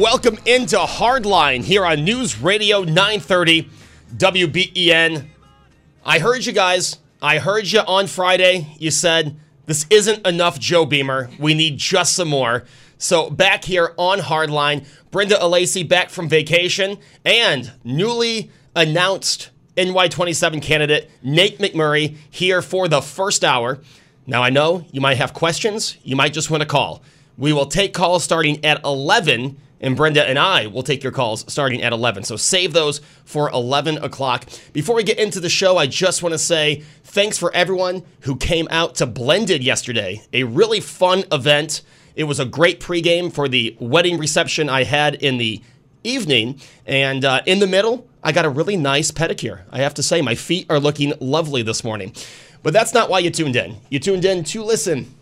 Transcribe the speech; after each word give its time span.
Welcome 0.00 0.38
into 0.46 0.78
Hardline 0.78 1.62
here 1.62 1.84
on 1.84 2.06
News 2.06 2.40
Radio 2.40 2.84
930 2.84 3.68
WBEN. 4.16 5.26
I 6.02 6.18
heard 6.18 6.46
you 6.46 6.54
guys. 6.54 6.96
I 7.20 7.38
heard 7.38 7.70
you 7.70 7.80
on 7.80 8.06
Friday. 8.06 8.74
You 8.78 8.92
said 8.92 9.36
this 9.66 9.84
isn't 9.90 10.26
enough 10.26 10.58
Joe 10.58 10.86
Beamer. 10.86 11.28
We 11.38 11.52
need 11.52 11.76
just 11.76 12.14
some 12.14 12.28
more. 12.28 12.64
So 12.96 13.28
back 13.28 13.66
here 13.66 13.92
on 13.98 14.20
Hardline, 14.20 14.86
Brenda 15.10 15.34
Alesii 15.34 15.86
back 15.86 16.08
from 16.08 16.30
vacation 16.30 16.96
and 17.26 17.70
newly 17.84 18.50
announced 18.74 19.50
NY27 19.76 20.62
candidate 20.62 21.10
Nate 21.22 21.58
McMurray 21.58 22.16
here 22.30 22.62
for 22.62 22.88
the 22.88 23.02
first 23.02 23.44
hour. 23.44 23.80
Now 24.26 24.42
I 24.42 24.48
know 24.48 24.86
you 24.92 25.02
might 25.02 25.18
have 25.18 25.34
questions. 25.34 25.98
You 26.02 26.16
might 26.16 26.32
just 26.32 26.50
want 26.50 26.62
to 26.62 26.66
call. 26.66 27.02
We 27.36 27.52
will 27.52 27.66
take 27.66 27.92
calls 27.92 28.24
starting 28.24 28.64
at 28.64 28.82
11, 28.82 29.58
and 29.80 29.96
Brenda 29.96 30.28
and 30.28 30.38
I 30.38 30.66
will 30.66 30.82
take 30.82 31.02
your 31.02 31.12
calls 31.12 31.50
starting 31.52 31.82
at 31.82 31.92
11. 31.92 32.24
So 32.24 32.36
save 32.36 32.72
those 32.72 33.00
for 33.24 33.50
11 33.50 33.98
o'clock. 33.98 34.46
Before 34.72 34.94
we 34.94 35.02
get 35.02 35.18
into 35.18 35.40
the 35.40 35.48
show, 35.48 35.76
I 35.76 35.86
just 35.86 36.22
want 36.22 36.32
to 36.32 36.38
say 36.38 36.84
thanks 37.04 37.38
for 37.38 37.52
everyone 37.54 38.04
who 38.20 38.36
came 38.36 38.68
out 38.70 38.94
to 38.96 39.06
Blended 39.06 39.64
yesterday. 39.64 40.22
A 40.32 40.44
really 40.44 40.80
fun 40.80 41.24
event. 41.32 41.82
It 42.14 42.24
was 42.24 42.38
a 42.38 42.44
great 42.44 42.80
pregame 42.80 43.32
for 43.32 43.48
the 43.48 43.76
wedding 43.80 44.18
reception 44.18 44.68
I 44.68 44.84
had 44.84 45.14
in 45.14 45.38
the 45.38 45.62
evening. 46.04 46.60
And 46.86 47.24
uh, 47.24 47.42
in 47.46 47.58
the 47.60 47.66
middle, 47.66 48.06
I 48.22 48.32
got 48.32 48.44
a 48.44 48.50
really 48.50 48.76
nice 48.76 49.10
pedicure. 49.10 49.62
I 49.70 49.78
have 49.78 49.94
to 49.94 50.02
say, 50.02 50.20
my 50.20 50.34
feet 50.34 50.66
are 50.68 50.78
looking 50.78 51.14
lovely 51.20 51.62
this 51.62 51.82
morning. 51.82 52.14
But 52.62 52.74
that's 52.74 52.92
not 52.92 53.08
why 53.08 53.20
you 53.20 53.30
tuned 53.30 53.56
in. 53.56 53.76
You 53.88 53.98
tuned 53.98 54.24
in 54.24 54.44
to 54.44 54.62
listen 54.62 55.14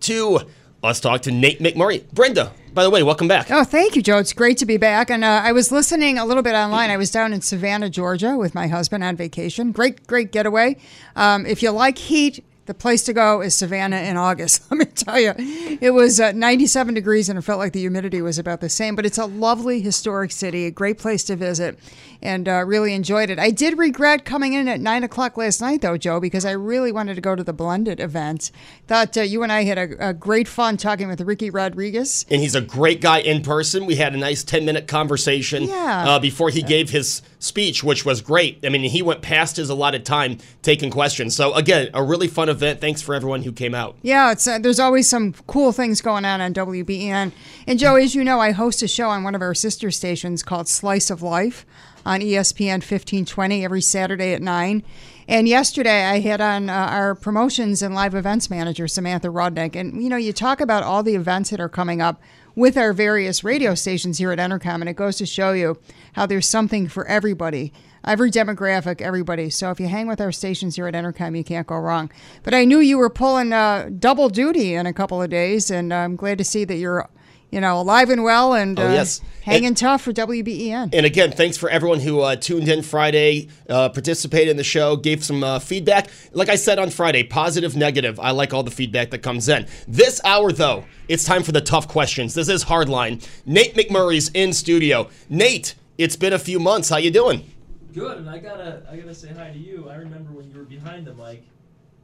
to 0.00 0.40
Let's 0.80 1.00
talk 1.00 1.22
to 1.22 1.32
Nate 1.32 1.58
McMurray. 1.58 2.04
Brenda, 2.12 2.52
by 2.72 2.84
the 2.84 2.90
way, 2.90 3.02
welcome 3.02 3.26
back. 3.26 3.50
Oh, 3.50 3.64
thank 3.64 3.96
you, 3.96 4.02
Joe. 4.02 4.18
It's 4.18 4.32
great 4.32 4.58
to 4.58 4.66
be 4.66 4.76
back. 4.76 5.10
And 5.10 5.24
uh, 5.24 5.40
I 5.42 5.50
was 5.50 5.72
listening 5.72 6.18
a 6.18 6.24
little 6.24 6.42
bit 6.44 6.54
online. 6.54 6.90
I 6.90 6.96
was 6.96 7.10
down 7.10 7.32
in 7.32 7.40
Savannah, 7.40 7.90
Georgia 7.90 8.36
with 8.36 8.54
my 8.54 8.68
husband 8.68 9.02
on 9.02 9.16
vacation. 9.16 9.72
Great, 9.72 10.06
great 10.06 10.30
getaway. 10.30 10.76
Um, 11.16 11.46
if 11.46 11.64
you 11.64 11.72
like 11.72 11.98
heat, 11.98 12.44
the 12.68 12.74
place 12.74 13.02
to 13.04 13.14
go 13.14 13.40
is 13.40 13.54
Savannah 13.54 13.96
in 13.96 14.18
August. 14.18 14.62
Let 14.70 14.78
me 14.78 14.84
tell 14.84 15.18
you, 15.18 15.32
it 15.80 15.92
was 15.94 16.20
uh, 16.20 16.32
97 16.32 16.94
degrees 16.94 17.30
and 17.30 17.38
it 17.38 17.42
felt 17.42 17.58
like 17.58 17.72
the 17.72 17.80
humidity 17.80 18.20
was 18.20 18.38
about 18.38 18.60
the 18.60 18.68
same. 18.68 18.94
But 18.94 19.06
it's 19.06 19.16
a 19.16 19.24
lovely 19.24 19.80
historic 19.80 20.30
city, 20.30 20.66
a 20.66 20.70
great 20.70 20.98
place 20.98 21.24
to 21.24 21.34
visit, 21.36 21.78
and 22.20 22.46
uh, 22.46 22.64
really 22.66 22.92
enjoyed 22.92 23.30
it. 23.30 23.38
I 23.38 23.50
did 23.50 23.78
regret 23.78 24.26
coming 24.26 24.52
in 24.52 24.68
at 24.68 24.80
nine 24.80 25.02
o'clock 25.02 25.38
last 25.38 25.62
night, 25.62 25.80
though, 25.80 25.96
Joe, 25.96 26.20
because 26.20 26.44
I 26.44 26.50
really 26.50 26.92
wanted 26.92 27.14
to 27.14 27.22
go 27.22 27.34
to 27.34 27.42
the 27.42 27.54
Blended 27.54 28.00
event. 28.00 28.50
Thought 28.86 29.16
uh, 29.16 29.22
you 29.22 29.42
and 29.42 29.50
I 29.50 29.64
had 29.64 29.78
a, 29.78 30.10
a, 30.10 30.12
great 30.12 30.46
fun 30.46 30.76
talking 30.76 31.08
with 31.08 31.22
Ricky 31.22 31.48
Rodriguez, 31.48 32.26
and 32.30 32.42
he's 32.42 32.54
a 32.54 32.60
great 32.60 33.00
guy 33.00 33.20
in 33.20 33.42
person. 33.42 33.86
We 33.86 33.96
had 33.96 34.14
a 34.14 34.18
nice 34.18 34.44
10 34.44 34.66
minute 34.66 34.86
conversation 34.86 35.62
yeah. 35.62 36.04
Uh, 36.06 36.18
before 36.18 36.50
he 36.50 36.62
gave 36.62 36.90
his 36.90 37.22
speech, 37.38 37.82
which 37.82 38.04
was 38.04 38.20
great. 38.20 38.58
I 38.64 38.68
mean, 38.68 38.82
he 38.82 39.00
went 39.00 39.22
past 39.22 39.56
his 39.56 39.70
allotted 39.70 40.04
time 40.04 40.38
taking 40.62 40.90
questions. 40.90 41.34
So 41.34 41.54
again, 41.54 41.88
a 41.94 42.02
really 42.02 42.28
fun 42.28 42.48
event. 42.48 42.57
Thanks 42.58 43.02
for 43.02 43.14
everyone 43.14 43.42
who 43.42 43.52
came 43.52 43.74
out. 43.74 43.96
Yeah, 44.02 44.32
it's 44.32 44.46
uh, 44.46 44.58
there's 44.58 44.80
always 44.80 45.08
some 45.08 45.34
cool 45.46 45.72
things 45.72 46.00
going 46.00 46.24
on 46.24 46.40
on 46.40 46.52
WBEN. 46.54 47.32
And 47.66 47.78
Joe, 47.78 47.96
as 47.96 48.14
you 48.14 48.24
know, 48.24 48.40
I 48.40 48.52
host 48.52 48.82
a 48.82 48.88
show 48.88 49.08
on 49.08 49.22
one 49.22 49.34
of 49.34 49.42
our 49.42 49.54
sister 49.54 49.90
stations 49.90 50.42
called 50.42 50.68
Slice 50.68 51.10
of 51.10 51.22
Life 51.22 51.64
on 52.04 52.20
ESPN 52.20 52.80
1520 52.80 53.64
every 53.64 53.82
Saturday 53.82 54.32
at 54.32 54.42
9. 54.42 54.82
And 55.28 55.46
yesterday 55.46 56.06
I 56.06 56.20
had 56.20 56.40
on 56.40 56.70
uh, 56.70 56.72
our 56.72 57.14
promotions 57.14 57.82
and 57.82 57.94
live 57.94 58.14
events 58.14 58.48
manager, 58.48 58.88
Samantha 58.88 59.28
Rodnick. 59.28 59.76
And, 59.76 60.02
you 60.02 60.08
know, 60.08 60.16
you 60.16 60.32
talk 60.32 60.60
about 60.60 60.82
all 60.82 61.02
the 61.02 61.14
events 61.14 61.50
that 61.50 61.60
are 61.60 61.68
coming 61.68 62.00
up 62.00 62.20
with 62.54 62.76
our 62.78 62.92
various 62.92 63.44
radio 63.44 63.74
stations 63.74 64.18
here 64.18 64.32
at 64.32 64.38
Entercom, 64.38 64.80
and 64.80 64.88
it 64.88 64.96
goes 64.96 65.16
to 65.18 65.26
show 65.26 65.52
you 65.52 65.78
how 66.14 66.26
there's 66.26 66.48
something 66.48 66.88
for 66.88 67.06
everybody, 67.06 67.72
every 68.04 68.30
demographic, 68.30 69.00
everybody. 69.00 69.50
So 69.50 69.70
if 69.70 69.80
you 69.80 69.88
hang 69.88 70.06
with 70.06 70.20
our 70.20 70.32
stations 70.32 70.76
here 70.76 70.86
at 70.86 70.94
Entercom, 70.94 71.36
you 71.36 71.44
can't 71.44 71.66
go 71.66 71.76
wrong. 71.76 72.10
But 72.42 72.54
I 72.54 72.64
knew 72.64 72.78
you 72.78 72.98
were 72.98 73.10
pulling 73.10 73.52
uh, 73.52 73.90
double 73.98 74.28
duty 74.28 74.74
in 74.74 74.86
a 74.86 74.92
couple 74.92 75.22
of 75.22 75.30
days, 75.30 75.70
and 75.70 75.92
I'm 75.92 76.16
glad 76.16 76.38
to 76.38 76.44
see 76.44 76.64
that 76.64 76.76
you're 76.76 77.08
you 77.50 77.60
know, 77.60 77.80
alive 77.80 78.10
and 78.10 78.22
well 78.22 78.52
and 78.54 78.78
oh, 78.78 78.92
yes. 78.92 79.20
uh, 79.20 79.24
hanging 79.42 79.68
and, 79.68 79.76
tough 79.76 80.02
for 80.02 80.12
WBEN. 80.12 80.90
And 80.92 81.06
again, 81.06 81.32
thanks 81.32 81.56
for 81.56 81.70
everyone 81.70 82.00
who 82.00 82.20
uh, 82.20 82.36
tuned 82.36 82.68
in 82.68 82.82
Friday, 82.82 83.48
uh, 83.68 83.88
participated 83.88 84.48
in 84.48 84.56
the 84.56 84.64
show, 84.64 84.96
gave 84.96 85.24
some 85.24 85.42
uh, 85.42 85.58
feedback. 85.58 86.08
Like 86.32 86.48
I 86.48 86.56
said 86.56 86.78
on 86.78 86.90
Friday, 86.90 87.22
positive, 87.22 87.76
negative. 87.76 88.20
I 88.20 88.32
like 88.32 88.52
all 88.52 88.62
the 88.62 88.70
feedback 88.70 89.10
that 89.10 89.22
comes 89.22 89.48
in. 89.48 89.66
This 89.86 90.20
hour, 90.24 90.52
though, 90.52 90.84
it's 91.08 91.24
time 91.24 91.42
for 91.42 91.52
the 91.52 91.60
tough 91.60 91.88
questions. 91.88 92.34
This 92.34 92.48
is 92.48 92.64
Hardline. 92.64 93.26
Nate 93.46 93.74
McMurray's 93.74 94.30
in 94.34 94.52
studio. 94.52 95.08
Nate, 95.30 95.74
it's 95.96 96.16
been 96.16 96.34
a 96.34 96.38
few 96.38 96.58
months. 96.58 96.90
How 96.90 96.98
you 96.98 97.10
doing? 97.10 97.50
Good, 97.94 98.18
and 98.18 98.28
I 98.28 98.38
gotta, 98.38 98.82
I 98.90 98.96
gotta 98.96 99.14
say 99.14 99.32
hi 99.32 99.50
to 99.50 99.58
you. 99.58 99.88
I 99.88 99.96
remember 99.96 100.32
when 100.32 100.50
you 100.50 100.58
were 100.58 100.64
behind 100.64 101.06
the 101.06 101.14
mic, 101.14 101.42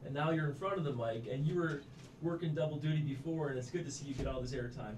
and 0.03 0.13
now 0.13 0.31
you're 0.31 0.47
in 0.47 0.55
front 0.55 0.77
of 0.77 0.83
the 0.83 0.93
mic, 0.93 1.27
and 1.31 1.45
you 1.45 1.55
were 1.55 1.81
working 2.21 2.55
double 2.55 2.77
duty 2.77 3.01
before, 3.01 3.49
and 3.49 3.57
it's 3.57 3.69
good 3.69 3.85
to 3.85 3.91
see 3.91 4.05
you 4.05 4.13
get 4.15 4.27
all 4.27 4.41
this 4.41 4.51
airtime. 4.51 4.95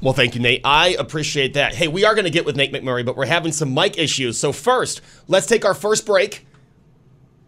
Well, 0.00 0.12
thank 0.12 0.34
you, 0.34 0.40
Nate. 0.40 0.60
I 0.64 0.88
appreciate 0.98 1.54
that. 1.54 1.74
Hey, 1.74 1.88
we 1.88 2.04
are 2.04 2.14
going 2.14 2.24
to 2.24 2.30
get 2.30 2.44
with 2.44 2.56
Nate 2.56 2.72
McMurray, 2.72 3.04
but 3.04 3.16
we're 3.16 3.26
having 3.26 3.52
some 3.52 3.72
mic 3.72 3.96
issues. 3.98 4.38
So, 4.38 4.52
first, 4.52 5.00
let's 5.28 5.46
take 5.46 5.64
our 5.64 5.74
first 5.74 6.04
break. 6.04 6.46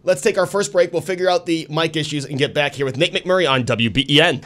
Let's 0.03 0.21
take 0.21 0.37
our 0.37 0.45
first 0.45 0.71
break. 0.71 0.93
We'll 0.93 1.01
figure 1.01 1.29
out 1.29 1.45
the 1.45 1.67
mic 1.69 1.95
issues 1.95 2.25
and 2.25 2.37
get 2.37 2.53
back 2.53 2.73
here 2.73 2.85
with 2.85 2.97
Nate 2.97 3.13
McMurray 3.13 3.49
on 3.49 3.63
WBEN. 3.63 4.43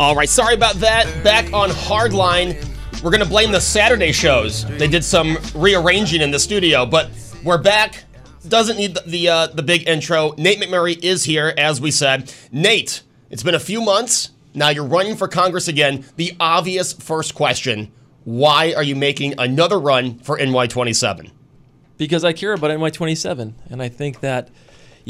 All 0.00 0.14
right, 0.14 0.30
sorry 0.30 0.54
about 0.54 0.76
that. 0.76 1.22
Back 1.22 1.52
on 1.52 1.68
Hardline. 1.68 2.56
We're 3.02 3.10
going 3.10 3.22
to 3.22 3.28
blame 3.28 3.52
the 3.52 3.60
Saturday 3.60 4.12
shows. 4.12 4.64
They 4.78 4.88
did 4.88 5.04
some 5.04 5.36
rearranging 5.54 6.22
in 6.22 6.30
the 6.30 6.38
studio, 6.38 6.86
but 6.86 7.10
we're 7.44 7.58
back 7.58 8.04
doesn't 8.48 8.78
need 8.78 8.94
the 8.94 9.02
the, 9.02 9.28
uh, 9.28 9.46
the 9.48 9.62
big 9.62 9.86
intro. 9.86 10.32
Nate 10.38 10.58
McMurray 10.58 10.98
is 11.04 11.24
here, 11.24 11.52
as 11.58 11.82
we 11.82 11.90
said. 11.90 12.32
Nate, 12.50 13.02
it's 13.28 13.42
been 13.42 13.54
a 13.54 13.60
few 13.60 13.82
months. 13.82 14.30
Now 14.54 14.70
you're 14.70 14.86
running 14.86 15.16
for 15.16 15.28
Congress 15.28 15.68
again. 15.68 16.06
The 16.16 16.34
obvious 16.40 16.94
first 16.94 17.34
question 17.34 17.92
why 18.24 18.72
are 18.72 18.82
you 18.82 18.96
making 18.96 19.34
another 19.36 19.78
run 19.78 20.18
for 20.20 20.38
NY27? 20.38 21.30
Because 21.98 22.24
I 22.24 22.32
care 22.32 22.54
about 22.54 22.70
NY27. 22.70 23.52
And 23.68 23.82
I 23.82 23.90
think 23.90 24.20
that 24.20 24.48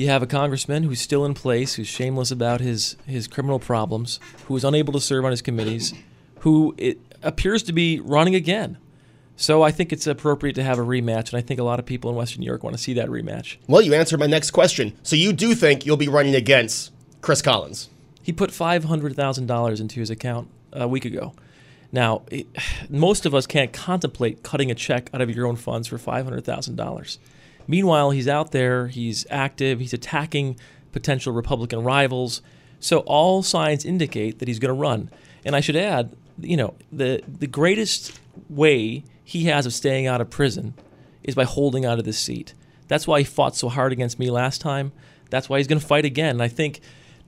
you 0.01 0.09
have 0.09 0.23
a 0.23 0.27
congressman 0.27 0.85
who's 0.85 1.01
still 1.01 1.27
in 1.27 1.35
place, 1.35 1.75
who's 1.75 1.87
shameless 1.87 2.31
about 2.31 2.61
his, 2.61 2.97
his 3.07 3.29
criminal 3.29 3.59
problems, 3.59 4.19
who 4.47 4.57
is 4.57 4.65
unable 4.65 4.95
to 4.95 5.01
serve 5.01 5.27
on 5.27 5.31
his 5.31 5.43
committees, 5.43 5.93
who 6.41 6.75
it 6.79 6.99
appears 7.23 7.63
to 7.65 7.73
be 7.73 8.01
running 8.01 8.35
again. 8.35 8.79
So 9.37 9.63
I 9.63 9.71
think 9.71 9.93
it's 9.93 10.07
appropriate 10.07 10.55
to 10.55 10.63
have 10.63 10.79
a 10.79 10.83
rematch, 10.83 11.33
and 11.33 11.35
I 11.35 11.43
think 11.43 11.61
a 11.61 11.63
lot 11.63 11.79
of 11.79 11.87
people 11.87 12.11
in 12.11 12.17
Western 12.17 12.41
New 12.41 12.47
York 12.47 12.63
want 12.63 12.77
to 12.77 12.83
see 12.83 12.95
that 12.95 13.09
rematch. 13.09 13.59
Well, 13.67 13.83
you 13.83 13.95
answered 13.95 14.19
my 14.21 14.27
next 14.27 14.53
question. 14.53 14.97
So 15.03 15.17
you 15.17 15.35
do 15.35 15.55
think 15.55 15.85
you'll 15.85 15.99
be 15.99 16.09
running 16.09 16.35
against 16.35 16.93
Chris 17.21 17.43
Collins? 17.43 17.91
He 18.23 18.33
put 18.33 18.51
$500,000 18.51 19.81
into 19.81 20.01
his 20.01 20.11
account 20.11 20.49
a 20.73 20.89
week 20.89 21.05
ago. 21.05 21.35
Now, 21.93 22.23
it, 22.31 22.47
most 22.89 23.27
of 23.27 23.35
us 23.35 23.47
can't 23.47 23.73
contemplate 23.73 24.43
cutting 24.43 24.71
a 24.71 24.75
check 24.75 25.11
out 25.13 25.21
of 25.21 25.35
your 25.35 25.47
own 25.47 25.57
funds 25.57 25.89
for 25.89 25.99
$500,000. 25.99 27.19
Meanwhile, 27.71 28.11
he's 28.11 28.27
out 28.27 28.51
there, 28.51 28.89
he's 28.89 29.25
active, 29.31 29.79
he's 29.79 29.93
attacking 29.93 30.59
potential 30.91 31.33
Republican 31.33 31.85
rivals. 31.85 32.43
So 32.81 32.99
all 33.07 33.45
signs 33.45 33.85
indicate 33.85 34.41
that 34.41 34.49
he's 34.49 34.59
going 34.59 34.75
to 34.75 34.81
run. 34.81 35.09
And 35.45 35.55
I 35.55 35.61
should 35.61 35.77
add, 35.77 36.17
you 36.41 36.57
know, 36.57 36.75
the 36.91 37.23
the 37.29 37.47
greatest 37.47 38.19
way 38.49 39.05
he 39.23 39.45
has 39.45 39.67
of 39.67 39.73
staying 39.73 40.09
out 40.09 40.21
of 40.21 40.31
prison 40.31 40.75
is 41.23 41.37
by 41.37 41.45
holding 41.45 41.87
onto 41.87 42.03
this 42.03 42.19
seat. 42.19 42.55
That's 42.89 43.07
why 43.07 43.21
he 43.21 43.25
fought 43.25 43.55
so 43.55 43.69
hard 43.69 43.93
against 43.93 44.19
me 44.19 44.33
last 44.33 44.61
time. 44.61 44.91
That's 45.31 45.49
why 45.49 45.59
he's 45.59 45.69
going 45.69 45.81
to 45.81 45.87
fight 45.87 46.05
again. 46.05 46.31
And 46.31 46.43
I 46.43 46.49
think 46.49 46.81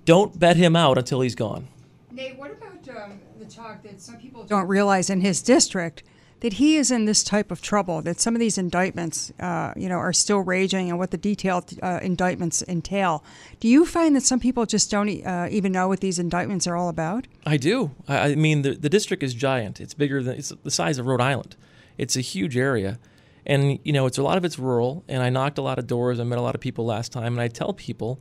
don't 0.05 0.37
bet 0.37 0.57
him 0.57 0.75
out 0.75 0.99
until 0.99 1.21
he's 1.21 1.37
gone. 1.37 1.69
Nate, 2.11 2.37
what 2.37 2.51
about 2.51 2.89
um, 2.89 3.21
the 3.39 3.45
talk 3.45 3.85
that 3.85 4.01
some 4.01 4.17
people 4.17 4.43
don't 4.43 4.67
realize 4.67 5.09
in 5.09 5.21
his 5.21 5.41
district 5.41 6.03
that 6.43 6.55
he 6.55 6.77
is 6.77 6.91
in 6.91 7.07
this 7.07 7.25
type 7.25 7.51
of 7.51 7.63
trouble? 7.63 8.03
That 8.03 8.21
some 8.21 8.37
of 8.37 8.41
these 8.41 8.59
indictments, 8.59 9.33
uh, 9.41 9.73
you 9.77 9.89
know, 9.89 9.97
are 9.97 10.13
still 10.13 10.41
raging, 10.41 10.91
and 10.91 10.99
what 10.99 11.11
the 11.11 11.17
detailed 11.17 11.73
uh, 11.83 12.01
indictments 12.03 12.63
entail. 12.69 13.25
Do 13.61 13.69
you 13.69 13.87
find 13.87 14.15
that 14.15 14.23
some 14.23 14.41
people 14.41 14.67
just 14.67 14.91
don't 14.91 15.25
uh, 15.25 15.49
even 15.51 15.73
know 15.73 15.89
what 15.89 16.01
these 16.01 16.19
indictments 16.19 16.67
are 16.67 16.77
all 16.77 16.89
about? 16.89 17.27
I 17.47 17.57
do. 17.57 17.93
I, 18.07 18.33
I 18.33 18.35
mean, 18.35 18.63
the 18.63 18.75
the 18.75 18.91
district 18.91 19.23
is 19.23 19.35
giant. 19.35 19.81
It's 19.81 19.95
bigger 19.95 20.23
than 20.23 20.37
it's 20.37 20.53
the 20.63 20.71
size 20.71 20.99
of 20.99 21.07
Rhode 21.07 21.21
Island. 21.23 21.57
It's 21.97 22.17
a 22.17 22.21
huge 22.21 22.57
area. 22.57 22.99
And 23.45 23.79
you 23.83 23.93
know, 23.93 24.07
it's 24.07 24.19
a 24.19 24.23
lot 24.23 24.37
of 24.37 24.45
it's 24.45 24.59
rural. 24.59 25.05
And 25.09 25.23
I 25.23 25.31
knocked 25.31 25.59
a 25.59 25.63
lot 25.63 25.79
of 25.79 25.87
doors. 25.87 26.21
I 26.21 26.25
met 26.25 26.39
a 26.39 26.43
lot 26.43 26.55
of 26.55 26.61
people 26.61 26.85
last 26.85 27.11
time. 27.11 27.33
And 27.35 27.41
I 27.41 27.49
tell 27.49 27.73
people, 27.73 28.21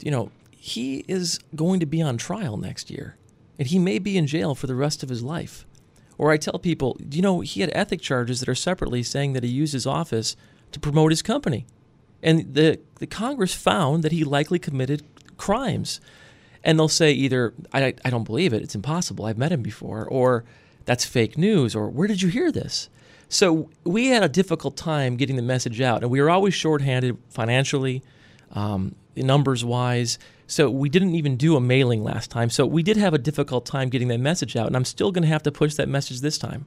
you 0.00 0.10
know, 0.10 0.30
he 0.50 1.04
is 1.06 1.38
going 1.54 1.80
to 1.80 1.86
be 1.86 2.02
on 2.02 2.16
trial 2.16 2.56
next 2.56 2.90
year, 2.90 3.16
and 3.58 3.68
he 3.68 3.78
may 3.78 3.98
be 3.98 4.16
in 4.16 4.26
jail 4.26 4.54
for 4.54 4.66
the 4.66 4.74
rest 4.74 5.02
of 5.02 5.08
his 5.08 5.22
life. 5.22 5.65
Or 6.18 6.32
I 6.32 6.36
tell 6.36 6.58
people, 6.58 6.96
you 7.10 7.22
know, 7.22 7.40
he 7.40 7.60
had 7.60 7.70
ethic 7.74 8.00
charges 8.00 8.40
that 8.40 8.48
are 8.48 8.54
separately 8.54 9.02
saying 9.02 9.34
that 9.34 9.42
he 9.42 9.50
used 9.50 9.72
his 9.72 9.86
office 9.86 10.36
to 10.72 10.80
promote 10.80 11.12
his 11.12 11.22
company. 11.22 11.66
And 12.22 12.54
the, 12.54 12.80
the 12.98 13.06
Congress 13.06 13.54
found 13.54 14.02
that 14.02 14.12
he 14.12 14.24
likely 14.24 14.58
committed 14.58 15.02
crimes. 15.36 16.00
And 16.64 16.78
they'll 16.78 16.88
say 16.88 17.12
either, 17.12 17.54
I, 17.72 17.94
I 18.04 18.10
don't 18.10 18.24
believe 18.24 18.52
it, 18.52 18.62
it's 18.62 18.74
impossible, 18.74 19.26
I've 19.26 19.38
met 19.38 19.52
him 19.52 19.62
before, 19.62 20.04
or 20.04 20.44
that's 20.84 21.04
fake 21.04 21.36
news, 21.36 21.76
or 21.76 21.88
where 21.88 22.08
did 22.08 22.22
you 22.22 22.28
hear 22.28 22.50
this? 22.50 22.88
So 23.28 23.70
we 23.84 24.08
had 24.08 24.22
a 24.22 24.28
difficult 24.28 24.76
time 24.76 25.16
getting 25.16 25.36
the 25.36 25.42
message 25.42 25.80
out, 25.80 26.02
and 26.02 26.10
we 26.10 26.20
were 26.20 26.30
always 26.30 26.54
shorthanded 26.54 27.18
financially, 27.28 28.02
um, 28.52 28.94
numbers 29.16 29.64
wise. 29.64 30.18
So 30.46 30.70
we 30.70 30.88
didn't 30.88 31.14
even 31.14 31.36
do 31.36 31.56
a 31.56 31.60
mailing 31.60 32.04
last 32.04 32.30
time. 32.30 32.50
So 32.50 32.66
we 32.66 32.82
did 32.82 32.96
have 32.96 33.14
a 33.14 33.18
difficult 33.18 33.66
time 33.66 33.88
getting 33.88 34.08
that 34.08 34.20
message 34.20 34.56
out, 34.56 34.66
and 34.68 34.76
I'm 34.76 34.84
still 34.84 35.10
going 35.10 35.22
to 35.22 35.28
have 35.28 35.42
to 35.44 35.52
push 35.52 35.74
that 35.74 35.88
message 35.88 36.20
this 36.20 36.38
time. 36.38 36.66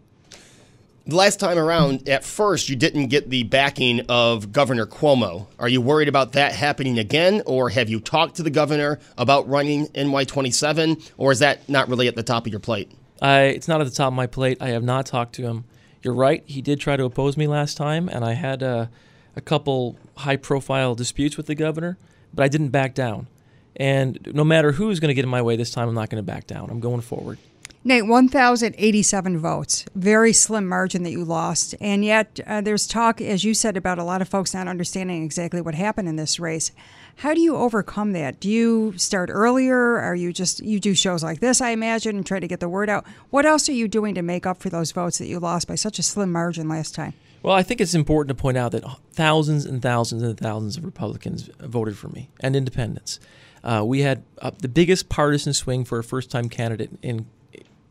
The 1.06 1.16
last 1.16 1.40
time 1.40 1.58
around, 1.58 2.08
at 2.08 2.24
first, 2.24 2.70
you 2.70 2.76
didn't 2.76 3.08
get 3.08 3.32
the 3.32 3.42
backing 3.44 4.02
of 4.10 4.52
Governor 4.52 4.86
Cuomo. 4.86 5.48
Are 5.58 5.70
you 5.70 5.82
worried 5.82 6.08
about 6.08 6.34
that 6.34 6.52
happening 6.52 7.00
again, 7.00 7.42
or 7.48 7.70
have 7.70 7.90
you 7.90 8.00
talked 8.00 8.36
to 8.36 8.44
the 8.44 8.52
governor 8.52 9.00
about 9.18 9.50
running 9.50 9.88
NY27, 9.88 11.12
or 11.18 11.32
is 11.32 11.40
that 11.40 11.68
not 11.68 11.90
really 11.90 12.08
at 12.08 12.16
the 12.16 12.22
top 12.22 12.46
of 12.46 12.52
your 12.52 12.60
plate? 12.60 12.92
I, 13.22 13.44
it's 13.44 13.68
not 13.68 13.82
at 13.82 13.86
the 13.86 13.94
top 13.94 14.10
of 14.10 14.14
my 14.14 14.28
plate. 14.28 14.58
I 14.62 14.70
have 14.70 14.84
not 14.84 15.06
talked 15.08 15.34
to 15.36 15.44
him. 15.44 15.64
You're 16.04 16.14
right. 16.14 16.44
He 16.46 16.62
did 16.62 16.80
try 16.80 16.96
to 16.96 17.06
oppose 17.06 17.38
me 17.38 17.48
last 17.48 17.76
time, 17.76 18.08
and 18.08 18.24
I 18.24 18.34
had 18.34 18.62
a, 18.62 18.92
a 19.36 19.42
couple 19.42 19.98
high 20.20 20.38
profile 20.38 20.96
disputes 20.96 21.38
with 21.38 21.48
the 21.48 21.56
governor, 21.56 21.98
but 22.34 22.44
I 22.44 22.48
didn't 22.48 22.70
back 22.70 22.94
down. 22.94 23.28
And 23.76 24.20
no 24.34 24.44
matter 24.44 24.74
who's 24.74 25.00
going 25.00 25.10
to 25.10 25.14
get 25.14 25.24
in 25.24 25.30
my 25.30 25.42
way 25.42 25.56
this 25.56 25.72
time, 25.72 25.88
I'm 25.88 25.96
not 25.96 26.10
going 26.10 26.24
to 26.24 26.26
back 26.26 26.48
down. 26.48 26.70
I'm 26.70 26.80
going 26.80 27.02
forward. 27.02 27.38
Nate, 27.82 28.06
1,087 28.06 29.38
votes. 29.38 29.86
Very 29.96 30.34
slim 30.34 30.68
margin 30.68 31.04
that 31.04 31.12
you 31.12 31.24
lost. 31.24 31.76
And 31.80 32.04
yet, 32.04 32.42
uh, 32.46 32.60
there's 32.60 32.86
talk, 32.86 33.22
as 33.22 33.46
you 33.46 33.54
said, 33.54 33.78
about 33.78 33.98
a 33.98 34.04
lot 34.04 34.22
of 34.22 34.28
folks 34.28 34.54
not 34.54 34.68
understanding 34.68 35.24
exactly 35.24 35.62
what 35.62 35.76
happened 35.76 36.10
in 36.10 36.18
this 36.18 36.42
race. 36.42 36.74
How 37.18 37.34
do 37.34 37.40
you 37.40 37.56
overcome 37.56 38.12
that? 38.12 38.42
Do 38.42 38.50
you 38.50 38.98
start 38.98 39.30
earlier? 39.32 39.98
Are 39.98 40.16
you 40.16 40.34
just, 40.34 40.60
you 40.62 40.82
do 40.82 40.94
shows 40.94 41.24
like 41.24 41.40
this, 41.40 41.62
I 41.62 41.70
imagine, 41.70 42.18
and 42.18 42.26
try 42.26 42.42
to 42.42 42.48
get 42.50 42.60
the 42.60 42.68
word 42.68 42.90
out? 42.90 43.06
What 43.30 43.46
else 43.46 43.70
are 43.70 43.74
you 43.74 43.88
doing 43.88 44.14
to 44.16 44.22
make 44.22 44.46
up 44.46 44.58
for 44.58 44.70
those 44.70 44.92
votes 44.92 45.20
that 45.20 45.28
you 45.28 45.40
lost 45.40 45.70
by 45.70 45.76
such 45.76 46.00
a 46.00 46.04
slim 46.04 46.34
margin 46.34 46.68
last 46.68 46.94
time? 46.96 47.14
Well, 47.42 47.56
I 47.56 47.64
think 47.64 47.80
it's 47.80 47.94
important 47.94 48.36
to 48.36 48.42
point 48.42 48.58
out 48.58 48.74
that 48.74 48.84
thousands 49.14 49.66
and 49.66 49.82
thousands 49.82 50.24
and 50.24 50.38
thousands 50.38 50.78
of 50.78 50.84
Republicans 50.84 51.50
voted 51.60 51.98
for 51.98 52.10
me 52.10 52.30
and 52.42 52.56
independents. 52.56 53.20
Uh, 53.64 53.84
we 53.86 54.02
had 54.02 54.24
uh, 54.42 54.52
the 54.58 54.68
biggest 54.68 55.10
partisan 55.10 55.54
swing 55.54 55.86
for 55.86 56.00
a 56.00 56.04
first 56.04 56.32
time 56.32 56.50
candidate 56.50 56.92
in 57.02 57.26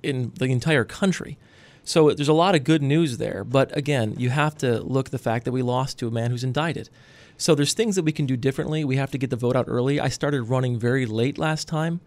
in 0.02 0.32
the 0.38 0.46
entire 0.46 0.84
country. 0.84 1.38
So 1.82 2.10
there's 2.10 2.28
a 2.28 2.34
lot 2.34 2.54
of 2.54 2.64
good 2.64 2.82
news 2.82 3.16
there. 3.16 3.44
But 3.44 3.74
again, 3.76 4.14
you 4.18 4.30
have 4.30 4.56
to 4.58 4.80
look 4.82 5.06
at 5.06 5.12
the 5.12 5.18
fact 5.18 5.44
that 5.46 5.52
we 5.52 5.62
lost 5.62 5.98
to 5.98 6.08
a 6.08 6.10
man 6.10 6.30
who's 6.30 6.44
indicted. 6.44 6.90
So 7.38 7.54
there's 7.54 7.72
things 7.72 7.96
that 7.96 8.04
we 8.04 8.12
can 8.12 8.26
do 8.26 8.36
differently. 8.36 8.84
We 8.84 8.96
have 8.96 9.10
to 9.12 9.18
get 9.18 9.30
the 9.30 9.36
vote 9.36 9.56
out 9.56 9.64
early. 9.68 9.98
I 9.98 10.08
started 10.08 10.42
running 10.42 10.78
very 10.78 11.06
late 11.06 11.38
last 11.38 11.66
time. 11.66 12.00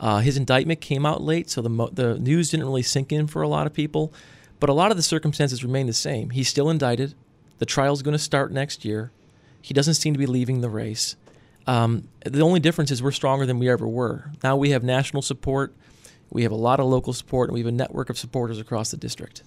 Uh, 0.00 0.18
his 0.18 0.36
indictment 0.36 0.80
came 0.80 1.04
out 1.06 1.22
late, 1.22 1.50
so 1.50 1.62
the 1.62 1.68
mo- 1.68 1.90
the 1.92 2.18
news 2.18 2.50
didn't 2.50 2.66
really 2.66 2.82
sink 2.82 3.12
in 3.12 3.26
for 3.26 3.42
a 3.42 3.48
lot 3.48 3.66
of 3.66 3.72
people. 3.72 4.12
But 4.60 4.70
a 4.70 4.72
lot 4.72 4.90
of 4.90 4.96
the 4.96 5.02
circumstances 5.02 5.62
remain 5.62 5.86
the 5.86 5.92
same. 5.92 6.30
He's 6.30 6.48
still 6.48 6.70
indicted. 6.70 7.14
The 7.58 7.66
trial's 7.66 8.02
going 8.02 8.16
to 8.16 8.18
start 8.18 8.52
next 8.52 8.84
year. 8.84 9.10
He 9.60 9.74
doesn't 9.74 9.94
seem 9.94 10.14
to 10.14 10.18
be 10.18 10.26
leaving 10.26 10.60
the 10.60 10.70
race. 10.70 11.16
Um, 11.66 12.08
the 12.24 12.40
only 12.40 12.60
difference 12.60 12.90
is 12.90 13.02
we're 13.02 13.12
stronger 13.12 13.44
than 13.44 13.58
we 13.58 13.68
ever 13.68 13.86
were. 13.86 14.30
Now 14.42 14.56
we 14.56 14.70
have 14.70 14.82
national 14.82 15.22
support. 15.22 15.74
We 16.30 16.42
have 16.42 16.52
a 16.52 16.56
lot 16.56 16.80
of 16.80 16.86
local 16.86 17.12
support, 17.12 17.48
and 17.48 17.54
we 17.54 17.60
have 17.60 17.66
a 17.66 17.72
network 17.72 18.10
of 18.10 18.18
supporters 18.18 18.58
across 18.58 18.90
the 18.90 18.96
district. 18.96 19.42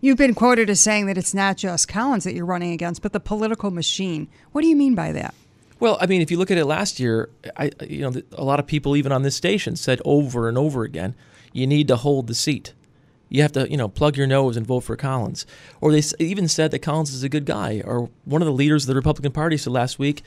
You've 0.00 0.16
been 0.16 0.34
quoted 0.34 0.70
as 0.70 0.80
saying 0.80 1.06
that 1.06 1.18
it's 1.18 1.34
not 1.34 1.56
just 1.56 1.86
Collins 1.86 2.24
that 2.24 2.34
you're 2.34 2.46
running 2.46 2.72
against, 2.72 3.02
but 3.02 3.12
the 3.12 3.20
political 3.20 3.70
machine. 3.70 4.28
What 4.52 4.62
do 4.62 4.68
you 4.68 4.76
mean 4.76 4.94
by 4.94 5.12
that? 5.12 5.34
Well, 5.78 5.98
I 6.00 6.06
mean, 6.06 6.22
if 6.22 6.30
you 6.30 6.38
look 6.38 6.50
at 6.50 6.58
it 6.58 6.64
last 6.64 6.98
year, 7.00 7.30
I, 7.56 7.70
you 7.86 8.00
know, 8.00 8.22
a 8.32 8.44
lot 8.44 8.60
of 8.60 8.66
people, 8.66 8.96
even 8.96 9.12
on 9.12 9.22
this 9.22 9.36
station, 9.36 9.76
said 9.76 10.00
over 10.04 10.48
and 10.48 10.58
over 10.58 10.84
again, 10.84 11.14
you 11.52 11.66
need 11.66 11.88
to 11.88 11.96
hold 11.96 12.26
the 12.26 12.34
seat. 12.34 12.72
You 13.30 13.42
have 13.42 13.52
to, 13.52 13.70
you 13.70 13.76
know, 13.76 13.88
plug 13.88 14.16
your 14.16 14.26
nose 14.26 14.56
and 14.56 14.66
vote 14.66 14.80
for 14.80 14.96
Collins. 14.96 15.46
Or 15.80 15.92
they 15.92 16.02
even 16.18 16.48
said 16.48 16.72
that 16.72 16.80
Collins 16.80 17.14
is 17.14 17.22
a 17.22 17.28
good 17.28 17.46
guy. 17.46 17.80
Or 17.84 18.10
one 18.24 18.42
of 18.42 18.46
the 18.46 18.52
leaders 18.52 18.84
of 18.84 18.88
the 18.88 18.96
Republican 18.96 19.32
Party 19.32 19.56
said 19.56 19.72
last 19.72 19.98
week, 19.98 20.22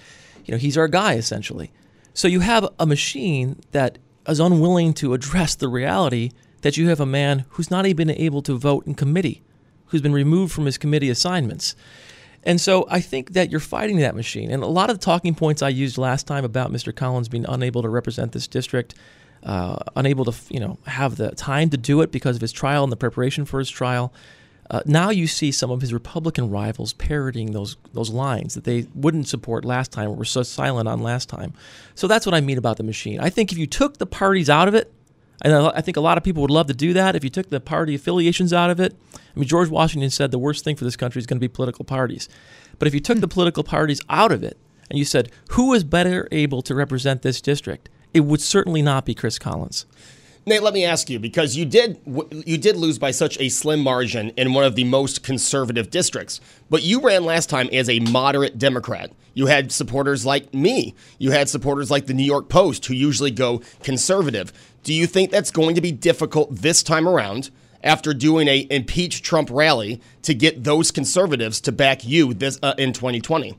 you 0.45 0.53
know, 0.53 0.57
he's 0.57 0.77
our 0.77 0.87
guy 0.87 1.13
essentially. 1.13 1.71
So 2.13 2.27
you 2.27 2.39
have 2.39 2.67
a 2.79 2.85
machine 2.85 3.59
that 3.71 3.99
is 4.27 4.39
unwilling 4.39 4.93
to 4.95 5.13
address 5.13 5.53
the 5.53 5.67
reality 5.67 6.31
that 6.61 6.77
you 6.77 6.87
have 6.89 7.01
a 7.01 7.05
man 7.05 7.45
who's 7.49 7.69
not 7.69 7.85
even 7.85 8.09
able 8.09 8.41
to 8.43 8.57
vote 8.57 8.87
in 8.87 8.95
committee, 8.95 9.43
who's 9.87 10.01
been 10.01 10.13
removed 10.13 10.53
from 10.53 10.65
his 10.65 10.77
committee 10.77 11.09
assignments. 11.09 11.75
And 12.43 12.59
so 12.59 12.85
I 12.89 13.01
think 13.01 13.33
that 13.33 13.51
you're 13.51 13.59
fighting 13.59 13.97
that 13.97 14.15
machine. 14.15 14.51
And 14.51 14.63
a 14.63 14.67
lot 14.67 14.89
of 14.89 14.99
the 14.99 15.05
talking 15.05 15.35
points 15.35 15.61
I 15.61 15.69
used 15.69 15.97
last 15.97 16.27
time 16.27 16.45
about 16.45 16.71
Mr. 16.71 16.95
Collins 16.95 17.29
being 17.29 17.45
unable 17.47 17.81
to 17.81 17.89
represent 17.89 18.31
this 18.31 18.47
district, 18.47 18.95
uh, 19.43 19.77
unable 19.95 20.25
to 20.25 20.33
you 20.49 20.59
know 20.59 20.77
have 20.85 21.17
the 21.17 21.31
time 21.31 21.69
to 21.69 21.77
do 21.77 22.01
it 22.01 22.11
because 22.11 22.35
of 22.35 22.41
his 22.41 22.51
trial 22.51 22.83
and 22.83 22.91
the 22.91 22.97
preparation 22.97 23.45
for 23.45 23.59
his 23.59 23.69
trial. 23.69 24.13
Uh, 24.69 24.81
now 24.85 25.09
you 25.09 25.27
see 25.27 25.51
some 25.51 25.69
of 25.69 25.81
his 25.81 25.93
Republican 25.93 26.49
rivals 26.49 26.93
parroting 26.93 27.51
those 27.51 27.75
those 27.93 28.09
lines 28.09 28.53
that 28.53 28.63
they 28.63 28.87
wouldn't 28.95 29.27
support 29.27 29.65
last 29.65 29.91
time 29.91 30.09
or 30.09 30.15
were 30.15 30.25
so 30.25 30.43
silent 30.43 30.87
on 30.87 31.01
last 31.01 31.27
time. 31.27 31.53
So 31.95 32.07
that's 32.07 32.25
what 32.25 32.33
I 32.33 32.41
mean 32.41 32.57
about 32.57 32.77
the 32.77 32.83
machine. 32.83 33.19
I 33.19 33.29
think 33.29 33.51
if 33.51 33.57
you 33.57 33.67
took 33.67 33.97
the 33.97 34.05
parties 34.05 34.49
out 34.49 34.67
of 34.67 34.75
it, 34.75 34.93
and 35.41 35.53
I 35.53 35.81
think 35.81 35.97
a 35.97 36.01
lot 36.01 36.17
of 36.17 36.23
people 36.23 36.41
would 36.41 36.51
love 36.51 36.67
to 36.67 36.73
do 36.73 36.93
that. 36.93 37.15
If 37.15 37.23
you 37.23 37.29
took 37.29 37.49
the 37.49 37.59
party 37.59 37.95
affiliations 37.95 38.53
out 38.53 38.69
of 38.69 38.79
it, 38.79 38.95
I 39.13 39.39
mean 39.39 39.47
George 39.47 39.69
Washington 39.69 40.09
said 40.09 40.31
the 40.31 40.39
worst 40.39 40.63
thing 40.63 40.77
for 40.77 40.85
this 40.85 40.95
country 40.95 41.19
is 41.19 41.25
going 41.25 41.37
to 41.37 41.43
be 41.43 41.49
political 41.49 41.83
parties. 41.83 42.29
But 42.79 42.87
if 42.87 42.93
you 42.93 43.01
took 43.01 43.19
the 43.19 43.27
political 43.27 43.63
parties 43.63 43.99
out 44.09 44.31
of 44.31 44.41
it 44.43 44.57
and 44.89 44.97
you 44.97 45.05
said 45.05 45.31
who 45.49 45.73
is 45.73 45.83
better 45.83 46.29
able 46.31 46.61
to 46.61 46.73
represent 46.73 47.21
this 47.21 47.41
district, 47.41 47.89
it 48.13 48.21
would 48.21 48.41
certainly 48.41 48.81
not 48.81 49.05
be 49.05 49.13
Chris 49.13 49.39
Collins. 49.39 49.85
Nate, 50.45 50.61
let 50.61 50.73
me 50.73 50.83
ask 50.83 51.09
you 51.09 51.19
because 51.19 51.55
you 51.55 51.63
did 51.63 52.01
you 52.45 52.57
did 52.57 52.75
lose 52.75 52.99
by 52.99 53.11
such 53.11 53.39
a 53.39 53.47
slim 53.47 53.79
margin 53.79 54.31
in 54.31 54.53
one 54.53 54.65
of 54.65 54.75
the 54.75 54.83
most 54.83 55.23
conservative 55.23 55.89
districts, 55.89 56.41
but 56.69 56.83
you 56.83 56.99
ran 56.99 57.23
last 57.23 57.49
time 57.49 57.69
as 57.71 57.89
a 57.89 57.99
moderate 57.99 58.57
Democrat. 58.57 59.11
You 59.33 59.45
had 59.45 59.71
supporters 59.71 60.25
like 60.25 60.53
me. 60.53 60.95
You 61.17 61.31
had 61.31 61.47
supporters 61.47 61.89
like 61.89 62.07
the 62.07 62.13
New 62.13 62.25
York 62.25 62.49
Post 62.49 62.85
who 62.85 62.93
usually 62.93 63.31
go 63.31 63.61
conservative. 63.83 64.51
Do 64.83 64.93
you 64.93 65.07
think 65.07 65.31
that's 65.31 65.49
going 65.49 65.75
to 65.75 65.81
be 65.81 65.93
difficult 65.93 66.53
this 66.53 66.83
time 66.83 67.07
around 67.07 67.49
after 67.81 68.13
doing 68.13 68.49
a 68.49 68.67
impeach 68.69 69.21
Trump 69.21 69.49
rally 69.49 70.01
to 70.23 70.33
get 70.33 70.65
those 70.65 70.91
conservatives 70.91 71.61
to 71.61 71.71
back 71.71 72.03
you 72.03 72.33
this 72.33 72.59
uh, 72.61 72.73
in 72.77 72.91
2020? 72.91 73.57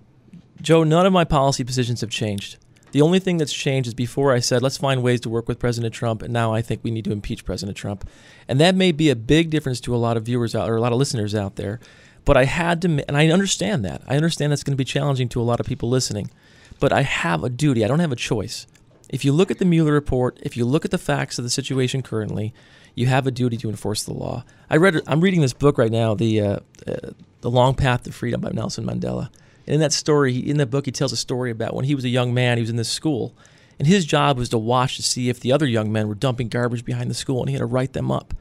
Joe, 0.60 0.84
none 0.84 1.06
of 1.06 1.14
my 1.14 1.24
policy 1.24 1.64
positions 1.64 2.02
have 2.02 2.10
changed. 2.10 2.58
The 2.94 3.02
only 3.02 3.18
thing 3.18 3.38
that's 3.38 3.52
changed 3.52 3.88
is 3.88 3.94
before 3.94 4.32
I 4.32 4.38
said, 4.38 4.62
let's 4.62 4.76
find 4.76 5.02
ways 5.02 5.20
to 5.22 5.28
work 5.28 5.48
with 5.48 5.58
President 5.58 5.92
Trump, 5.92 6.22
and 6.22 6.32
now 6.32 6.54
I 6.54 6.62
think 6.62 6.84
we 6.84 6.92
need 6.92 7.04
to 7.06 7.10
impeach 7.10 7.44
President 7.44 7.76
Trump. 7.76 8.08
And 8.46 8.60
that 8.60 8.76
may 8.76 8.92
be 8.92 9.10
a 9.10 9.16
big 9.16 9.50
difference 9.50 9.80
to 9.80 9.96
a 9.96 9.98
lot 9.98 10.16
of 10.16 10.22
viewers 10.22 10.54
out 10.54 10.70
or 10.70 10.76
a 10.76 10.80
lot 10.80 10.92
of 10.92 10.98
listeners 10.98 11.34
out 11.34 11.56
there. 11.56 11.80
But 12.24 12.36
I 12.36 12.44
had 12.44 12.80
to, 12.82 13.04
and 13.08 13.16
I 13.16 13.26
understand 13.30 13.84
that. 13.84 14.02
I 14.06 14.14
understand 14.14 14.52
that's 14.52 14.62
going 14.62 14.74
to 14.74 14.80
be 14.80 14.84
challenging 14.84 15.28
to 15.30 15.40
a 15.40 15.42
lot 15.42 15.58
of 15.58 15.66
people 15.66 15.88
listening. 15.88 16.30
But 16.78 16.92
I 16.92 17.02
have 17.02 17.42
a 17.42 17.50
duty. 17.50 17.84
I 17.84 17.88
don't 17.88 17.98
have 17.98 18.12
a 18.12 18.16
choice. 18.16 18.68
If 19.10 19.24
you 19.24 19.32
look 19.32 19.50
at 19.50 19.58
the 19.58 19.64
Mueller 19.64 19.92
report, 19.92 20.38
if 20.42 20.56
you 20.56 20.64
look 20.64 20.84
at 20.84 20.92
the 20.92 20.96
facts 20.96 21.36
of 21.36 21.42
the 21.42 21.50
situation 21.50 22.00
currently, 22.00 22.54
you 22.94 23.08
have 23.08 23.26
a 23.26 23.32
duty 23.32 23.56
to 23.56 23.70
enforce 23.70 24.04
the 24.04 24.14
law. 24.14 24.44
I 24.70 24.76
read. 24.76 25.00
I'm 25.08 25.20
reading 25.20 25.40
this 25.40 25.52
book 25.52 25.78
right 25.78 25.90
now, 25.90 26.14
the 26.14 26.40
uh, 26.40 26.58
uh, 26.86 27.10
the 27.40 27.50
Long 27.50 27.74
Path 27.74 28.04
to 28.04 28.12
Freedom 28.12 28.40
by 28.40 28.50
Nelson 28.50 28.86
Mandela. 28.86 29.30
And 29.66 29.74
in 29.74 29.80
that 29.80 29.92
story, 29.92 30.36
in 30.36 30.58
that 30.58 30.66
book, 30.66 30.86
he 30.86 30.92
tells 30.92 31.12
a 31.12 31.16
story 31.16 31.50
about 31.50 31.74
when 31.74 31.84
he 31.84 31.94
was 31.94 32.04
a 32.04 32.08
young 32.08 32.34
man, 32.34 32.58
he 32.58 32.62
was 32.62 32.70
in 32.70 32.76
this 32.76 32.90
school, 32.90 33.34
and 33.78 33.88
his 33.88 34.04
job 34.04 34.38
was 34.38 34.48
to 34.50 34.58
watch 34.58 34.96
to 34.96 35.02
see 35.02 35.28
if 35.28 35.40
the 35.40 35.52
other 35.52 35.66
young 35.66 35.90
men 35.90 36.08
were 36.08 36.14
dumping 36.14 36.48
garbage 36.48 36.84
behind 36.84 37.10
the 37.10 37.14
school, 37.14 37.40
and 37.40 37.48
he 37.48 37.54
had 37.54 37.60
to 37.60 37.66
write 37.66 37.92
them 37.92 38.10
up. 38.10 38.34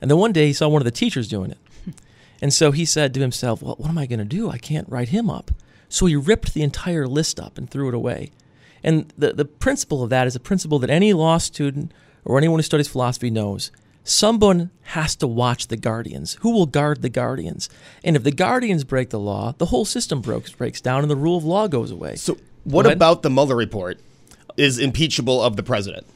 And 0.00 0.10
then 0.10 0.18
one 0.18 0.32
day 0.32 0.46
he 0.46 0.52
saw 0.52 0.68
one 0.68 0.80
of 0.80 0.86
the 0.86 0.90
teachers 0.90 1.28
doing 1.28 1.50
it. 1.50 1.58
And 2.40 2.54
so 2.54 2.70
he 2.70 2.84
said 2.84 3.14
to 3.14 3.20
himself, 3.20 3.62
Well, 3.62 3.74
what 3.78 3.88
am 3.88 3.98
I 3.98 4.06
going 4.06 4.20
to 4.20 4.24
do? 4.24 4.48
I 4.48 4.58
can't 4.58 4.88
write 4.88 5.08
him 5.08 5.28
up. 5.28 5.50
So 5.88 6.06
he 6.06 6.14
ripped 6.14 6.54
the 6.54 6.62
entire 6.62 7.08
list 7.08 7.40
up 7.40 7.58
and 7.58 7.68
threw 7.68 7.88
it 7.88 7.94
away. 7.94 8.30
And 8.84 9.12
the, 9.18 9.32
the 9.32 9.44
principle 9.44 10.04
of 10.04 10.10
that 10.10 10.28
is 10.28 10.36
a 10.36 10.40
principle 10.40 10.78
that 10.78 10.88
any 10.88 11.12
law 11.12 11.38
student 11.38 11.92
or 12.24 12.38
anyone 12.38 12.58
who 12.58 12.62
studies 12.62 12.86
philosophy 12.86 13.30
knows. 13.30 13.72
Someone 14.08 14.70
has 14.84 15.14
to 15.16 15.26
watch 15.26 15.68
the 15.68 15.76
guardians. 15.76 16.38
Who 16.40 16.50
will 16.50 16.64
guard 16.64 17.02
the 17.02 17.10
guardians? 17.10 17.68
And 18.02 18.16
if 18.16 18.24
the 18.24 18.32
guardians 18.32 18.82
break 18.82 19.10
the 19.10 19.18
law, 19.18 19.52
the 19.58 19.66
whole 19.66 19.84
system 19.84 20.22
breaks, 20.22 20.50
breaks 20.50 20.80
down 20.80 21.02
and 21.02 21.10
the 21.10 21.16
rule 21.16 21.36
of 21.36 21.44
law 21.44 21.68
goes 21.68 21.90
away. 21.90 22.16
So, 22.16 22.38
what 22.64 22.90
about 22.90 23.22
the 23.22 23.28
Mueller 23.28 23.54
report 23.54 24.00
is 24.56 24.78
impeachable 24.78 25.42
of 25.42 25.56
the 25.56 25.62
president? 25.62 26.06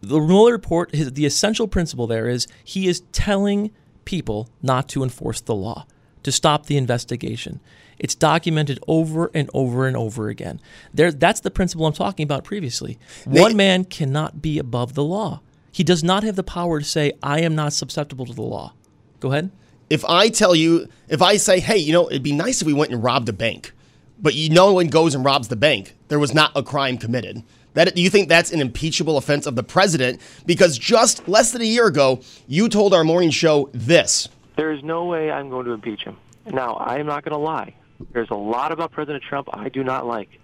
The 0.00 0.18
Mueller 0.18 0.52
report, 0.52 0.94
his, 0.94 1.12
the 1.12 1.26
essential 1.26 1.68
principle 1.68 2.06
there 2.06 2.30
is 2.30 2.48
he 2.64 2.88
is 2.88 3.00
telling 3.12 3.72
people 4.06 4.48
not 4.62 4.88
to 4.88 5.02
enforce 5.02 5.42
the 5.42 5.54
law, 5.54 5.86
to 6.22 6.32
stop 6.32 6.64
the 6.64 6.78
investigation. 6.78 7.60
It's 7.98 8.14
documented 8.14 8.78
over 8.88 9.30
and 9.34 9.50
over 9.52 9.86
and 9.86 9.98
over 9.98 10.30
again. 10.30 10.62
There, 10.94 11.12
that's 11.12 11.40
the 11.40 11.50
principle 11.50 11.84
I'm 11.84 11.92
talking 11.92 12.24
about 12.24 12.44
previously. 12.44 12.98
One 13.26 13.54
man 13.54 13.84
cannot 13.84 14.40
be 14.40 14.58
above 14.58 14.94
the 14.94 15.04
law. 15.04 15.42
He 15.78 15.84
does 15.84 16.02
not 16.02 16.24
have 16.24 16.34
the 16.34 16.42
power 16.42 16.80
to 16.80 16.84
say, 16.84 17.12
I 17.22 17.42
am 17.42 17.54
not 17.54 17.72
susceptible 17.72 18.26
to 18.26 18.34
the 18.34 18.42
law. 18.42 18.72
Go 19.20 19.30
ahead. 19.30 19.52
If 19.88 20.04
I 20.06 20.28
tell 20.28 20.56
you, 20.56 20.88
if 21.06 21.22
I 21.22 21.36
say, 21.36 21.60
hey, 21.60 21.76
you 21.78 21.92
know, 21.92 22.08
it'd 22.10 22.24
be 22.24 22.32
nice 22.32 22.60
if 22.60 22.66
we 22.66 22.72
went 22.72 22.90
and 22.90 23.00
robbed 23.00 23.28
a 23.28 23.32
bank, 23.32 23.70
but 24.18 24.34
you, 24.34 24.50
no 24.50 24.72
one 24.72 24.88
goes 24.88 25.14
and 25.14 25.24
robs 25.24 25.46
the 25.46 25.54
bank, 25.54 25.94
there 26.08 26.18
was 26.18 26.34
not 26.34 26.50
a 26.56 26.64
crime 26.64 26.98
committed. 26.98 27.44
That, 27.74 27.94
do 27.94 28.02
you 28.02 28.10
think 28.10 28.28
that's 28.28 28.50
an 28.50 28.60
impeachable 28.60 29.18
offense 29.18 29.46
of 29.46 29.54
the 29.54 29.62
president? 29.62 30.20
Because 30.46 30.76
just 30.76 31.28
less 31.28 31.52
than 31.52 31.62
a 31.62 31.64
year 31.64 31.86
ago, 31.86 32.22
you 32.48 32.68
told 32.68 32.92
our 32.92 33.04
morning 33.04 33.30
show 33.30 33.70
this. 33.72 34.28
There 34.56 34.72
is 34.72 34.82
no 34.82 35.04
way 35.04 35.30
I'm 35.30 35.48
going 35.48 35.66
to 35.66 35.70
impeach 35.70 36.02
him. 36.02 36.16
Now, 36.46 36.74
I 36.74 36.98
am 36.98 37.06
not 37.06 37.24
going 37.24 37.34
to 37.34 37.38
lie. 37.38 37.72
There's 38.12 38.30
a 38.30 38.34
lot 38.34 38.72
about 38.72 38.90
President 38.90 39.22
Trump 39.22 39.48
I 39.52 39.68
do 39.68 39.84
not 39.84 40.06
like, 40.08 40.40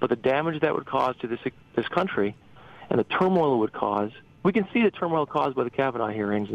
but 0.00 0.10
the 0.10 0.16
damage 0.16 0.60
that 0.60 0.74
would 0.74 0.84
cause 0.84 1.16
to 1.22 1.26
this 1.26 1.40
this 1.74 1.88
country 1.88 2.36
and 2.90 2.98
the 3.00 3.04
turmoil 3.04 3.54
it 3.54 3.58
would 3.60 3.72
cause, 3.72 4.12
we 4.46 4.52
can 4.52 4.68
see 4.72 4.80
the 4.80 4.92
turmoil 4.92 5.26
caused 5.26 5.56
by 5.56 5.64
the 5.64 5.70
Kavanaugh 5.70 6.06
hearings. 6.06 6.48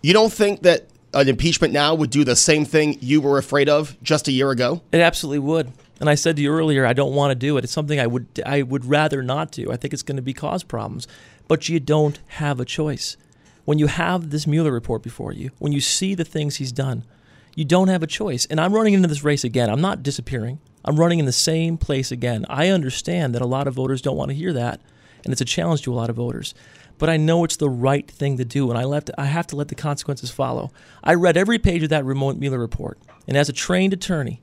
You 0.00 0.12
don't 0.12 0.32
think 0.32 0.62
that 0.62 0.86
an 1.12 1.28
impeachment 1.28 1.72
now 1.72 1.92
would 1.92 2.10
do 2.10 2.22
the 2.22 2.36
same 2.36 2.64
thing 2.64 2.98
you 3.00 3.20
were 3.20 3.36
afraid 3.36 3.68
of 3.68 4.00
just 4.00 4.28
a 4.28 4.32
year 4.32 4.52
ago? 4.52 4.80
It 4.92 5.00
absolutely 5.00 5.40
would. 5.40 5.72
And 5.98 6.08
I 6.08 6.14
said 6.14 6.36
to 6.36 6.42
you 6.42 6.52
earlier, 6.52 6.86
I 6.86 6.92
don't 6.92 7.16
want 7.16 7.32
to 7.32 7.34
do 7.34 7.56
it. 7.56 7.64
It's 7.64 7.72
something 7.72 7.98
I 7.98 8.06
would 8.06 8.40
I 8.46 8.62
would 8.62 8.84
rather 8.84 9.24
not 9.24 9.50
do. 9.50 9.72
I 9.72 9.76
think 9.76 9.92
it's 9.92 10.04
going 10.04 10.16
to 10.16 10.22
be 10.22 10.32
cause 10.32 10.62
problems. 10.62 11.08
But 11.48 11.68
you 11.68 11.80
don't 11.80 12.20
have 12.28 12.60
a 12.60 12.64
choice. 12.64 13.16
When 13.64 13.80
you 13.80 13.88
have 13.88 14.30
this 14.30 14.46
Mueller 14.46 14.70
report 14.70 15.02
before 15.02 15.32
you, 15.32 15.50
when 15.58 15.72
you 15.72 15.80
see 15.80 16.14
the 16.14 16.24
things 16.24 16.56
he's 16.56 16.72
done, 16.72 17.04
you 17.56 17.64
don't 17.64 17.88
have 17.88 18.04
a 18.04 18.06
choice. 18.06 18.46
And 18.46 18.60
I'm 18.60 18.72
running 18.72 18.94
into 18.94 19.08
this 19.08 19.24
race 19.24 19.42
again. 19.42 19.68
I'm 19.68 19.80
not 19.80 20.04
disappearing. 20.04 20.60
I'm 20.84 20.98
running 20.98 21.18
in 21.18 21.26
the 21.26 21.32
same 21.32 21.76
place 21.76 22.12
again. 22.12 22.46
I 22.48 22.68
understand 22.68 23.34
that 23.34 23.42
a 23.42 23.46
lot 23.46 23.66
of 23.66 23.74
voters 23.74 24.00
don't 24.00 24.16
want 24.16 24.30
to 24.30 24.36
hear 24.36 24.52
that, 24.52 24.80
and 25.24 25.32
it's 25.32 25.40
a 25.40 25.44
challenge 25.44 25.82
to 25.82 25.92
a 25.92 25.94
lot 25.94 26.10
of 26.10 26.16
voters. 26.16 26.54
But 26.98 27.10
I 27.10 27.16
know 27.16 27.44
it's 27.44 27.56
the 27.56 27.68
right 27.68 28.08
thing 28.08 28.36
to 28.38 28.44
do, 28.44 28.70
and 28.70 28.78
I 28.78 28.84
left. 28.84 29.10
I 29.18 29.26
have 29.26 29.46
to 29.48 29.56
let 29.56 29.68
the 29.68 29.74
consequences 29.74 30.30
follow. 30.30 30.70
I 31.02 31.14
read 31.14 31.36
every 31.36 31.58
page 31.58 31.82
of 31.82 31.88
that 31.88 32.04
remote 32.04 32.36
Mueller 32.36 32.58
report, 32.58 32.98
and 33.26 33.36
as 33.36 33.48
a 33.48 33.52
trained 33.52 33.92
attorney, 33.92 34.40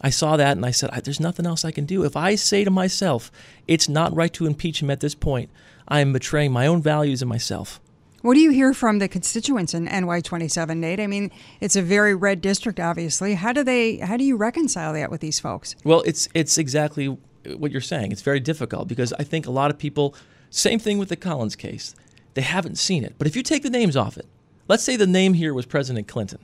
I 0.00 0.10
saw 0.10 0.36
that 0.36 0.56
and 0.56 0.66
I 0.66 0.70
said, 0.70 0.90
"There's 1.04 1.20
nothing 1.20 1.46
else 1.46 1.64
I 1.64 1.70
can 1.70 1.86
do." 1.86 2.04
If 2.04 2.16
I 2.16 2.34
say 2.34 2.62
to 2.64 2.70
myself, 2.70 3.32
"It's 3.66 3.88
not 3.88 4.14
right 4.14 4.32
to 4.34 4.46
impeach 4.46 4.82
him 4.82 4.90
at 4.90 5.00
this 5.00 5.14
point," 5.14 5.48
I 5.88 6.00
am 6.00 6.12
betraying 6.12 6.52
my 6.52 6.66
own 6.66 6.82
values 6.82 7.22
and 7.22 7.28
myself. 7.28 7.80
What 8.20 8.34
do 8.34 8.40
you 8.40 8.50
hear 8.50 8.72
from 8.72 9.00
the 9.00 9.08
constituents 9.08 9.74
in 9.74 9.86
NY27, 9.86 10.80
Nate? 10.80 11.00
I 11.00 11.06
mean, 11.06 11.30
it's 11.60 11.76
a 11.76 11.82
very 11.82 12.14
red 12.14 12.40
district, 12.40 12.80
obviously. 12.80 13.34
How 13.34 13.52
do 13.52 13.62
they? 13.62 13.96
How 13.98 14.16
do 14.16 14.24
you 14.24 14.36
reconcile 14.36 14.92
that 14.94 15.10
with 15.10 15.20
these 15.20 15.40
folks? 15.40 15.74
Well, 15.84 16.02
it's 16.06 16.28
it's 16.34 16.58
exactly 16.58 17.16
what 17.56 17.70
you're 17.70 17.82
saying. 17.82 18.12
It's 18.12 18.22
very 18.22 18.40
difficult 18.40 18.88
because 18.88 19.12
I 19.18 19.24
think 19.24 19.46
a 19.46 19.50
lot 19.50 19.70
of 19.70 19.78
people. 19.78 20.14
Same 20.54 20.78
thing 20.78 20.98
with 20.98 21.08
the 21.08 21.16
Collins 21.16 21.56
case. 21.56 21.96
They 22.34 22.42
haven't 22.42 22.78
seen 22.78 23.02
it. 23.02 23.16
But 23.18 23.26
if 23.26 23.34
you 23.34 23.42
take 23.42 23.64
the 23.64 23.70
names 23.70 23.96
off 23.96 24.16
it, 24.16 24.26
let's 24.68 24.84
say 24.84 24.94
the 24.94 25.04
name 25.04 25.34
here 25.34 25.52
was 25.52 25.66
President 25.66 26.06
Clinton, 26.06 26.38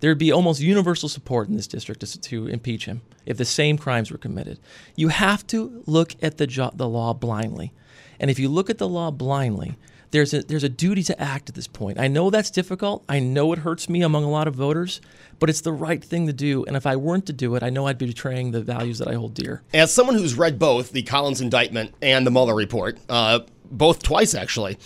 there'd 0.00 0.18
be 0.18 0.30
almost 0.30 0.60
universal 0.60 1.08
support 1.08 1.48
in 1.48 1.56
this 1.56 1.66
district 1.66 2.02
to, 2.02 2.20
to 2.20 2.48
impeach 2.48 2.84
him 2.84 3.00
if 3.24 3.38
the 3.38 3.46
same 3.46 3.78
crimes 3.78 4.10
were 4.10 4.18
committed. 4.18 4.58
You 4.94 5.08
have 5.08 5.46
to 5.46 5.82
look 5.86 6.14
at 6.22 6.36
the 6.36 6.46
jo- 6.46 6.72
the 6.74 6.86
law 6.86 7.14
blindly, 7.14 7.72
and 8.18 8.30
if 8.30 8.38
you 8.38 8.50
look 8.50 8.68
at 8.68 8.76
the 8.76 8.86
law 8.86 9.10
blindly, 9.10 9.78
there's 10.10 10.34
a 10.34 10.42
there's 10.42 10.64
a 10.64 10.68
duty 10.68 11.02
to 11.04 11.20
act 11.20 11.48
at 11.48 11.54
this 11.54 11.66
point. 11.66 11.98
I 11.98 12.08
know 12.08 12.30
that's 12.30 12.50
difficult. 12.50 13.04
I 13.08 13.20
know 13.20 13.52
it 13.52 13.60
hurts 13.60 13.88
me 13.88 14.02
among 14.02 14.24
a 14.24 14.30
lot 14.30 14.48
of 14.48 14.54
voters, 14.54 15.00
but 15.38 15.48
it's 15.48 15.60
the 15.60 15.72
right 15.72 16.02
thing 16.02 16.26
to 16.26 16.32
do. 16.32 16.64
And 16.64 16.76
if 16.76 16.86
I 16.86 16.96
weren't 16.96 17.26
to 17.26 17.32
do 17.32 17.54
it, 17.54 17.62
I 17.62 17.70
know 17.70 17.86
I'd 17.86 17.98
be 17.98 18.06
betraying 18.06 18.50
the 18.50 18.62
values 18.62 18.98
that 18.98 19.08
I 19.08 19.14
hold 19.14 19.34
dear. 19.34 19.62
As 19.72 19.92
someone 19.92 20.16
who's 20.16 20.34
read 20.34 20.58
both 20.58 20.90
the 20.90 21.02
Collins 21.02 21.40
indictment 21.40 21.94
and 22.02 22.26
the 22.26 22.30
Mueller 22.30 22.54
report, 22.54 22.98
uh, 23.08 23.40
both 23.70 24.02
twice 24.02 24.34
actually, 24.34 24.78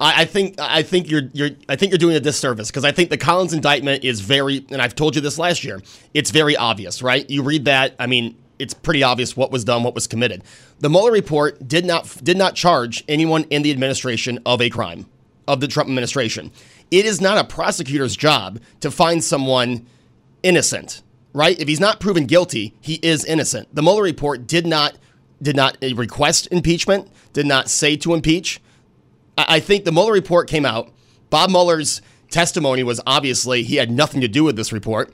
I, 0.00 0.24
think 0.24 0.56
I 0.58 0.82
think 0.82 1.08
you're 1.08 1.28
you're 1.32 1.50
I 1.68 1.76
think 1.76 1.92
you're 1.92 1.98
doing 1.98 2.16
a 2.16 2.20
disservice 2.20 2.70
because 2.70 2.84
I 2.84 2.90
think 2.90 3.10
the 3.10 3.18
Collins 3.18 3.52
indictment 3.52 4.04
is 4.04 4.20
very, 4.20 4.66
and 4.70 4.82
I've 4.82 4.96
told 4.96 5.14
you 5.14 5.20
this 5.20 5.38
last 5.38 5.62
year. 5.62 5.80
It's 6.12 6.30
very 6.30 6.56
obvious, 6.56 7.02
right? 7.02 7.28
You 7.30 7.42
read 7.42 7.66
that. 7.66 7.94
I 8.00 8.08
mean, 8.08 8.36
it's 8.62 8.74
pretty 8.74 9.02
obvious 9.02 9.36
what 9.36 9.50
was 9.50 9.64
done, 9.64 9.82
what 9.82 9.94
was 9.94 10.06
committed. 10.06 10.42
The 10.78 10.88
Mueller 10.88 11.12
report 11.12 11.66
did 11.66 11.84
not 11.84 12.04
did 12.22 12.38
not 12.38 12.54
charge 12.54 13.04
anyone 13.08 13.44
in 13.50 13.62
the 13.62 13.70
administration 13.72 14.38
of 14.46 14.62
a 14.62 14.70
crime 14.70 15.06
of 15.48 15.60
the 15.60 15.68
Trump 15.68 15.88
administration. 15.88 16.52
It 16.90 17.04
is 17.04 17.20
not 17.20 17.38
a 17.38 17.44
prosecutor's 17.44 18.16
job 18.16 18.60
to 18.80 18.90
find 18.90 19.24
someone 19.24 19.86
innocent, 20.42 21.02
right? 21.32 21.58
If 21.58 21.66
he's 21.66 21.80
not 21.80 22.00
proven 22.00 22.26
guilty, 22.26 22.74
he 22.80 22.94
is 23.02 23.24
innocent. 23.24 23.74
The 23.74 23.82
Mueller 23.82 24.02
report 24.02 24.46
did 24.46 24.66
not 24.66 24.96
did 25.42 25.56
not 25.56 25.76
request 25.82 26.46
impeachment, 26.52 27.08
did 27.32 27.46
not 27.46 27.68
say 27.68 27.96
to 27.96 28.14
impeach. 28.14 28.60
I 29.36 29.58
think 29.60 29.84
the 29.84 29.92
Mueller 29.92 30.12
report 30.12 30.48
came 30.48 30.64
out. 30.64 30.90
Bob 31.30 31.50
Mueller's 31.50 32.00
testimony 32.30 32.82
was 32.82 33.00
obviously 33.06 33.62
he 33.64 33.76
had 33.76 33.90
nothing 33.90 34.20
to 34.20 34.28
do 34.28 34.44
with 34.44 34.56
this 34.56 34.72
report. 34.72 35.12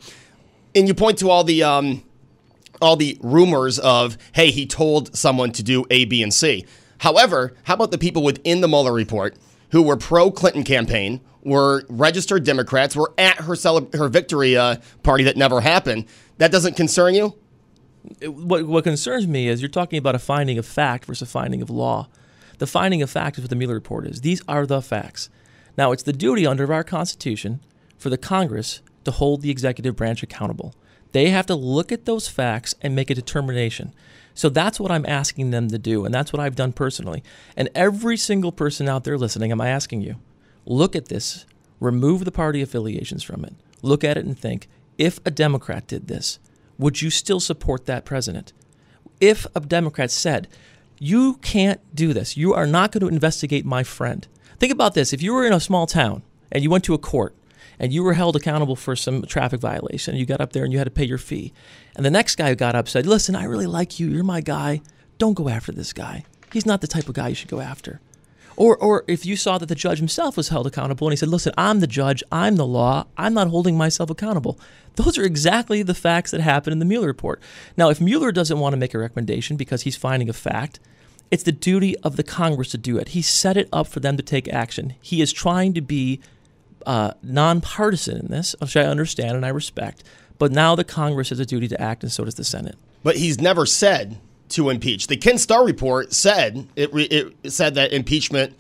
And 0.75 0.87
you 0.87 0.95
point 0.95 1.19
to 1.19 1.31
all 1.31 1.45
the 1.45 1.63
um, 1.63 2.03
all 2.81 2.97
the 2.97 3.19
rumors 3.23 3.79
of, 3.79 4.19
hey, 4.33 4.51
he 4.51 4.67
told 4.67 5.17
someone 5.17 5.53
to 5.53 5.63
do 5.63 5.85
A, 5.91 6.05
B, 6.05 6.23
and 6.23 6.33
C. 6.33 6.65
However, 6.99 7.55
how 7.65 7.75
about 7.75 7.91
the 7.91 7.99
people 7.99 8.23
within 8.23 8.61
the 8.61 8.69
Mueller 8.69 8.93
report 8.93 9.37
who 9.71 9.83
were 9.83 9.97
pro 9.97 10.31
Clinton 10.31 10.65
campaign, 10.65 11.21
were 11.43 11.85
registered 11.89 12.45
Democrats, 12.45 12.97
were 12.97 13.13
at 13.19 13.37
her 13.37 13.55
cele- 13.55 13.91
her 13.95 14.09
victory 14.09 14.57
uh, 14.57 14.77
party 15.03 15.25
that 15.25 15.37
never 15.37 15.61
happened? 15.61 16.07
That 16.39 16.51
doesn't 16.53 16.77
concern 16.77 17.15
you? 17.15 17.37
What, 18.23 18.67
what 18.67 18.85
concerns 18.85 19.27
me 19.27 19.49
is 19.49 19.61
you're 19.61 19.69
talking 19.69 19.99
about 19.99 20.15
a 20.15 20.21
finding 20.21 20.59
of 20.59 20.67
fact 20.67 21.05
versus 21.05 21.29
a 21.29 21.31
finding 21.31 21.63
of 21.63 21.71
law. 21.71 22.09
The 22.59 22.67
finding 22.67 23.03
of 23.03 23.11
fact 23.11 23.39
is 23.39 23.45
what 23.45 23.51
the 23.51 23.57
Mueller 23.57 23.75
report 23.75 24.07
is. 24.07 24.23
These 24.23 24.43
are 24.49 24.67
the 24.67 24.83
facts. 24.83 25.31
Now, 25.77 25.93
it's 25.93 26.03
the 26.03 26.13
duty 26.13 26.47
under 26.47 26.73
our 26.73 26.83
Constitution 26.83 27.61
for 27.97 28.11
the 28.11 28.19
Congress 28.19 28.83
to 29.05 29.11
hold 29.11 29.43
the 29.43 29.51
executive 29.51 29.95
branch 29.95 30.23
accountable. 30.23 30.75
They 31.13 31.31
have 31.31 31.47
to 31.47 31.55
look 31.55 31.91
at 31.93 32.05
those 32.05 32.29
facts 32.29 32.75
and 32.83 32.95
make 32.95 33.11
a 33.11 33.15
determination. 33.15 33.95
So 34.35 34.49
that's 34.49 34.79
what 34.79 34.93
I'm 34.93 35.07
asking 35.07 35.51
them 35.51 35.69
to 35.69 35.79
do, 35.79 36.05
and 36.05 36.15
that's 36.15 36.33
what 36.33 36.41
I've 36.41 36.55
done 36.55 36.73
personally. 36.73 37.25
And 37.57 37.69
every 37.75 38.17
single 38.17 38.53
person 38.53 38.89
out 38.89 39.05
there 39.05 39.19
listening, 39.19 39.51
am 39.51 39.61
I'm 39.61 39.67
asking 39.67 40.03
you 40.03 40.17
look 40.65 40.95
at 40.95 41.09
this, 41.09 41.47
remove 41.81 42.25
the 42.25 42.31
party 42.31 42.61
affiliations 42.61 43.23
from 43.23 43.45
it, 43.45 43.55
look 43.83 44.05
at 44.05 44.17
it 44.19 44.27
and 44.27 44.39
think 44.39 44.69
if 44.99 45.19
a 45.25 45.31
Democrat 45.31 45.87
did 45.87 46.09
this, 46.09 46.39
would 46.79 47.01
you 47.03 47.11
still 47.11 47.41
support 47.41 47.87
that 47.87 48.05
president? 48.05 48.53
If 49.21 49.47
a 49.55 49.61
Democrat 49.61 50.11
said, 50.11 50.47
you 50.99 51.35
can't 51.39 51.81
do 51.95 52.13
this, 52.13 52.37
you 52.37 52.55
are 52.55 52.67
not 52.67 52.93
going 52.93 53.01
to 53.01 53.13
investigate 53.13 53.65
my 53.65 53.83
friend. 53.83 54.27
Think 54.59 54.73
about 54.73 54.95
this 54.95 55.13
if 55.13 55.23
you 55.23 55.33
were 55.33 55.47
in 55.47 55.53
a 55.53 55.61
small 55.61 55.87
town 55.87 56.23
and 56.53 56.63
you 56.63 56.71
went 56.71 56.85
to 56.85 56.95
a 56.95 56.99
court 56.99 57.35
and 57.79 57.93
you 57.93 58.03
were 58.03 58.15
held 58.15 58.37
accountable 58.37 58.77
for 58.77 58.97
some 58.97 59.23
traffic 59.23 59.61
violation. 59.61 60.17
You 60.17 60.27
got 60.27 60.41
up 60.41 60.53
there 60.53 60.65
and 60.65 60.73
you 60.73 60.79
had 60.79 60.87
to 60.87 60.91
pay 60.91 61.05
your 61.05 61.19
fee. 61.19 61.53
And 61.97 62.05
the 62.05 62.11
next 62.11 62.37
guy 62.37 62.51
who 62.51 62.55
got 62.55 62.75
up 62.75 62.89
said, 62.89 63.07
Listen, 63.07 63.37
I 63.37 63.45
really 63.45 63.67
like 63.67 63.99
you. 64.01 64.09
You're 64.09 64.25
my 64.25 64.41
guy. 64.41 64.81
Don't 65.19 65.35
go 65.35 65.49
after 65.49 65.73
this 65.73 65.93
guy. 65.93 66.25
He's 66.53 66.67
not 66.67 66.81
the 66.81 66.87
type 66.87 67.09
of 67.09 67.15
guy 67.15 67.29
you 67.29 67.35
should 67.35 67.49
go 67.49 67.61
after. 67.61 68.01
Or, 68.57 68.77
or 68.77 69.05
if 69.07 69.25
you 69.25 69.37
saw 69.37 69.57
that 69.59 69.67
the 69.67 69.77
judge 69.77 69.99
himself 69.99 70.37
was 70.37 70.49
held 70.49 70.67
accountable 70.67 71.07
and 71.07 71.13
he 71.13 71.17
said, 71.17 71.29
Listen, 71.29 71.53
I'm 71.57 71.79
the 71.79 71.87
judge, 71.87 72.25
I'm 72.33 72.57
the 72.57 72.67
law, 72.67 73.07
I'm 73.17 73.35
not 73.35 73.49
holding 73.49 73.77
myself 73.77 74.11
accountable. 74.11 74.59
Those 74.97 75.17
are 75.17 75.23
exactly 75.23 75.85
the 75.85 75.95
facts 75.95 76.33
that 76.33 76.41
happened 76.41 76.73
in 76.73 76.81
the 76.81 76.85
Mueller 76.85 77.07
report. 77.07 77.41
Now, 77.77 77.89
if 77.89 78.01
Mueller 78.01 78.33
doesn't 78.33 78.59
want 78.59 78.73
to 78.73 78.77
make 78.77 78.95
a 78.95 78.99
recommendation 78.99 79.57
because 79.57 79.83
he's 79.83 79.97
finding 79.97 80.29
a 80.29 80.33
fact, 80.33 80.81
it's 81.31 81.45
the 81.45 81.53
duty 81.53 81.97
of 81.99 82.17
the 82.17 82.25
Congress 82.25 82.71
to 82.71 82.79
do 82.79 82.99
it. 82.99 83.11
He 83.11 83.23
set 83.23 83.57
it 83.57 83.69
up 83.73 83.87
for 83.87 84.01
them 84.01 84.17
to 84.17 84.25
take 84.25 84.49
action. 84.49 84.95
He 85.01 85.21
is 85.21 85.33
trying 85.33 85.73
to 85.75 85.81
be 85.81 86.21
uh, 86.87 87.13
nonpartisan 87.23 88.19
in 88.19 88.27
this, 88.29 88.55
which 88.61 88.77
I 88.77 88.83
understand 88.83 89.37
and 89.37 89.45
I 89.45 89.51
respect. 89.51 90.05
But 90.39 90.53
now 90.53 90.75
the 90.75 90.85
Congress 90.85 91.31
has 91.31 91.41
a 91.41 91.47
duty 91.47 91.69
to 91.69 91.81
act, 91.81 92.03
and 92.03 92.13
so 92.13 92.25
does 92.25 92.37
the 92.37 92.45
Senate. 92.45 92.77
But 93.03 93.17
he's 93.17 93.41
never 93.41 93.67
said 93.67 94.19
to 94.51 94.71
impeach. 94.71 95.09
The 95.09 95.17
Ken 95.17 95.39
Starr 95.39 95.65
report 95.65 96.13
said 96.13 96.69
it, 96.77 96.91
it 96.95 97.53
said 97.53 97.75
that 97.75 97.93
impeachment 97.93 98.57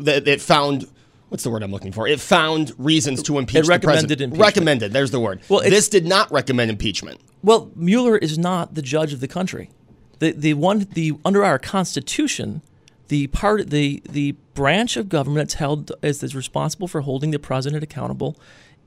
that 0.00 0.26
it 0.28 0.40
found 0.40 0.86
what's 1.28 1.42
the 1.42 1.50
word 1.50 1.62
I'm 1.62 1.70
looking 1.72 1.92
for? 1.92 2.06
It 2.06 2.20
found 2.20 2.72
reasons 2.78 3.22
to 3.24 3.38
impeach. 3.38 3.64
the 3.64 3.68
recommended 3.68 4.08
president. 4.08 4.20
impeachment. 4.20 4.46
Recommended. 4.46 4.92
There's 4.92 5.10
the 5.10 5.20
word. 5.20 5.40
Well, 5.48 5.60
this 5.60 5.88
did 5.88 6.06
not 6.06 6.30
recommend 6.30 6.70
impeachment. 6.70 7.20
Well, 7.42 7.70
Mueller 7.74 8.16
is 8.16 8.38
not 8.38 8.74
the 8.74 8.82
judge 8.82 9.12
of 9.12 9.20
the 9.20 9.28
country. 9.28 9.70
The 10.18 10.32
the 10.32 10.54
one 10.54 10.86
the 10.92 11.14
under 11.24 11.44
our 11.44 11.58
constitution, 11.58 12.62
the 13.08 13.26
part 13.28 13.70
the 13.70 14.02
the 14.08 14.32
branch 14.54 14.96
of 14.96 15.08
government 15.08 15.48
that's 15.48 15.54
held 15.54 15.92
as 16.02 16.22
is 16.22 16.34
responsible 16.34 16.88
for 16.88 17.02
holding 17.02 17.30
the 17.30 17.38
president 17.38 17.82
accountable 17.82 18.38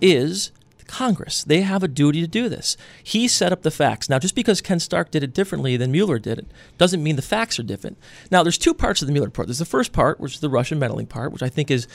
is 0.02 0.52
Congress. 0.90 1.44
They 1.44 1.62
have 1.62 1.84
a 1.84 1.88
duty 1.88 2.20
to 2.22 2.28
do 2.28 2.50
this. 2.50 2.76
He 3.04 3.28
set 3.28 3.54
up 3.54 3.62
the 3.62 3.70
facts. 3.70 4.10
Now, 4.10 4.18
just 4.18 4.34
because 4.34 4.60
Ken 4.60 4.80
Starr 4.80 5.04
did 5.06 5.24
it 5.24 5.34
differently 5.34 5.78
than 5.78 5.92
Mueller 5.92 6.18
did 6.18 6.40
it, 6.40 6.48
doesn't 6.80 7.04
mean 7.04 7.16
the 7.16 7.22
facts 7.22 7.60
are 7.60 7.64
different. 7.64 7.98
Now, 8.32 8.42
there's 8.42 8.58
two 8.58 8.74
parts 8.74 9.02
of 9.02 9.08
the 9.08 9.12
Mueller 9.14 9.28
report. 9.28 9.48
There's 9.48 9.60
the 9.60 9.66
first 9.66 9.94
part, 9.94 10.20
which 10.20 10.34
is 10.34 10.40
the 10.40 10.50
Russian 10.50 10.80
meddling 10.80 11.06
part, 11.06 11.32
which 11.32 11.44
I 11.44 11.50
think 11.50 11.70
is, 11.70 11.88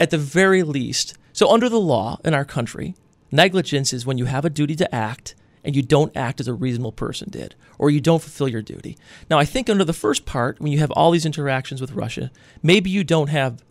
at 0.00 0.10
the 0.10 0.18
very 0.18 0.64
least, 0.64 1.16
so 1.32 1.48
under 1.48 1.68
the 1.68 1.80
law 1.80 2.18
in 2.24 2.34
our 2.34 2.44
country, 2.44 2.96
negligence 3.30 3.92
is 3.92 4.04
when 4.04 4.18
you 4.18 4.24
have 4.24 4.44
a 4.44 4.50
duty 4.50 4.74
to 4.76 4.94
act 4.94 5.36
and 5.64 5.76
you 5.76 5.82
don't 5.82 6.16
act 6.16 6.40
as 6.40 6.48
a 6.48 6.54
reasonable 6.54 6.92
person 6.92 7.28
did, 7.30 7.54
or 7.78 7.90
you 7.90 8.00
don't 8.00 8.22
fulfill 8.22 8.48
your 8.48 8.62
duty. 8.62 8.96
Now, 9.28 9.38
I 9.38 9.44
think 9.44 9.68
under 9.68 9.84
the 9.84 9.92
first 9.92 10.24
part, 10.24 10.60
when 10.60 10.72
you 10.72 10.78
have 10.78 10.90
all 10.92 11.10
these 11.10 11.26
interactions 11.26 11.80
with 11.80 11.92
Russia, 11.92 12.30
maybe 12.62 12.90
you 12.90 13.04
don't 13.04 13.28
have 13.28 13.62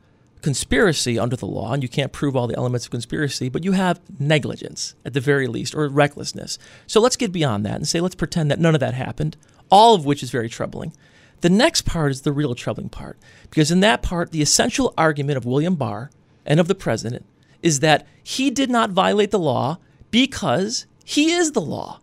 conspiracy 0.42 1.20
under 1.20 1.36
the 1.36 1.46
law 1.46 1.74
and 1.74 1.84
you 1.84 1.90
can't 1.90 2.14
prove 2.14 2.36
all 2.36 2.48
the 2.48 2.58
elements 2.58 2.86
of 2.86 2.92
conspiracy, 2.92 3.50
but 3.50 3.64
you 3.64 3.74
have 3.74 4.00
negligence 4.20 4.96
at 5.04 5.14
the 5.14 5.20
very 5.20 5.48
least 5.48 5.76
or 5.76 5.88
recklessness. 5.88 6.58
So 6.88 7.02
let's 7.02 7.18
get 7.18 7.32
beyond 7.32 7.66
that 7.66 7.76
and 7.76 7.88
say 7.88 8.00
let's 8.00 8.16
pretend 8.16 8.50
that 8.52 8.60
none 8.60 8.74
of 8.74 8.80
that 8.80 8.94
happened, 8.94 9.36
all 9.70 9.96
of 9.96 10.06
which 10.06 10.24
is 10.24 10.32
very 10.32 10.50
troubling. 10.50 10.94
The 11.42 11.50
next 11.50 11.84
part 11.84 12.12
is 12.12 12.22
the 12.22 12.32
real 12.32 12.56
troubling 12.56 12.90
part 12.90 13.18
because 13.50 13.72
in 13.72 13.80
that 13.82 14.02
part, 14.02 14.32
the 14.32 14.42
essential 14.42 14.94
argument 14.98 15.38
of 15.38 15.46
William 15.46 15.76
Barr 15.76 16.10
and 16.46 16.60
of 16.60 16.68
the 16.68 16.76
president 16.76 17.26
is 17.62 17.82
that 17.82 18.06
he 18.24 18.50
did 18.50 18.70
not 18.70 18.92
violate 18.92 19.32
the 19.32 19.40
law 19.40 19.78
because 20.12 20.86
he 21.10 21.32
is 21.32 21.54
the 21.54 21.62
law. 21.62 22.00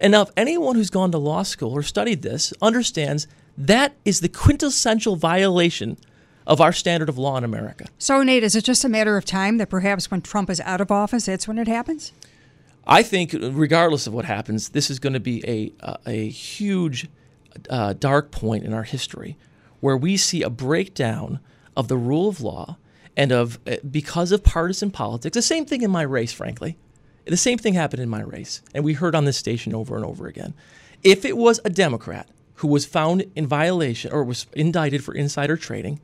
And 0.00 0.12
now, 0.12 0.22
if 0.22 0.30
anyone 0.34 0.74
who's 0.74 0.88
gone 0.88 1.12
to 1.12 1.18
law 1.18 1.42
school 1.42 1.72
or 1.72 1.82
studied 1.82 2.22
this 2.22 2.54
understands 2.62 3.26
that 3.58 3.96
is 4.06 4.20
the 4.20 4.30
quintessential 4.30 5.14
violation 5.14 5.98
of 6.46 6.58
our 6.58 6.72
standard 6.72 7.10
of 7.10 7.18
law 7.18 7.36
in 7.36 7.44
America. 7.44 7.84
So, 7.98 8.22
Nate, 8.22 8.42
is 8.42 8.56
it 8.56 8.64
just 8.64 8.82
a 8.82 8.88
matter 8.88 9.18
of 9.18 9.26
time 9.26 9.58
that 9.58 9.68
perhaps 9.68 10.10
when 10.10 10.22
Trump 10.22 10.48
is 10.48 10.58
out 10.60 10.80
of 10.80 10.90
office, 10.90 11.26
that's 11.26 11.46
when 11.46 11.58
it 11.58 11.68
happens? 11.68 12.12
I 12.86 13.02
think, 13.02 13.34
regardless 13.38 14.06
of 14.06 14.14
what 14.14 14.24
happens, 14.24 14.70
this 14.70 14.88
is 14.88 14.98
going 14.98 15.12
to 15.12 15.20
be 15.20 15.46
a, 15.46 15.72
a, 15.80 15.98
a 16.06 16.28
huge 16.30 17.08
uh, 17.68 17.92
dark 17.92 18.30
point 18.30 18.64
in 18.64 18.72
our 18.72 18.84
history 18.84 19.36
where 19.80 19.98
we 19.98 20.16
see 20.16 20.42
a 20.42 20.48
breakdown 20.48 21.40
of 21.76 21.88
the 21.88 21.98
rule 21.98 22.30
of 22.30 22.40
law 22.40 22.78
and 23.18 23.32
of, 23.32 23.58
uh, 23.66 23.76
because 23.90 24.32
of 24.32 24.42
partisan 24.42 24.90
politics, 24.90 25.34
the 25.34 25.42
same 25.42 25.66
thing 25.66 25.82
in 25.82 25.90
my 25.90 26.00
race, 26.00 26.32
frankly. 26.32 26.78
The 27.30 27.36
same 27.36 27.58
thing 27.58 27.74
happened 27.74 28.02
in 28.02 28.08
my 28.08 28.22
race, 28.22 28.60
and 28.74 28.82
we 28.82 28.94
heard 28.94 29.14
on 29.14 29.24
this 29.24 29.36
station 29.36 29.72
over 29.72 29.94
and 29.94 30.04
over 30.04 30.26
again. 30.26 30.52
If 31.04 31.24
it 31.24 31.36
was 31.36 31.60
a 31.64 31.70
Democrat 31.70 32.28
who 32.54 32.66
was 32.66 32.84
found 32.84 33.24
in 33.36 33.46
violation 33.46 34.10
or 34.10 34.24
was 34.24 34.46
indicted 34.52 35.04
for 35.04 35.14
insider 35.14 35.56
trading 35.56 36.00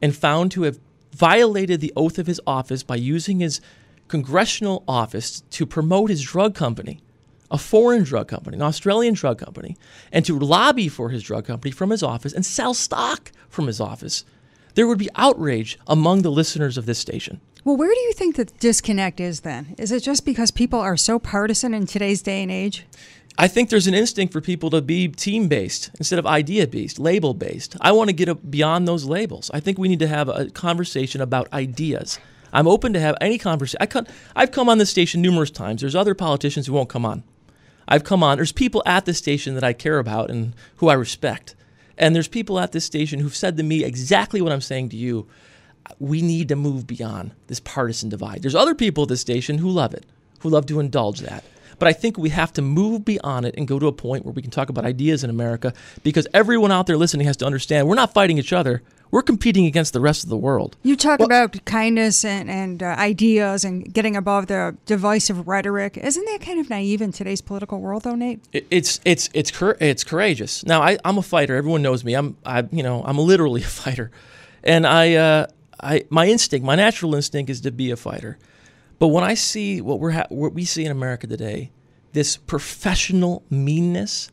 and 0.00 0.14
found 0.14 0.52
to 0.52 0.62
have 0.62 0.78
violated 1.12 1.80
the 1.80 1.92
oath 1.96 2.16
of 2.16 2.28
his 2.28 2.40
office 2.46 2.84
by 2.84 2.94
using 2.94 3.40
his 3.40 3.60
congressional 4.06 4.84
office 4.86 5.40
to 5.50 5.66
promote 5.66 6.10
his 6.10 6.22
drug 6.22 6.54
company, 6.54 7.00
a 7.50 7.58
foreign 7.58 8.04
drug 8.04 8.28
company, 8.28 8.54
an 8.54 8.62
Australian 8.62 9.14
drug 9.14 9.36
company, 9.36 9.76
and 10.12 10.24
to 10.26 10.38
lobby 10.38 10.86
for 10.86 11.08
his 11.08 11.24
drug 11.24 11.44
company 11.44 11.72
from 11.72 11.90
his 11.90 12.04
office 12.04 12.32
and 12.32 12.46
sell 12.46 12.72
stock 12.72 13.32
from 13.48 13.66
his 13.66 13.80
office, 13.80 14.24
there 14.74 14.86
would 14.86 14.98
be 14.98 15.10
outrage 15.16 15.76
among 15.88 16.22
the 16.22 16.30
listeners 16.30 16.78
of 16.78 16.86
this 16.86 17.00
station. 17.00 17.40
Well, 17.68 17.76
where 17.76 17.92
do 17.92 18.00
you 18.00 18.14
think 18.14 18.36
the 18.36 18.46
disconnect 18.46 19.20
is 19.20 19.40
then? 19.40 19.74
Is 19.76 19.92
it 19.92 20.02
just 20.02 20.24
because 20.24 20.50
people 20.50 20.80
are 20.80 20.96
so 20.96 21.18
partisan 21.18 21.74
in 21.74 21.84
today's 21.84 22.22
day 22.22 22.42
and 22.42 22.50
age? 22.50 22.86
I 23.36 23.46
think 23.46 23.68
there's 23.68 23.86
an 23.86 23.92
instinct 23.92 24.32
for 24.32 24.40
people 24.40 24.70
to 24.70 24.80
be 24.80 25.06
team 25.08 25.48
based 25.48 25.90
instead 25.98 26.18
of 26.18 26.26
idea 26.26 26.66
based, 26.66 26.98
label 26.98 27.34
based. 27.34 27.76
I 27.78 27.92
want 27.92 28.08
to 28.08 28.14
get 28.14 28.50
beyond 28.50 28.88
those 28.88 29.04
labels. 29.04 29.50
I 29.52 29.60
think 29.60 29.76
we 29.76 29.86
need 29.86 29.98
to 29.98 30.08
have 30.08 30.30
a 30.30 30.48
conversation 30.48 31.20
about 31.20 31.52
ideas. 31.52 32.18
I'm 32.54 32.66
open 32.66 32.94
to 32.94 33.00
have 33.00 33.16
any 33.20 33.36
conversation. 33.36 33.86
I 33.94 34.06
I've 34.34 34.50
come 34.50 34.70
on 34.70 34.78
this 34.78 34.88
station 34.88 35.20
numerous 35.20 35.50
times. 35.50 35.82
There's 35.82 35.94
other 35.94 36.14
politicians 36.14 36.68
who 36.68 36.72
won't 36.72 36.88
come 36.88 37.04
on. 37.04 37.22
I've 37.86 38.02
come 38.02 38.22
on. 38.22 38.38
There's 38.38 38.50
people 38.50 38.82
at 38.86 39.04
this 39.04 39.18
station 39.18 39.52
that 39.56 39.62
I 39.62 39.74
care 39.74 39.98
about 39.98 40.30
and 40.30 40.54
who 40.76 40.88
I 40.88 40.94
respect. 40.94 41.54
And 41.98 42.14
there's 42.14 42.28
people 42.28 42.58
at 42.60 42.72
this 42.72 42.86
station 42.86 43.20
who've 43.20 43.36
said 43.36 43.58
to 43.58 43.62
me 43.62 43.84
exactly 43.84 44.40
what 44.40 44.52
I'm 44.52 44.62
saying 44.62 44.88
to 44.88 44.96
you. 44.96 45.26
We 45.98 46.22
need 46.22 46.48
to 46.48 46.56
move 46.56 46.86
beyond 46.86 47.32
this 47.46 47.60
partisan 47.60 48.08
divide. 48.08 48.42
There's 48.42 48.54
other 48.54 48.74
people 48.74 49.04
at 49.04 49.08
this 49.08 49.20
station 49.20 49.58
who 49.58 49.70
love 49.70 49.94
it, 49.94 50.06
who 50.40 50.50
love 50.50 50.66
to 50.66 50.80
indulge 50.80 51.20
that. 51.20 51.44
But 51.78 51.88
I 51.88 51.92
think 51.92 52.18
we 52.18 52.30
have 52.30 52.52
to 52.54 52.62
move 52.62 53.04
beyond 53.04 53.46
it 53.46 53.54
and 53.56 53.66
go 53.68 53.78
to 53.78 53.86
a 53.86 53.92
point 53.92 54.24
where 54.24 54.32
we 54.32 54.42
can 54.42 54.50
talk 54.50 54.68
about 54.68 54.84
ideas 54.84 55.22
in 55.24 55.30
America 55.30 55.72
because 56.02 56.26
everyone 56.34 56.72
out 56.72 56.86
there 56.86 56.96
listening 56.96 57.26
has 57.26 57.36
to 57.38 57.46
understand 57.46 57.86
we're 57.86 57.94
not 57.94 58.12
fighting 58.12 58.38
each 58.38 58.52
other. 58.52 58.82
We're 59.10 59.22
competing 59.22 59.64
against 59.64 59.94
the 59.94 60.00
rest 60.00 60.22
of 60.22 60.28
the 60.28 60.36
world. 60.36 60.76
You 60.82 60.94
talk 60.94 61.18
well, 61.18 61.26
about 61.26 61.64
kindness 61.64 62.26
and, 62.26 62.50
and 62.50 62.82
uh, 62.82 62.94
ideas 62.98 63.64
and 63.64 63.90
getting 63.90 64.16
above 64.16 64.48
the 64.48 64.76
divisive 64.84 65.48
rhetoric. 65.48 65.96
Isn't 65.96 66.26
that 66.26 66.42
kind 66.42 66.60
of 66.60 66.68
naive 66.68 67.00
in 67.00 67.12
today's 67.12 67.40
political 67.40 67.80
world, 67.80 68.02
though, 68.02 68.16
Nate? 68.16 68.44
It, 68.52 68.66
it's 68.70 69.00
it's 69.06 69.30
it's 69.32 69.50
it's 69.80 70.04
courageous. 70.04 70.62
Now 70.66 70.82
I, 70.82 70.98
I'm 71.06 71.16
a 71.16 71.22
fighter. 71.22 71.56
Everyone 71.56 71.80
knows 71.80 72.04
me. 72.04 72.12
I'm 72.12 72.36
I 72.44 72.64
you 72.70 72.82
know 72.82 73.02
I'm 73.02 73.16
literally 73.16 73.62
a 73.62 73.66
fighter, 73.66 74.10
and 74.62 74.86
I 74.86 75.14
uh, 75.14 75.46
I 75.80 76.04
my 76.10 76.26
instinct, 76.26 76.64
my 76.64 76.74
natural 76.74 77.14
instinct, 77.14 77.50
is 77.50 77.60
to 77.62 77.70
be 77.70 77.90
a 77.90 77.96
fighter. 77.96 78.38
But 78.98 79.08
when 79.08 79.24
I 79.24 79.34
see 79.34 79.80
what 79.80 80.00
we're 80.00 80.12
ha- 80.12 80.26
what 80.28 80.54
we 80.54 80.64
see 80.64 80.84
in 80.84 80.90
America 80.90 81.26
today, 81.26 81.70
this 82.12 82.36
professional 82.36 83.44
meanness, 83.50 84.30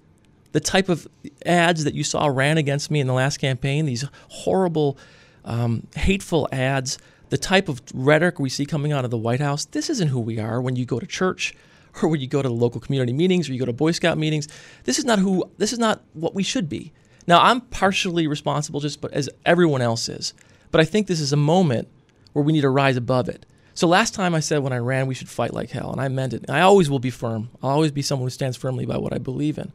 the 0.53 0.59
type 0.59 0.89
of 0.89 1.07
ads 1.45 1.83
that 1.83 1.93
you 1.93 2.03
saw 2.03 2.27
ran 2.27 2.57
against 2.57 2.89
me 2.89 2.99
in 2.99 3.07
the 3.07 3.13
last 3.13 3.37
campaign, 3.37 3.85
these 3.85 4.05
horrible, 4.29 4.97
um, 5.43 5.85
hateful 5.95 6.47
ads, 6.51 6.97
the 7.29 7.37
type 7.37 7.69
of 7.69 7.81
rhetoric 7.93 8.39
we 8.39 8.49
see 8.49 8.65
coming 8.65 8.91
out 8.91 9.05
of 9.05 9.11
the 9.11 9.17
White 9.17 9.39
House, 9.39 9.65
this 9.65 9.89
isn't 9.89 10.07
who 10.09 10.19
we 10.19 10.39
are 10.39 10.61
when 10.61 10.75
you 10.75 10.85
go 10.85 10.99
to 10.99 11.05
church 11.05 11.53
or 12.01 12.09
when 12.09 12.19
you 12.19 12.27
go 12.27 12.41
to 12.41 12.49
the 12.49 12.55
local 12.55 12.81
community 12.81 13.13
meetings 13.13 13.49
or 13.49 13.53
you 13.53 13.59
go 13.59 13.65
to 13.65 13.73
Boy 13.73 13.91
Scout 13.91 14.17
meetings. 14.17 14.47
This 14.83 14.97
is 14.97 15.05
not 15.05 15.19
who 15.19 15.49
this 15.57 15.73
is 15.73 15.79
not 15.79 16.03
what 16.13 16.33
we 16.33 16.43
should 16.43 16.69
be. 16.69 16.91
Now 17.27 17.41
I'm 17.41 17.61
partially 17.61 18.27
responsible 18.27 18.79
just 18.79 19.01
but 19.01 19.13
as 19.13 19.29
everyone 19.45 19.81
else 19.81 20.09
is. 20.09 20.33
But 20.75 20.81
I 20.81 20.85
think 20.85 21.07
this 21.07 21.21
is 21.21 21.31
a 21.31 21.37
moment 21.37 21.87
where 22.33 22.43
we 22.43 22.51
need 22.51 22.63
to 22.63 22.69
rise 22.69 22.97
above 22.97 23.29
it. 23.29 23.45
So 23.75 23.87
last 23.87 24.13
time 24.13 24.35
I 24.35 24.41
said 24.41 24.57
when 24.57 24.73
I 24.73 24.77
ran 24.79 25.07
we 25.07 25.15
should 25.15 25.29
fight 25.29 25.53
like 25.53 25.69
hell, 25.69 25.89
and 25.89 26.01
I 26.01 26.09
meant 26.09 26.33
it. 26.33 26.49
I 26.49 26.59
always 26.59 26.89
will 26.89 26.99
be 26.99 27.11
firm. 27.11 27.49
I'll 27.63 27.69
always 27.69 27.93
be 27.93 28.01
someone 28.01 28.25
who 28.25 28.31
stands 28.31 28.57
firmly 28.57 28.85
by 28.85 28.97
what 28.97 29.13
I 29.13 29.17
believe 29.17 29.57
in. 29.57 29.71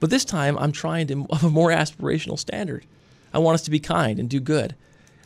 But 0.00 0.10
this 0.10 0.24
time 0.24 0.58
I'm 0.58 0.72
trying 0.72 1.06
to 1.06 1.24
have 1.32 1.44
a 1.44 1.50
more 1.50 1.70
aspirational 1.70 2.36
standard. 2.36 2.84
I 3.32 3.38
want 3.38 3.54
us 3.54 3.62
to 3.62 3.70
be 3.70 3.78
kind 3.78 4.18
and 4.18 4.28
do 4.28 4.40
good. 4.40 4.74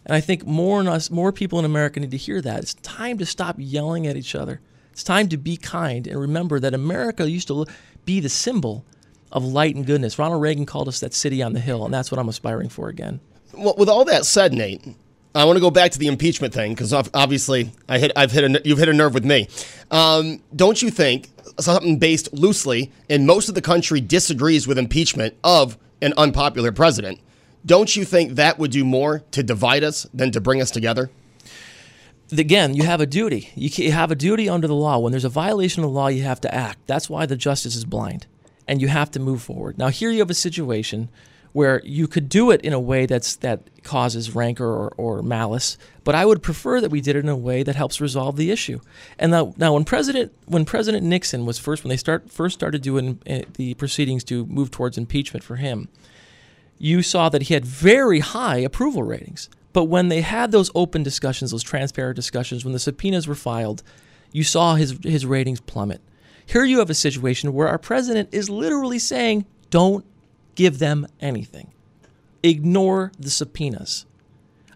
And 0.05 0.15
I 0.15 0.21
think 0.21 0.47
more 0.47 0.79
and 0.79 0.91
us, 0.91 1.11
more 1.11 1.33
people 1.33 1.59
in 1.59 1.65
America 1.65 2.01
need 2.01 2.11
to 2.11 2.19
hear 2.19 2.43
that. 2.43 2.59
It's 2.59 2.75
time 2.75 3.17
to 3.17 3.25
stop 3.25 3.57
yelling 3.59 4.07
at 4.07 4.19
each 4.19 4.35
other. 4.35 4.61
It's 4.93 5.03
time 5.03 5.31
to 5.31 5.39
be 5.39 5.57
kind 5.57 6.07
and 6.07 6.21
remember 6.21 6.61
that 6.61 6.75
America 6.75 7.31
used 7.31 7.49
to 7.49 7.65
be 8.05 8.21
the 8.21 8.29
symbol 8.29 8.85
of 9.33 9.43
light 9.43 9.75
and 9.75 9.87
goodness. 9.87 10.19
Ronald 10.19 10.43
Reagan 10.43 10.67
called 10.67 10.87
us 10.87 11.01
that 11.01 11.15
city 11.15 11.43
on 11.43 11.55
the 11.55 11.61
hill, 11.61 11.83
and 11.83 11.95
that's 11.95 12.11
what 12.11 12.19
I'm 12.19 12.29
aspiring 12.29 12.69
for 12.69 12.91
again. 12.91 13.21
Well, 13.55 13.75
with 13.79 13.89
all 13.89 14.05
that 14.05 14.27
said, 14.27 14.53
Nate, 14.53 14.85
I 15.37 15.45
want 15.45 15.57
to 15.57 15.61
go 15.61 15.71
back 15.71 15.91
to 15.91 15.99
the 15.99 16.07
impeachment 16.07 16.55
thing 16.55 16.75
because 16.75 16.93
obviously 16.93 17.73
I 17.89 17.99
hit, 17.99 18.13
I've 18.15 18.31
hit 18.31 18.45
a, 18.45 18.63
you've 18.65 18.79
hit 18.79 18.89
a 18.89 18.93
nerve 18.93 19.15
with 19.15 19.25
me. 19.25 19.49
Um, 19.91 20.41
don't 20.55 20.81
you 20.81 20.91
think 20.91 21.29
something 21.59 21.99
based 21.99 22.33
loosely, 22.33 22.93
and 23.11 23.27
most 23.27 23.49
of 23.49 23.57
the 23.57 23.63
country 23.63 24.01
disagrees 24.01 24.69
with 24.69 24.79
impeachment 24.79 25.35
of 25.43 25.77
an 26.01 26.15
unpopular 26.17 26.71
president? 26.71 27.19
Don't 27.67 27.97
you 27.97 28.05
think 28.05 28.35
that 28.35 28.59
would 28.59 28.71
do 28.71 28.85
more 28.85 29.25
to 29.33 29.43
divide 29.43 29.83
us 29.83 30.07
than 30.15 30.31
to 30.33 30.41
bring 30.41 30.61
us 30.61 30.71
together? 30.71 31.11
Again, 32.31 32.75
you 32.75 32.85
have 32.85 33.01
a 33.01 33.07
duty. 33.07 33.51
You 33.55 33.93
have 33.93 34.11
a 34.11 34.15
duty 34.15 34.49
under 34.49 34.69
the 34.69 34.75
law. 34.75 34.99
When 34.99 35.13
there's 35.13 35.25
a 35.25 35.29
violation 35.31 35.83
of 35.83 35.91
the 35.91 35.95
law, 35.95 36.09
you 36.09 36.23
have 36.23 36.41
to 36.43 36.55
act. 36.55 36.79
That's 36.87 37.11
why 37.11 37.27
the 37.27 37.37
justice 37.37 37.75
is 37.75 37.85
blind, 37.85 38.27
and 38.69 38.81
you 38.81 38.89
have 38.89 39.11
to 39.13 39.21
move 39.21 39.43
forward. 39.43 39.79
Now, 39.79 39.89
here 39.89 40.11
you 40.11 40.21
have 40.21 40.31
a 40.31 40.35
situation 40.35 41.09
where 41.55 41.81
you 41.85 42.09
could 42.09 42.29
do 42.29 42.51
it 42.51 42.61
in 42.63 42.73
a 42.73 42.81
way 42.81 43.07
that's 43.07 43.37
that 43.37 43.61
causes 43.85 44.35
rancor 44.35 44.67
or, 44.67 44.93
or, 44.97 45.23
malice. 45.23 45.79
But 46.03 46.17
I 46.17 46.27
would 46.27 46.43
prefer 46.43 46.81
that 46.81 46.91
we 46.91 47.01
did 47.01 47.15
it 47.15 47.21
in 47.21 47.29
a 47.29 47.37
way 47.37 47.63
that 47.63 47.77
helps 47.77 48.01
resolve 48.01 48.35
the 48.35 48.51
issue. 48.51 48.81
And 49.21 49.31
now, 49.31 49.55
now 49.57 49.75
when 49.75 49.85
President 49.85 50.33
when 50.47 50.65
President 50.65 51.07
Nixon 51.07 51.47
was 51.47 51.61
first 51.61 51.85
when 51.85 51.91
they 51.91 51.97
start 51.97 52.29
first 52.29 52.55
started 52.55 52.83
doing 52.83 53.21
uh, 53.31 53.43
the 53.55 53.75
proceedings 53.75 54.25
to 54.25 54.45
move 54.47 54.73
towards 54.73 54.99
impeachment 54.99 55.45
for 55.45 55.55
him, 55.55 55.89
you 56.77 57.03
saw 57.03 57.29
that 57.29 57.43
he 57.43 57.55
had 57.55 57.65
very 57.65 58.19
high 58.19 58.59
approval 58.59 59.05
ratings. 59.05 59.49
But 59.73 59.85
when 59.85 60.09
they 60.09 60.23
had 60.23 60.51
those 60.51 60.73
open 60.75 61.05
discussions, 61.05 61.53
those 61.53 61.63
transparent 61.63 62.17
discussions, 62.17 62.65
when 62.65 62.73
the 62.73 62.81
subpoenas 62.81 63.29
were 63.29 63.37
filed, 63.37 63.85
you 64.33 64.43
saw 64.43 64.75
his 64.75 64.99
his 65.05 65.25
ratings 65.25 65.61
plummet. 65.61 66.01
Here 66.47 66.65
you 66.65 66.81
have 66.81 66.91
a 66.91 66.95
situation 66.95 67.53
where 67.53 67.69
our 67.69 67.79
president 67.79 68.31
is 68.33 68.51
literally 68.51 68.99
saying, 68.99 69.47
"Don't 69.71 70.05
give 70.55 70.79
them 70.79 71.07
anything. 71.21 71.73
Ignore 72.43 73.13
the 73.19 73.31
subpoenas. 73.31 74.07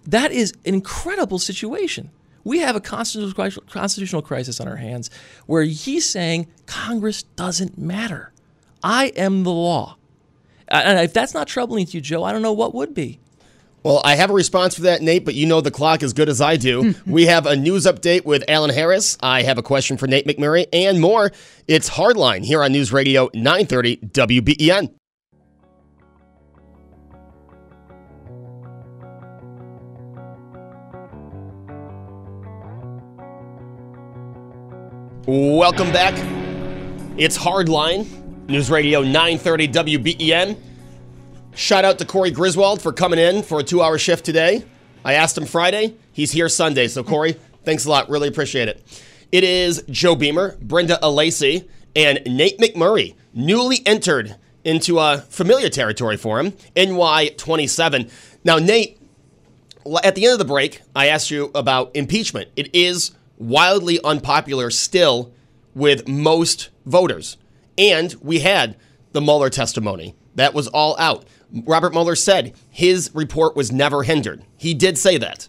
That 0.06 0.32
is 0.32 0.52
an 0.64 0.74
incredible 0.74 1.38
situation. 1.38 2.10
We 2.44 2.60
have 2.60 2.76
a 2.76 2.80
constitutional 2.80 3.62
constitutional 3.68 4.22
crisis 4.22 4.58
on 4.58 4.68
our 4.68 4.76
hands 4.76 5.10
where 5.46 5.64
he's 5.64 6.08
saying 6.08 6.46
Congress 6.66 7.22
doesn't 7.22 7.76
matter. 7.76 8.32
I 8.82 9.06
am 9.16 9.42
the 9.42 9.50
law. 9.50 9.96
And 10.68 10.98
if 10.98 11.12
that's 11.12 11.34
not 11.34 11.46
troubling 11.46 11.86
to 11.86 11.92
you, 11.92 12.00
Joe, 12.00 12.24
I 12.24 12.32
don't 12.32 12.42
know 12.42 12.52
what 12.52 12.74
would 12.74 12.94
be. 12.94 13.20
Well, 13.82 14.00
I 14.04 14.16
have 14.16 14.30
a 14.30 14.34
response 14.34 14.74
for 14.74 14.82
that, 14.82 15.02
Nate, 15.02 15.24
but 15.24 15.34
you 15.34 15.46
know 15.46 15.60
the 15.60 15.70
clock 15.70 16.02
as 16.02 16.12
good 16.12 16.28
as 16.28 16.40
I 16.40 16.56
do. 16.56 16.94
we 17.06 17.26
have 17.26 17.46
a 17.46 17.56
news 17.56 17.84
update 17.86 18.24
with 18.24 18.44
Alan 18.48 18.70
Harris. 18.70 19.16
I 19.22 19.42
have 19.42 19.56
a 19.56 19.62
question 19.62 19.96
for 19.96 20.06
Nate 20.06 20.26
McMurray 20.26 20.66
and 20.72 21.00
more. 21.00 21.30
It's 21.66 21.88
Hardline 21.88 22.44
here 22.44 22.62
on 22.62 22.72
News 22.72 22.92
Radio 22.92 23.30
930 23.34 23.96
WBEN. 23.98 24.97
Welcome 35.28 35.92
back. 35.92 36.14
It's 37.18 37.36
Hardline, 37.36 38.06
News 38.48 38.70
Radio 38.70 39.02
930 39.02 39.68
WBEN. 39.68 40.58
Shout 41.54 41.84
out 41.84 41.98
to 41.98 42.06
Corey 42.06 42.30
Griswold 42.30 42.80
for 42.80 42.94
coming 42.94 43.18
in 43.18 43.42
for 43.42 43.60
a 43.60 43.62
two 43.62 43.82
hour 43.82 43.98
shift 43.98 44.24
today. 44.24 44.64
I 45.04 45.12
asked 45.12 45.36
him 45.36 45.44
Friday. 45.44 45.94
He's 46.12 46.32
here 46.32 46.48
Sunday. 46.48 46.88
So, 46.88 47.04
Corey, 47.04 47.36
thanks 47.62 47.84
a 47.84 47.90
lot. 47.90 48.08
Really 48.08 48.26
appreciate 48.26 48.68
it. 48.68 48.82
It 49.30 49.44
is 49.44 49.84
Joe 49.90 50.14
Beamer, 50.14 50.56
Brenda 50.62 50.98
Alesii, 51.02 51.68
and 51.94 52.20
Nate 52.24 52.58
McMurray, 52.58 53.14
newly 53.34 53.86
entered 53.86 54.34
into 54.64 54.98
a 54.98 55.18
familiar 55.18 55.68
territory 55.68 56.16
for 56.16 56.40
him, 56.40 56.52
NY27. 56.74 58.10
Now, 58.44 58.56
Nate, 58.56 58.98
at 60.02 60.14
the 60.14 60.24
end 60.24 60.32
of 60.32 60.38
the 60.38 60.46
break, 60.46 60.80
I 60.96 61.08
asked 61.08 61.30
you 61.30 61.50
about 61.54 61.94
impeachment. 61.94 62.48
It 62.56 62.74
is 62.74 63.10
wildly 63.38 64.00
unpopular 64.04 64.70
still 64.70 65.32
with 65.74 66.08
most 66.08 66.68
voters. 66.84 67.36
And 67.76 68.14
we 68.20 68.40
had 68.40 68.76
the 69.12 69.20
Mueller 69.20 69.50
testimony. 69.50 70.14
That 70.34 70.54
was 70.54 70.68
all 70.68 70.98
out. 70.98 71.26
Robert 71.64 71.92
Mueller 71.92 72.16
said 72.16 72.54
his 72.68 73.10
report 73.14 73.56
was 73.56 73.72
never 73.72 74.02
hindered. 74.02 74.44
He 74.56 74.74
did 74.74 74.98
say 74.98 75.16
that. 75.18 75.48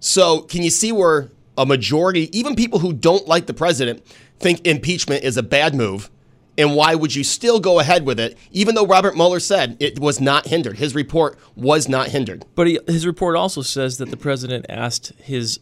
So, 0.00 0.40
can 0.40 0.62
you 0.62 0.70
see 0.70 0.92
where 0.92 1.30
a 1.56 1.64
majority, 1.64 2.36
even 2.36 2.56
people 2.56 2.80
who 2.80 2.92
don't 2.92 3.28
like 3.28 3.46
the 3.46 3.54
president, 3.54 4.04
think 4.38 4.66
impeachment 4.66 5.24
is 5.24 5.36
a 5.36 5.42
bad 5.42 5.74
move? 5.74 6.10
And 6.56 6.76
why 6.76 6.94
would 6.94 7.14
you 7.14 7.24
still 7.24 7.58
go 7.58 7.80
ahead 7.80 8.04
with 8.04 8.20
it, 8.20 8.36
even 8.52 8.74
though 8.74 8.86
Robert 8.86 9.16
Mueller 9.16 9.40
said 9.40 9.76
it 9.80 9.98
was 9.98 10.20
not 10.20 10.46
hindered? 10.46 10.78
His 10.78 10.94
report 10.94 11.38
was 11.56 11.88
not 11.88 12.08
hindered. 12.08 12.44
But 12.54 12.66
he, 12.66 12.78
his 12.86 13.06
report 13.06 13.34
also 13.34 13.62
says 13.62 13.98
that 13.98 14.10
the 14.10 14.16
president 14.16 14.66
asked 14.68 15.12
his 15.18 15.58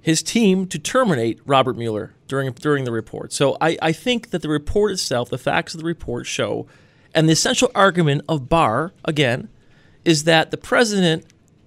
his 0.00 0.22
team 0.22 0.66
to 0.66 0.78
terminate 0.78 1.40
Robert 1.44 1.76
Mueller 1.76 2.14
during 2.26 2.50
during 2.52 2.84
the 2.84 2.92
report. 2.92 3.32
So 3.32 3.56
I, 3.60 3.76
I 3.82 3.92
think 3.92 4.30
that 4.30 4.42
the 4.42 4.48
report 4.48 4.92
itself, 4.92 5.28
the 5.28 5.38
facts 5.38 5.74
of 5.74 5.80
the 5.80 5.86
report 5.86 6.26
show, 6.26 6.66
and 7.14 7.28
the 7.28 7.32
essential 7.32 7.70
argument 7.74 8.22
of 8.28 8.48
Barr, 8.48 8.92
again, 9.04 9.48
is 10.04 10.24
that 10.24 10.50
the 10.50 10.56
president 10.56 11.24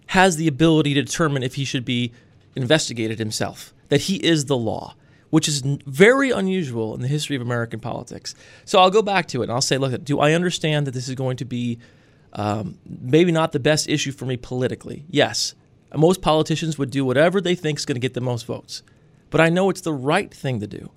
has 0.07 0.37
the 0.37 0.47
ability 0.47 0.93
to 0.93 1.01
determine 1.01 1.43
if 1.43 1.55
he 1.55 1.65
should 1.65 1.85
be 1.85 2.11
investigated 2.55 3.19
himself, 3.19 3.73
that 3.89 4.01
he 4.01 4.15
is 4.17 4.45
the 4.45 4.57
law, 4.57 4.95
which 5.29 5.47
is 5.47 5.61
very 5.85 6.31
unusual 6.31 6.93
in 6.93 7.01
the 7.01 7.07
history 7.07 7.35
of 7.35 7.41
American 7.41 7.79
politics. 7.79 8.35
So 8.65 8.79
I'll 8.79 8.91
go 8.91 9.01
back 9.01 9.27
to 9.29 9.41
it 9.41 9.45
and 9.45 9.51
I'll 9.51 9.61
say, 9.61 9.77
look, 9.77 10.03
do 10.03 10.19
I 10.19 10.33
understand 10.33 10.87
that 10.87 10.91
this 10.91 11.07
is 11.07 11.15
going 11.15 11.37
to 11.37 11.45
be 11.45 11.79
um, 12.33 12.77
maybe 12.85 13.31
not 13.31 13.51
the 13.51 13.59
best 13.59 13.89
issue 13.89 14.11
for 14.11 14.25
me 14.25 14.37
politically? 14.37 15.05
Yes. 15.09 15.55
Most 15.95 16.21
politicians 16.21 16.77
would 16.77 16.89
do 16.89 17.06
whatever 17.06 17.39
they 17.39 17.56
think 17.56 17.79
is 17.79 17.86
going 17.86 17.95
to 17.95 17.99
get 17.99 18.13
the 18.13 18.21
most 18.21 18.45
votes. 18.45 18.84
But 19.29 19.41
I 19.41 19.49
know 19.49 19.69
it's 19.69 19.82
the 19.82 19.93
right 19.93 20.34
thing 20.34 20.60
to 20.60 20.67
do. 20.67 20.91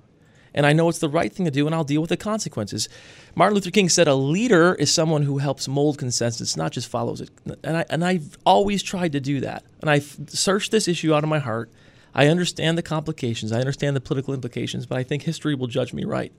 And 0.56 0.64
I 0.64 0.72
know 0.72 0.88
it's 0.88 0.98
the 0.98 1.08
right 1.08 1.30
thing 1.30 1.44
to 1.44 1.50
do, 1.50 1.66
and 1.66 1.74
I'll 1.74 1.84
deal 1.84 2.00
with 2.00 2.08
the 2.08 2.16
consequences. 2.16 2.88
Martin 3.34 3.54
Luther 3.54 3.70
King 3.70 3.90
said 3.90 4.08
a 4.08 4.14
leader 4.14 4.74
is 4.74 4.90
someone 4.90 5.22
who 5.22 5.36
helps 5.36 5.68
mold 5.68 5.98
consensus, 5.98 6.56
not 6.56 6.72
just 6.72 6.88
follows 6.88 7.20
it. 7.20 7.28
And, 7.62 7.76
I, 7.76 7.84
and 7.90 8.02
I've 8.02 8.38
always 8.46 8.82
tried 8.82 9.12
to 9.12 9.20
do 9.20 9.40
that. 9.40 9.64
And 9.82 9.90
I've 9.90 10.16
searched 10.28 10.70
this 10.70 10.88
issue 10.88 11.14
out 11.14 11.24
of 11.24 11.28
my 11.28 11.40
heart. 11.40 11.70
I 12.14 12.28
understand 12.28 12.78
the 12.78 12.82
complications, 12.82 13.52
I 13.52 13.60
understand 13.60 13.94
the 13.94 14.00
political 14.00 14.32
implications, 14.32 14.86
but 14.86 14.96
I 14.96 15.02
think 15.02 15.24
history 15.24 15.54
will 15.54 15.66
judge 15.66 15.92
me 15.92 16.04
right. 16.04 16.32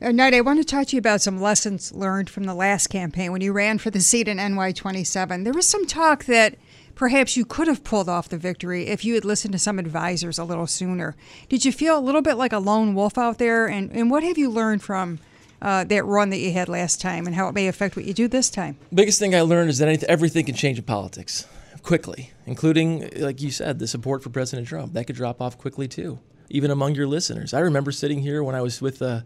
Uh, 0.00 0.12
Knight, 0.12 0.34
I 0.34 0.40
want 0.40 0.60
to 0.60 0.64
talk 0.64 0.86
to 0.88 0.96
you 0.96 1.00
about 1.00 1.20
some 1.20 1.40
lessons 1.40 1.92
learned 1.92 2.30
from 2.30 2.44
the 2.44 2.54
last 2.54 2.88
campaign 2.88 3.32
when 3.32 3.40
you 3.40 3.52
ran 3.52 3.78
for 3.78 3.90
the 3.90 4.00
seat 4.00 4.28
in 4.28 4.38
NY27. 4.38 5.42
There 5.42 5.52
was 5.52 5.68
some 5.68 5.86
talk 5.86 6.24
that 6.26 6.56
perhaps 6.94 7.36
you 7.36 7.44
could 7.44 7.68
have 7.68 7.84
pulled 7.84 8.08
off 8.08 8.28
the 8.28 8.38
victory 8.38 8.86
if 8.86 9.04
you 9.04 9.14
had 9.14 9.24
listened 9.24 9.52
to 9.52 9.58
some 9.58 9.78
advisors 9.78 10.38
a 10.38 10.44
little 10.44 10.66
sooner. 10.66 11.16
Did 11.48 11.64
you 11.64 11.72
feel 11.72 11.98
a 11.98 12.00
little 12.00 12.22
bit 12.22 12.36
like 12.36 12.52
a 12.52 12.58
lone 12.58 12.94
wolf 12.94 13.18
out 13.18 13.38
there? 13.38 13.66
And, 13.66 13.90
and 13.92 14.10
what 14.10 14.22
have 14.22 14.38
you 14.38 14.50
learned 14.50 14.82
from 14.82 15.18
uh, 15.60 15.84
that 15.84 16.04
run 16.04 16.30
that 16.30 16.38
you 16.38 16.52
had 16.52 16.68
last 16.68 17.00
time 17.00 17.26
and 17.26 17.34
how 17.34 17.48
it 17.48 17.54
may 17.54 17.68
affect 17.68 17.96
what 17.96 18.04
you 18.04 18.14
do 18.14 18.28
this 18.28 18.50
time? 18.50 18.76
Biggest 18.92 19.18
thing 19.18 19.34
I 19.34 19.40
learned 19.42 19.70
is 19.70 19.78
that 19.78 19.88
anything, 19.88 20.08
everything 20.08 20.44
can 20.46 20.54
change 20.54 20.78
in 20.78 20.84
politics 20.84 21.46
quickly, 21.82 22.30
including, 22.46 23.08
like 23.16 23.40
you 23.40 23.50
said, 23.50 23.78
the 23.78 23.86
support 23.86 24.22
for 24.22 24.30
President 24.30 24.68
Trump. 24.68 24.92
That 24.92 25.06
could 25.06 25.16
drop 25.16 25.40
off 25.40 25.58
quickly 25.58 25.88
too, 25.88 26.18
even 26.48 26.70
among 26.70 26.94
your 26.94 27.06
listeners. 27.06 27.54
I 27.54 27.60
remember 27.60 27.92
sitting 27.92 28.20
here 28.20 28.42
when 28.42 28.54
I 28.54 28.60
was 28.60 28.80
with. 28.80 29.02
Uh, 29.02 29.20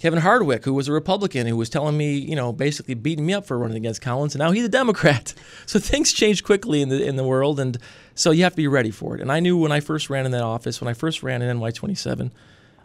Kevin 0.00 0.20
Hardwick, 0.20 0.64
who 0.64 0.72
was 0.72 0.88
a 0.88 0.92
Republican, 0.92 1.46
who 1.46 1.58
was 1.58 1.68
telling 1.68 1.94
me, 1.94 2.16
you 2.16 2.34
know, 2.34 2.54
basically 2.54 2.94
beating 2.94 3.26
me 3.26 3.34
up 3.34 3.44
for 3.44 3.58
running 3.58 3.76
against 3.76 4.00
Collins, 4.00 4.34
and 4.34 4.40
now 4.40 4.50
he's 4.50 4.64
a 4.64 4.68
Democrat. 4.68 5.34
So 5.66 5.78
things 5.78 6.12
change 6.12 6.42
quickly 6.42 6.82
in 6.82 6.88
the 6.88 7.04
in 7.04 7.14
the 7.14 7.22
world, 7.22 7.60
and 7.60 7.78
so 8.14 8.32
you 8.32 8.42
have 8.42 8.54
to 8.54 8.56
be 8.56 8.66
ready 8.66 8.90
for 8.90 9.14
it. 9.14 9.20
And 9.20 9.30
I 9.30 9.38
knew 9.38 9.56
when 9.56 9.70
I 9.70 9.78
first 9.78 10.10
ran 10.10 10.26
in 10.26 10.32
that 10.32 10.42
office, 10.42 10.80
when 10.80 10.88
I 10.88 10.94
first 10.94 11.22
ran 11.22 11.42
in 11.42 11.60
NY27, 11.60 12.32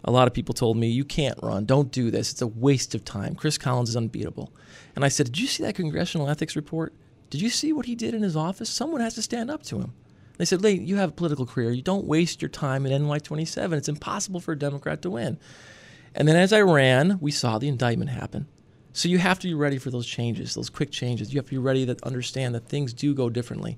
a 0.04 0.12
lot 0.12 0.28
of 0.28 0.34
people 0.36 0.54
told 0.54 0.78
me, 0.78 0.88
"You 0.90 1.04
can't 1.04 1.40
run. 1.42 1.66
Don't 1.66 1.92
do 1.92 2.12
this. 2.12 2.32
It's 2.32 2.44
a 2.44 2.48
waste 2.48 2.94
of 2.94 3.04
time. 3.04 3.34
Chris 3.34 3.58
Collins 3.58 3.90
is 3.90 3.96
unbeatable." 3.96 4.52
And 4.96 5.04
I 5.04 5.08
said, 5.08 5.28
"Did 5.28 5.40
you 5.40 5.48
see 5.48 5.64
that 5.64 5.74
congressional 5.74 6.30
ethics 6.30 6.56
report? 6.56 6.94
Did 7.32 7.42
you 7.42 7.50
see 7.50 7.74
what 7.74 7.88
he 7.88 7.96
did 7.96 8.14
in 8.14 8.22
his 8.22 8.36
office? 8.36 8.70
Someone 8.70 9.02
has 9.02 9.16
to 9.16 9.24
stand 9.24 9.50
up 9.50 9.64
to 9.64 9.80
him." 9.80 9.94
They 10.38 10.46
said, 10.46 10.62
"Late, 10.62 10.82
you 10.82 10.98
have 10.98 11.10
a 11.10 11.14
political 11.14 11.48
career. 11.48 11.72
You 11.72 11.82
don't 11.82 12.06
waste 12.06 12.42
your 12.42 12.50
time 12.50 12.86
in 12.86 12.92
NY27. 12.92 13.78
It's 13.78 13.90
impossible 13.90 14.42
for 14.42 14.52
a 14.52 14.60
Democrat 14.60 15.02
to 15.04 15.10
win." 15.10 15.38
And 16.16 16.28
then 16.28 16.38
as 16.38 16.54
I 16.54 16.62
ran, 16.62 17.20
we 17.20 17.30
saw 17.30 17.60
the 17.60 17.68
indictment 17.68 18.10
happen. 18.10 18.48
So 18.94 19.10
you 19.10 19.18
have 19.18 19.38
to 19.40 19.48
be 19.48 19.54
ready 19.54 19.78
for 19.78 19.92
those 19.92 20.08
changes, 20.08 20.54
those 20.54 20.70
quick 20.70 20.90
changes. 20.90 21.34
You 21.34 21.38
have 21.40 21.46
to 21.48 21.52
be 21.52 21.58
ready 21.58 21.86
to 21.86 21.98
understand 22.04 22.56
that 22.56 22.70
things 22.70 22.94
do 22.94 23.14
go 23.14 23.30
differently. 23.30 23.78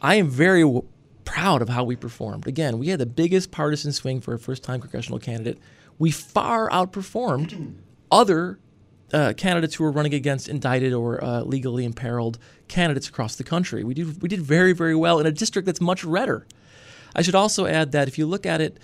I 0.00 0.14
am 0.14 0.28
very 0.28 0.62
w- 0.62 0.84
proud 1.24 1.60
of 1.60 1.68
how 1.68 1.82
we 1.82 1.96
performed. 1.96 2.46
Again, 2.46 2.78
we 2.78 2.88
had 2.88 3.00
the 3.00 3.06
biggest 3.06 3.50
partisan 3.50 3.92
swing 3.92 4.20
for 4.20 4.34
a 4.34 4.38
first 4.38 4.62
time 4.62 4.80
congressional 4.80 5.18
candidate. 5.18 5.58
We 5.98 6.12
far 6.12 6.70
outperformed 6.70 7.74
other 8.12 8.60
uh, 9.12 9.32
candidates 9.36 9.74
who 9.74 9.84
were 9.84 9.90
running 9.90 10.14
against 10.14 10.48
indicted 10.48 10.92
or 10.92 11.22
uh, 11.22 11.40
legally 11.42 11.84
imperiled 11.84 12.38
candidates 12.68 13.08
across 13.08 13.34
the 13.34 13.44
country. 13.44 13.82
We 13.82 13.94
did, 13.94 14.22
we 14.22 14.28
did 14.28 14.40
very, 14.40 14.72
very 14.72 14.94
well 14.94 15.18
in 15.18 15.26
a 15.26 15.32
district 15.32 15.66
that's 15.66 15.80
much 15.80 16.04
redder. 16.04 16.46
I 17.16 17.22
should 17.22 17.34
also 17.34 17.66
add 17.66 17.90
that 17.92 18.06
if 18.06 18.16
you 18.16 18.26
look 18.26 18.46
at 18.46 18.60
it, 18.60 18.78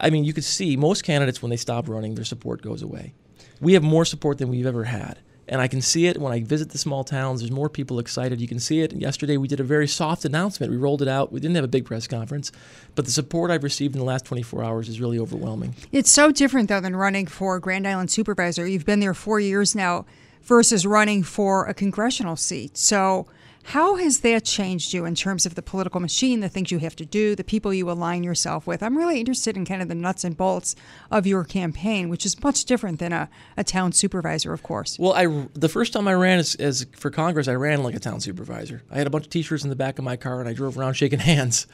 I 0.00 0.10
mean, 0.10 0.24
you 0.24 0.32
could 0.32 0.44
see 0.44 0.76
most 0.76 1.02
candidates 1.02 1.42
when 1.42 1.50
they 1.50 1.56
stop 1.56 1.88
running, 1.88 2.14
their 2.14 2.24
support 2.24 2.62
goes 2.62 2.82
away. 2.82 3.14
We 3.60 3.74
have 3.74 3.82
more 3.82 4.04
support 4.04 4.38
than 4.38 4.48
we've 4.48 4.66
ever 4.66 4.84
had. 4.84 5.18
And 5.48 5.62
I 5.62 5.68
can 5.68 5.80
see 5.80 6.06
it 6.06 6.18
when 6.18 6.32
I 6.32 6.42
visit 6.42 6.70
the 6.70 6.78
small 6.78 7.04
towns. 7.04 7.40
There's 7.40 7.50
more 7.50 7.70
people 7.70 7.98
excited. 7.98 8.38
You 8.38 8.46
can 8.46 8.60
see 8.60 8.80
it. 8.80 8.92
And 8.92 9.00
yesterday 9.00 9.38
we 9.38 9.48
did 9.48 9.60
a 9.60 9.64
very 9.64 9.88
soft 9.88 10.26
announcement. 10.26 10.70
We 10.70 10.76
rolled 10.76 11.00
it 11.00 11.08
out. 11.08 11.32
We 11.32 11.40
didn't 11.40 11.54
have 11.54 11.64
a 11.64 11.68
big 11.68 11.86
press 11.86 12.06
conference, 12.06 12.52
but 12.94 13.06
the 13.06 13.10
support 13.10 13.50
I've 13.50 13.64
received 13.64 13.94
in 13.94 13.98
the 13.98 14.04
last 14.04 14.26
24 14.26 14.62
hours 14.62 14.88
is 14.90 15.00
really 15.00 15.18
overwhelming. 15.18 15.74
It's 15.90 16.10
so 16.10 16.30
different, 16.30 16.68
though, 16.68 16.82
than 16.82 16.94
running 16.94 17.26
for 17.26 17.58
Grand 17.60 17.88
Island 17.88 18.10
Supervisor. 18.10 18.66
You've 18.66 18.84
been 18.84 19.00
there 19.00 19.14
four 19.14 19.40
years 19.40 19.74
now 19.74 20.04
versus 20.42 20.86
running 20.86 21.22
for 21.22 21.64
a 21.64 21.72
congressional 21.72 22.36
seat. 22.36 22.76
So, 22.76 23.26
how 23.68 23.96
has 23.96 24.20
that 24.20 24.46
changed 24.46 24.94
you 24.94 25.04
in 25.04 25.14
terms 25.14 25.44
of 25.44 25.54
the 25.54 25.60
political 25.60 26.00
machine, 26.00 26.40
the 26.40 26.48
things 26.48 26.70
you 26.70 26.78
have 26.78 26.96
to 26.96 27.04
do, 27.04 27.36
the 27.36 27.44
people 27.44 27.74
you 27.74 27.90
align 27.90 28.24
yourself 28.24 28.66
with? 28.66 28.82
I'm 28.82 28.96
really 28.96 29.20
interested 29.20 29.58
in 29.58 29.66
kind 29.66 29.82
of 29.82 29.88
the 29.88 29.94
nuts 29.94 30.24
and 30.24 30.34
bolts 30.34 30.74
of 31.10 31.26
your 31.26 31.44
campaign, 31.44 32.08
which 32.08 32.24
is 32.24 32.42
much 32.42 32.64
different 32.64 32.98
than 32.98 33.12
a, 33.12 33.28
a 33.58 33.64
town 33.64 33.92
supervisor, 33.92 34.54
of 34.54 34.62
course. 34.62 34.98
Well, 34.98 35.12
I 35.12 35.46
the 35.52 35.68
first 35.68 35.92
time 35.92 36.08
I 36.08 36.14
ran 36.14 36.38
as, 36.38 36.54
as 36.54 36.86
for 36.96 37.10
Congress, 37.10 37.46
I 37.46 37.56
ran 37.56 37.82
like 37.82 37.94
a 37.94 38.00
town 38.00 38.20
supervisor. 38.20 38.82
I 38.90 38.96
had 38.96 39.06
a 39.06 39.10
bunch 39.10 39.26
of 39.26 39.30
T-shirts 39.30 39.64
in 39.64 39.68
the 39.68 39.76
back 39.76 39.98
of 39.98 40.04
my 40.04 40.16
car, 40.16 40.40
and 40.40 40.48
I 40.48 40.54
drove 40.54 40.78
around 40.78 40.94
shaking 40.94 41.18
hands. 41.18 41.66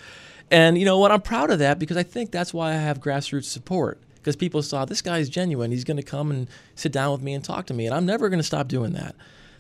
And 0.51 0.77
you 0.77 0.85
know 0.85 0.99
what? 0.99 1.13
I'm 1.13 1.23
proud 1.23 1.53
of 1.53 1.61
that 1.61 1.79
because 1.79 1.97
I 1.97 2.03
think 2.03 2.33
that's 2.33 2.53
why 2.53 2.71
I 2.71 2.77
have 2.77 2.99
grassroots 2.99 3.45
support. 3.45 4.01
Because 4.17 4.35
people 4.35 4.63
saw 4.63 4.85
this 4.85 5.03
guy 5.03 5.19
is 5.19 5.29
genuine. 5.29 5.71
He's 5.71 5.85
going 5.85 5.99
to 5.99 6.03
come 6.03 6.33
and 6.33 6.49
sit 6.75 6.91
down 6.91 7.13
with 7.13 7.23
me 7.23 7.35
and 7.35 7.45
talk 7.45 7.67
to 7.67 7.75
me, 7.75 7.87
and 7.87 7.95
I'm 7.95 8.07
never 8.07 8.29
going 8.29 8.41
to 8.41 8.45
stop 8.45 8.67
doing 8.67 8.95
that. 8.95 9.15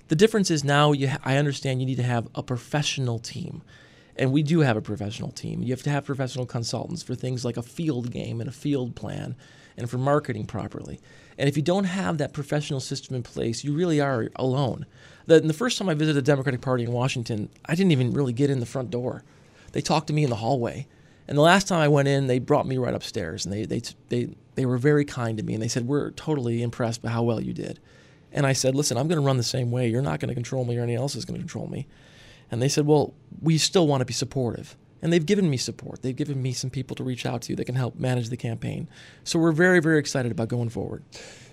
The 0.09 0.17
difference 0.17 0.51
is 0.51 0.65
now 0.65 0.93
you 0.93 1.09
ha- 1.09 1.19
I 1.25 1.37
understand 1.37 1.81
you 1.81 1.87
need 1.87 1.97
to 1.97 2.03
have 2.03 2.29
a 2.35 2.43
professional 2.43 3.19
team. 3.19 3.63
And 4.17 4.33
we 4.33 4.43
do 4.43 4.61
have 4.61 4.77
a 4.77 4.83
professional 4.83 5.33
team. 5.33 5.63
You 5.63 5.73
have 5.73 5.83
to 5.83 5.91
have 5.91 6.05
professional 6.05 6.47
consultants 6.47 7.03
for 7.03 7.15
things 7.15 7.45
like 7.45 7.57
a 7.57 7.63
field 7.63 8.13
game 8.13 8.41
and 8.41 8.49
a 8.49 8.53
field 8.53 8.95
plan 8.95 9.35
and 9.77 9.91
for 9.91 9.99
marketing 9.99 10.47
properly. 10.47 11.01
And 11.37 11.49
if 11.49 11.57
you 11.57 11.63
don't 11.65 11.85
have 11.85 12.19
that 12.19 12.33
professional 12.33 12.79
system 12.79 13.17
in 13.17 13.25
place, 13.25 13.65
you 13.65 13.75
really 13.75 14.01
are 14.01 14.29
alone. 14.37 14.87
The, 15.27 15.41
the 15.41 15.53
first 15.53 15.79
time 15.79 15.89
I 15.89 15.95
visited 15.95 16.15
the 16.15 16.31
Democratic 16.31 16.61
Party 16.61 16.85
in 16.85 16.93
Washington, 16.93 17.49
I 17.67 17.75
didn't 17.75 17.91
even 17.91 18.13
really 18.13 18.33
get 18.33 18.51
in 18.51 18.61
the 18.61 18.67
front 18.67 18.91
door. 18.91 19.25
They 19.73 19.81
talked 19.81 20.07
to 20.09 20.13
me 20.13 20.23
in 20.23 20.31
the 20.31 20.37
hallway. 20.37 20.87
And 21.27 21.37
the 21.37 21.43
last 21.43 21.67
time 21.67 21.81
I 21.81 21.89
went 21.89 22.07
in, 22.07 22.29
they 22.29 22.39
brought 22.39 22.69
me 22.69 22.77
right 22.77 22.95
upstairs, 22.95 23.47
and 23.47 23.53
they 23.53 23.65
they 23.65 23.81
they 24.11 24.29
they 24.57 24.67
were 24.67 24.77
very 24.77 25.07
kind 25.07 25.39
to 25.39 25.43
me, 25.43 25.55
and 25.55 25.63
they 25.63 25.69
said, 25.69 25.87
"We're 25.87 26.11
totally 26.11 26.63
impressed 26.63 27.01
by 27.01 27.09
how 27.09 27.23
well 27.23 27.41
you 27.41 27.55
did." 27.55 27.81
And 28.35 28.47
I 28.47 28.53
said, 28.53 28.75
"Listen, 28.75 28.99
I'm 28.99 29.09
going 29.09 29.21
to 29.21 29.27
run 29.27 29.39
the 29.39 29.43
same 29.43 29.71
way. 29.71 29.89
You're 29.89 30.03
not 30.03 30.21
going 30.21 30.29
to 30.29 30.35
control 30.35 30.67
me, 30.67 30.77
or 30.77 30.83
anyone 30.83 31.01
else 31.01 31.15
is 31.15 31.25
going 31.25 31.37
to 31.37 31.41
control 31.41 31.69
me." 31.69 31.87
And 32.51 32.61
they 32.61 32.69
said, 32.69 32.87
"Well, 32.87 33.15
we 33.41 33.57
still 33.57 33.87
want 33.87 34.03
to 34.03 34.05
be 34.05 34.13
supportive." 34.13 34.77
And 35.01 35.13
they've 35.13 35.25
given 35.25 35.49
me 35.51 35.59
support. 35.59 36.03
They've 36.03 36.17
given 36.17 36.43
me 36.43 36.53
some 36.53 36.71
people 36.71 36.97
to 36.97 37.05
reach 37.05 37.27
out 37.27 37.43
to 37.43 37.57
that 37.57 37.67
can 37.67 37.75
help 37.75 37.97
manage 37.97 38.31
the 38.31 38.39
campaign. 38.39 38.89
So 39.23 39.39
we're 39.39 39.53
very, 39.53 39.79
very 39.81 39.99
excited 39.99 40.33
about 40.33 40.49
going 40.49 40.71
forward. 40.71 41.03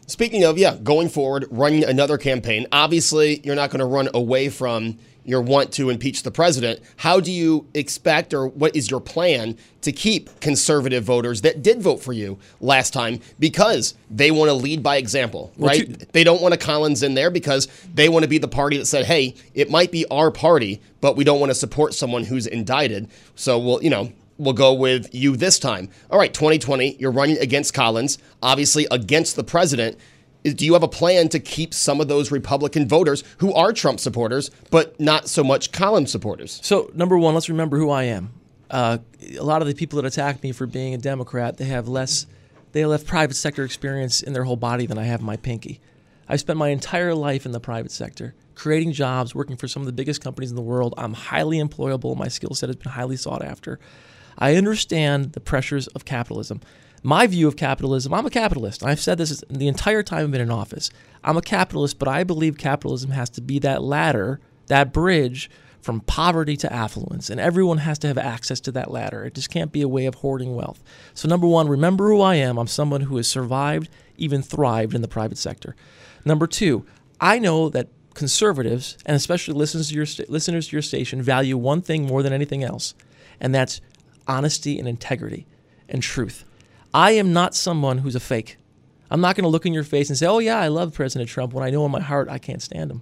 Speaking 0.08 0.44
of, 0.44 0.58
yeah, 0.58 0.78
going 0.78 1.10
forward, 1.10 1.48
running 1.52 1.84
another 1.84 2.18
campaign, 2.18 2.66
obviously 2.72 3.42
you're 3.44 3.56
not 3.56 3.70
going 3.70 3.80
to 3.80 3.86
run 3.86 4.10
away 4.14 4.50
from 4.50 4.98
your 5.24 5.42
want 5.42 5.72
to 5.74 5.90
impeach 5.90 6.24
the 6.24 6.32
president. 6.32 6.80
How 6.98 7.20
do 7.20 7.32
you 7.32 7.68
expect, 7.74 8.34
or 8.34 8.48
what 8.48 8.76
is 8.76 8.90
your 8.90 9.00
plan 9.00 9.58
to 9.82 9.92
keep 9.92 10.40
conservative 10.40 11.04
voters 11.04 11.42
that 11.42 11.62
did 11.62 11.82
vote 11.82 11.98
for 12.02 12.14
you 12.14 12.40
last 12.60 12.94
time 12.94 13.20
because 13.40 13.94
they 14.10 14.32
want 14.32 14.50
to 14.50 14.54
lead 14.54 14.82
by 14.82 14.98
example, 14.98 15.52
Well, 15.58 15.70
right? 15.70 16.12
they 16.12 16.24
don't 16.24 16.42
want 16.42 16.54
a 16.54 16.58
Collins 16.58 17.04
in 17.04 17.14
there 17.14 17.30
because 17.32 17.68
they 17.94 18.10
want 18.10 18.24
to 18.24 18.30
be 18.30 18.38
the 18.38 18.48
party 18.48 18.78
that 18.78 18.86
said, 18.86 19.06
hey, 19.06 19.36
it 19.54 19.70
might 19.70 19.92
be 19.92 20.06
our 20.12 20.32
party, 20.32 20.82
but 21.02 21.16
we 21.16 21.24
don't 21.24 21.40
want 21.40 21.50
to 21.52 21.56
support 21.56 21.94
someone 21.94 22.24
who's 22.24 22.48
indicted. 22.48 23.10
So 23.36 23.58
we'll, 23.60 23.84
you 23.84 23.90
know, 23.90 24.12
we'll 24.38 24.54
go 24.54 24.74
with 24.74 25.14
you 25.14 25.36
this 25.36 25.60
time. 25.60 25.90
All 26.10 26.18
right, 26.18 26.34
2020, 26.34 26.96
you're 26.96 27.12
running 27.12 27.38
against 27.38 27.74
Collins, 27.74 28.18
obviously 28.42 28.88
against 28.92 29.36
the 29.36 29.44
president. 29.44 29.98
Do 30.44 30.66
you 30.66 30.74
have 30.74 30.84
a 30.84 30.88
plan 30.88 31.30
to 31.30 31.40
keep 31.40 31.74
some 31.74 32.02
of 32.02 32.08
those 32.08 32.32
Republican 32.32 32.88
voters 32.88 33.24
who 33.38 33.54
are 33.54 33.72
Trump 33.72 34.00
supporters, 34.00 34.50
but 34.72 35.00
not 35.00 35.30
so 35.30 35.44
much 35.44 35.72
Collins 35.72 36.12
supporters? 36.12 36.60
So, 36.64 36.90
number 36.96 37.18
one, 37.18 37.36
let's 37.36 37.50
remember 37.50 37.78
who 37.78 37.92
I 37.92 38.04
am. 38.04 38.34
Uh, 38.70 39.00
a 39.38 39.44
lot 39.44 39.62
of 39.62 39.68
the 39.68 39.76
people 39.76 40.02
that 40.02 40.08
attack 40.08 40.42
me 40.42 40.52
for 40.52 40.66
being 40.66 40.94
a 40.94 40.98
Democrat, 40.98 41.58
they 41.58 41.66
have 41.66 41.88
less, 41.88 42.26
they 42.72 42.82
have 42.82 43.06
private 43.06 43.36
sector 43.36 43.64
experience 43.64 44.22
in 44.24 44.34
their 44.34 44.44
whole 44.44 44.56
body 44.56 44.88
than 44.88 44.98
I 44.98 45.04
have 45.04 45.20
in 45.20 45.26
my 45.26 45.38
pinky. 45.38 45.80
I've 46.28 46.40
spent 46.40 46.58
my 46.58 46.70
entire 46.70 47.14
life 47.14 47.46
in 47.46 47.52
the 47.52 47.60
private 47.60 47.92
sector, 47.92 48.34
creating 48.56 48.94
jobs, 48.94 49.36
working 49.36 49.58
for 49.58 49.68
some 49.68 49.82
of 49.82 49.86
the 49.86 49.92
biggest 49.92 50.24
companies 50.24 50.50
in 50.50 50.56
the 50.56 50.62
world. 50.62 50.94
I'm 50.98 51.14
highly 51.14 51.60
employable. 51.60 52.16
My 52.16 52.30
skill 52.30 52.56
set 52.56 52.70
has 52.70 52.78
been 52.78 52.94
highly 52.94 53.18
sought 53.18 53.44
after. 53.44 53.80
I 54.38 54.56
understand 54.56 55.34
the 55.34 55.42
pressures 55.42 55.88
of 55.88 56.06
capitalism. 56.06 56.62
My 57.04 57.26
view 57.26 57.48
of 57.48 57.58
capitalism, 57.58 58.14
I'm 58.14 58.26
a 58.26 58.30
capitalist. 58.30 58.84
I've 58.84 59.00
said 59.00 59.18
this 59.18 59.44
the 59.50 59.68
entire 59.68 60.04
time 60.04 60.26
I've 60.26 60.32
been 60.32 60.42
in 60.42 60.52
office. 60.52 60.92
I'm 61.24 61.38
a 61.38 61.42
capitalist, 61.42 61.98
but 61.98 62.08
I 62.08 62.24
believe 62.24 62.58
capitalism 62.58 63.12
has 63.12 63.30
to 63.32 63.42
be 63.42 63.58
that 63.60 63.82
ladder, 63.82 64.40
that 64.68 64.94
bridge 64.94 65.50
from 65.82 66.02
poverty 66.02 66.56
to 66.58 66.72
affluence. 66.72 67.30
And 67.30 67.40
everyone 67.40 67.80
has 67.80 67.98
to 68.00 68.08
have 68.08 68.18
access 68.20 68.60
to 68.62 68.72
that 68.74 68.92
ladder. 68.92 69.26
It 69.26 69.34
just 69.34 69.50
can't 69.50 69.72
be 69.72 69.82
a 69.82 69.88
way 69.88 70.06
of 70.06 70.16
hoarding 70.16 70.56
wealth. 70.56 70.84
So, 71.16 71.28
number 71.28 71.48
one, 71.48 71.68
remember 71.68 72.10
who 72.10 72.22
I 72.22 72.36
am. 72.36 72.60
I'm 72.60 72.68
someone 72.68 73.02
who 73.02 73.18
has 73.18 73.28
survived, 73.28 73.90
even 74.18 74.44
thrived 74.44 74.94
in 74.94 75.02
the 75.02 75.08
private 75.08 75.40
sector. 75.40 75.76
Number 76.24 76.46
two, 76.46 76.86
I 77.20 77.40
know 77.40 77.70
that 77.70 77.90
conservatives, 78.14 78.98
and 79.08 79.16
especially 79.16 79.56
listeners 79.56 79.90
to 79.90 79.96
your, 79.96 80.06
sta- 80.06 80.26
listeners 80.30 80.68
to 80.68 80.74
your 80.74 80.84
station, 80.84 81.22
value 81.22 81.58
one 81.58 81.82
thing 81.82 82.06
more 82.06 82.22
than 82.22 82.34
anything 82.34 82.64
else, 82.64 82.94
and 83.40 83.56
that's 83.56 83.82
honesty 84.28 84.78
and 84.78 84.88
integrity 84.88 85.48
and 85.90 86.04
truth. 86.04 86.46
I 86.94 87.12
am 87.12 87.34
not 87.34 87.56
someone 87.56 88.00
who's 88.00 88.16
a 88.16 88.20
fake. 88.20 88.58
I'm 89.10 89.22
not 89.22 89.36
going 89.36 89.44
to 89.44 89.50
look 89.50 89.66
in 89.66 89.74
your 89.74 89.84
face 89.84 90.10
and 90.10 90.18
say, 90.18 90.26
oh, 90.26 90.40
yeah, 90.40 90.60
I 90.60 90.68
love 90.68 90.94
President 90.94 91.30
Trump 91.30 91.54
when 91.54 91.64
I 91.64 91.70
know 91.70 91.86
in 91.86 91.92
my 91.92 92.02
heart 92.02 92.30
I 92.30 92.38
can't 92.38 92.62
stand 92.62 92.92
him. 92.92 93.02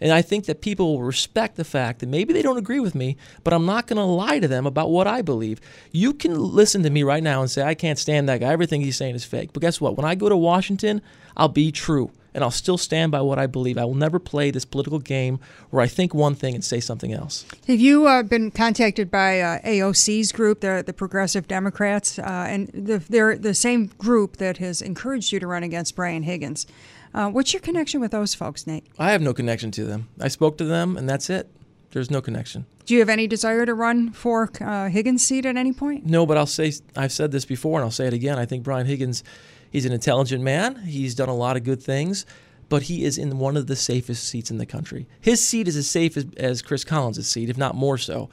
And 0.00 0.12
I 0.12 0.22
think 0.22 0.46
that 0.46 0.60
people 0.60 0.94
will 0.94 1.02
respect 1.02 1.56
the 1.56 1.64
fact 1.64 1.98
that 2.00 2.08
maybe 2.08 2.32
they 2.32 2.42
don't 2.42 2.56
agree 2.58 2.78
with 2.78 2.94
me, 2.94 3.16
but 3.42 3.52
I'm 3.52 3.66
not 3.66 3.88
going 3.88 3.96
to 3.96 4.04
lie 4.04 4.38
to 4.38 4.46
them 4.46 4.66
about 4.66 4.90
what 4.90 5.08
I 5.08 5.22
believe. 5.22 5.60
You 5.90 6.14
can 6.14 6.38
listen 6.38 6.84
to 6.84 6.90
me 6.90 7.02
right 7.02 7.22
now 7.22 7.40
and 7.40 7.50
say, 7.50 7.62
I 7.62 7.74
can't 7.74 7.98
stand 7.98 8.28
that 8.28 8.38
guy. 8.38 8.52
Everything 8.52 8.80
he's 8.80 8.96
saying 8.96 9.16
is 9.16 9.24
fake. 9.24 9.52
But 9.52 9.62
guess 9.62 9.80
what? 9.80 9.96
When 9.96 10.06
I 10.06 10.14
go 10.14 10.28
to 10.28 10.36
Washington, 10.36 11.02
I'll 11.36 11.48
be 11.48 11.72
true 11.72 12.12
and 12.38 12.44
I'll 12.44 12.52
still 12.52 12.78
stand 12.78 13.10
by 13.10 13.20
what 13.20 13.36
I 13.36 13.48
believe. 13.48 13.76
I 13.78 13.84
will 13.84 13.96
never 13.96 14.20
play 14.20 14.52
this 14.52 14.64
political 14.64 15.00
game 15.00 15.40
where 15.70 15.82
I 15.82 15.88
think 15.88 16.14
one 16.14 16.36
thing 16.36 16.54
and 16.54 16.64
say 16.64 16.78
something 16.78 17.12
else. 17.12 17.44
Have 17.66 17.80
you 17.80 18.06
uh, 18.06 18.22
been 18.22 18.52
contacted 18.52 19.10
by 19.10 19.40
uh, 19.40 19.58
AOC's 19.62 20.30
group, 20.30 20.60
the, 20.60 20.84
the 20.86 20.92
Progressive 20.92 21.48
Democrats, 21.48 22.16
uh, 22.16 22.46
and 22.48 22.68
the, 22.68 22.98
they're 22.98 23.36
the 23.36 23.54
same 23.54 23.88
group 23.98 24.36
that 24.36 24.58
has 24.58 24.80
encouraged 24.80 25.32
you 25.32 25.40
to 25.40 25.48
run 25.48 25.64
against 25.64 25.96
Brian 25.96 26.22
Higgins? 26.22 26.64
Uh, 27.12 27.28
what's 27.28 27.52
your 27.52 27.60
connection 27.60 28.00
with 28.00 28.12
those 28.12 28.36
folks, 28.36 28.68
Nate? 28.68 28.86
I 29.00 29.10
have 29.10 29.20
no 29.20 29.34
connection 29.34 29.72
to 29.72 29.84
them. 29.84 30.08
I 30.20 30.28
spoke 30.28 30.58
to 30.58 30.64
them 30.64 30.96
and 30.96 31.08
that's 31.08 31.28
it. 31.28 31.50
There's 31.90 32.10
no 32.10 32.20
connection. 32.20 32.66
Do 32.86 32.94
you 32.94 33.00
have 33.00 33.08
any 33.08 33.26
desire 33.26 33.66
to 33.66 33.74
run 33.74 34.12
for 34.12 34.48
uh, 34.60 34.88
Higgins' 34.88 35.26
seat 35.26 35.44
at 35.44 35.56
any 35.56 35.72
point? 35.72 36.06
No, 36.06 36.24
but 36.24 36.36
I'll 36.36 36.46
say 36.46 36.72
I've 36.94 37.12
said 37.12 37.32
this 37.32 37.44
before 37.44 37.80
and 37.80 37.84
I'll 37.84 37.90
say 37.90 38.06
it 38.06 38.12
again. 38.12 38.38
I 38.38 38.46
think 38.46 38.62
Brian 38.62 38.86
Higgins, 38.86 39.24
he's 39.70 39.86
an 39.86 39.92
intelligent 39.92 40.42
man. 40.42 40.76
He's 40.76 41.14
done 41.14 41.28
a 41.28 41.34
lot 41.34 41.56
of 41.56 41.64
good 41.64 41.82
things, 41.82 42.26
but 42.68 42.82
he 42.82 43.04
is 43.04 43.18
in 43.18 43.38
one 43.38 43.56
of 43.56 43.66
the 43.66 43.76
safest 43.76 44.28
seats 44.28 44.50
in 44.50 44.58
the 44.58 44.66
country. 44.66 45.06
His 45.20 45.44
seat 45.44 45.68
is 45.68 45.76
as 45.76 45.88
safe 45.88 46.16
as, 46.16 46.26
as 46.36 46.62
Chris 46.62 46.84
Collins' 46.84 47.26
seat, 47.26 47.50
if 47.50 47.58
not 47.58 47.74
more 47.74 47.98
so. 47.98 48.28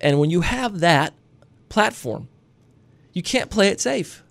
And 0.00 0.18
when 0.18 0.30
you 0.30 0.42
have 0.42 0.80
that 0.80 1.14
platform, 1.68 2.28
you 3.12 3.22
can't 3.22 3.50
play 3.50 3.68
it 3.68 3.80
safe. 3.80 4.22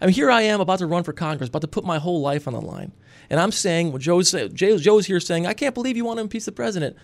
I 0.00 0.06
mean, 0.06 0.14
here 0.14 0.30
I 0.30 0.42
am 0.42 0.60
about 0.60 0.80
to 0.80 0.86
run 0.86 1.04
for 1.04 1.12
Congress, 1.12 1.48
about 1.48 1.62
to 1.62 1.68
put 1.68 1.84
my 1.84 1.98
whole 1.98 2.20
life 2.20 2.46
on 2.46 2.52
the 2.52 2.60
line. 2.60 2.92
And 3.30 3.40
I'm 3.40 3.52
saying, 3.52 3.90
well, 3.90 3.98
Joe's, 3.98 4.32
Joe's 4.52 5.06
here 5.06 5.20
saying, 5.20 5.46
I 5.46 5.54
can't 5.54 5.74
believe 5.74 5.96
you 5.96 6.04
want 6.04 6.18
to 6.18 6.22
impeach 6.22 6.44
the 6.44 6.52
president. 6.52 6.96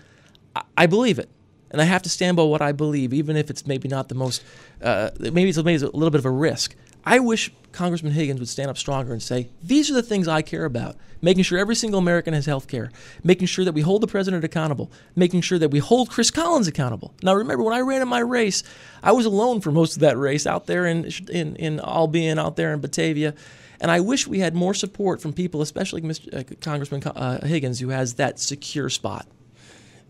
I, 0.54 0.62
I 0.76 0.86
believe 0.86 1.18
it. 1.18 1.28
And 1.70 1.80
I 1.80 1.84
have 1.84 2.02
to 2.02 2.10
stand 2.10 2.36
by 2.36 2.42
what 2.42 2.60
I 2.60 2.72
believe, 2.72 3.14
even 3.14 3.34
if 3.34 3.48
it's 3.48 3.66
maybe 3.66 3.88
not 3.88 4.10
the 4.10 4.14
most, 4.14 4.44
uh, 4.82 5.10
maybe, 5.18 5.48
it's, 5.48 5.56
maybe 5.56 5.74
it's 5.74 5.82
a 5.82 5.86
little 5.86 6.10
bit 6.10 6.18
of 6.18 6.26
a 6.26 6.30
risk. 6.30 6.76
I 7.04 7.18
wish 7.18 7.52
Congressman 7.72 8.12
Higgins 8.12 8.38
would 8.38 8.48
stand 8.48 8.70
up 8.70 8.78
stronger 8.78 9.12
and 9.12 9.22
say, 9.22 9.48
these 9.62 9.90
are 9.90 9.94
the 9.94 10.02
things 10.02 10.28
I 10.28 10.42
care 10.42 10.64
about. 10.64 10.96
Making 11.24 11.44
sure 11.44 11.58
every 11.58 11.76
single 11.76 12.00
American 12.00 12.34
has 12.34 12.46
health 12.46 12.66
care, 12.66 12.90
making 13.22 13.46
sure 13.46 13.64
that 13.64 13.72
we 13.72 13.80
hold 13.80 14.02
the 14.02 14.08
president 14.08 14.42
accountable, 14.42 14.90
making 15.14 15.42
sure 15.42 15.58
that 15.58 15.68
we 15.68 15.78
hold 15.78 16.10
Chris 16.10 16.32
Collins 16.32 16.66
accountable. 16.66 17.14
Now, 17.22 17.34
remember, 17.34 17.62
when 17.62 17.74
I 17.74 17.80
ran 17.80 18.02
in 18.02 18.08
my 18.08 18.18
race, 18.18 18.64
I 19.04 19.12
was 19.12 19.24
alone 19.24 19.60
for 19.60 19.70
most 19.70 19.94
of 19.94 20.00
that 20.00 20.18
race 20.18 20.48
out 20.48 20.66
there 20.66 20.84
in, 20.84 21.08
in, 21.30 21.54
in 21.56 21.78
Albion, 21.78 22.40
out 22.40 22.56
there 22.56 22.72
in 22.72 22.80
Batavia. 22.80 23.34
And 23.80 23.88
I 23.90 24.00
wish 24.00 24.26
we 24.26 24.40
had 24.40 24.56
more 24.56 24.74
support 24.74 25.20
from 25.20 25.32
people, 25.32 25.62
especially 25.62 26.02
Mr. 26.02 26.40
Uh, 26.40 26.54
Congressman 26.60 27.02
uh, 27.04 27.46
Higgins, 27.46 27.78
who 27.78 27.90
has 27.90 28.14
that 28.14 28.40
secure 28.40 28.88
spot. 28.88 29.26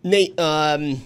Nate, 0.02 0.38
um, 0.40 1.02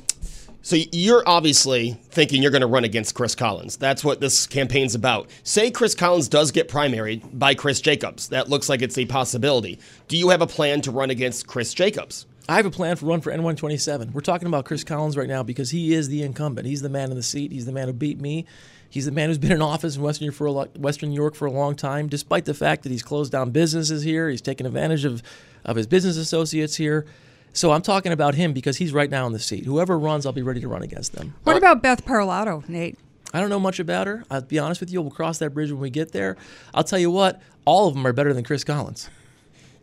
so 0.67 0.75
you're 0.91 1.23
obviously 1.27 1.93
thinking 2.11 2.43
you're 2.43 2.51
going 2.51 2.61
to 2.61 2.67
run 2.67 2.83
against 2.83 3.15
Chris 3.15 3.37
Collins. 3.37 3.77
That's 3.77 4.03
what 4.03 4.21
this 4.21 4.49
campaign's 4.49 4.97
about. 4.97 5.31
Say 5.45 5.71
Chris 5.71 5.95
Collins 5.95 6.27
does 6.27 6.51
get 6.51 6.69
primaried 6.69 7.39
by 7.39 7.55
Chris 7.55 7.81
Jacobs. 7.81 8.31
That 8.31 8.49
looks 8.49 8.69
like 8.69 8.83
it's 8.83 8.99
a 8.99 9.07
possibility. 9.07 9.79
Do 10.09 10.17
you 10.17 10.31
have 10.31 10.43
a 10.43 10.47
plan 10.49 10.81
to 10.81 10.91
run 10.91 11.11
against 11.11 11.47
Chris 11.47 11.73
Jacobs? 11.73 12.27
I 12.49 12.57
have 12.57 12.67
a 12.67 12.73
plan 12.73 12.97
for 12.97 13.07
run 13.07 13.21
for 13.21 13.31
NY27. 13.31 14.13
We're 14.13 14.23
talking 14.23 14.49
about 14.49 14.65
Chris 14.65 14.83
Collins 14.83 15.17
right 15.17 15.29
now 15.29 15.45
because 15.45 15.71
he 15.71 15.95
is 15.95 16.09
the 16.09 16.25
incumbent. 16.25 16.67
He's 16.67 16.83
the 16.83 16.89
man 16.89 17.13
in 17.13 17.17
the 17.17 17.23
seat. 17.23 17.53
He's 17.53 17.67
the 17.67 17.71
man 17.71 17.87
who 17.87 17.93
beat 17.93 18.21
me. 18.21 18.45
He's 18.91 19.05
the 19.05 19.13
man 19.13 19.29
who's 19.29 19.39
been 19.39 19.53
in 19.53 19.63
office 19.63 19.95
in 19.95 20.03
Western 20.03 20.25
York 20.25 20.35
for 20.35 20.49
a 20.49 20.53
Western 20.53 21.11
New 21.11 21.15
York 21.15 21.37
for 21.37 21.47
a 21.47 21.53
long 21.53 21.77
time, 21.77 22.09
despite 22.09 22.45
the 22.45 22.55
fact 22.55 22.83
that 22.83 22.91
he's 22.91 23.05
closed 23.05 23.31
down 23.31 23.51
businesses 23.51 24.03
here. 24.03 24.29
He's 24.29 24.43
taken 24.43 24.67
advantage 24.67 25.05
of, 25.05 25.23
of 25.65 25.77
his 25.77 25.87
business 25.87 26.17
associates 26.17 26.75
here. 26.75 27.07
So 27.57 27.73
I'm 27.73 27.81
talking 27.81 28.13
about 28.13 28.35
him 28.35 28.53
because 28.53 28.77
he's 28.77 28.93
right 28.93 29.09
now 29.09 29.27
in 29.27 29.33
the 29.33 29.39
seat. 29.39 29.65
Whoever 29.65 29.99
runs, 29.99 30.27
I'll 30.27 30.33
be 30.33 30.43
ready 30.43 30.61
to 30.61 30.69
run 30.69 30.83
against 30.83 31.15
them. 31.15 31.35
What 31.45 31.57
about 31.57 31.83
Beth 31.83 32.05
Parlato, 32.05 32.69
Nate? 32.69 32.99
I 33.33 33.41
don't 33.41 33.49
know 33.49 33.59
much 33.59 33.81
about 33.81 34.07
her. 34.07 34.25
I'll 34.31 34.43
be 34.43 34.59
honest 34.59 34.79
with 34.79 34.93
you. 34.93 35.01
We'll 35.01 35.11
cross 35.11 35.39
that 35.39 35.55
bridge 35.55 35.71
when 35.71 35.81
we 35.81 35.89
get 35.89 36.13
there. 36.13 36.37
I'll 36.75 36.85
tell 36.85 36.99
you 36.99 37.11
what, 37.11 37.41
all 37.65 37.89
of 37.89 37.95
them 37.95 38.07
are 38.07 38.13
better 38.13 38.35
than 38.35 38.45
Chris 38.45 38.63
Collins. 38.63 39.09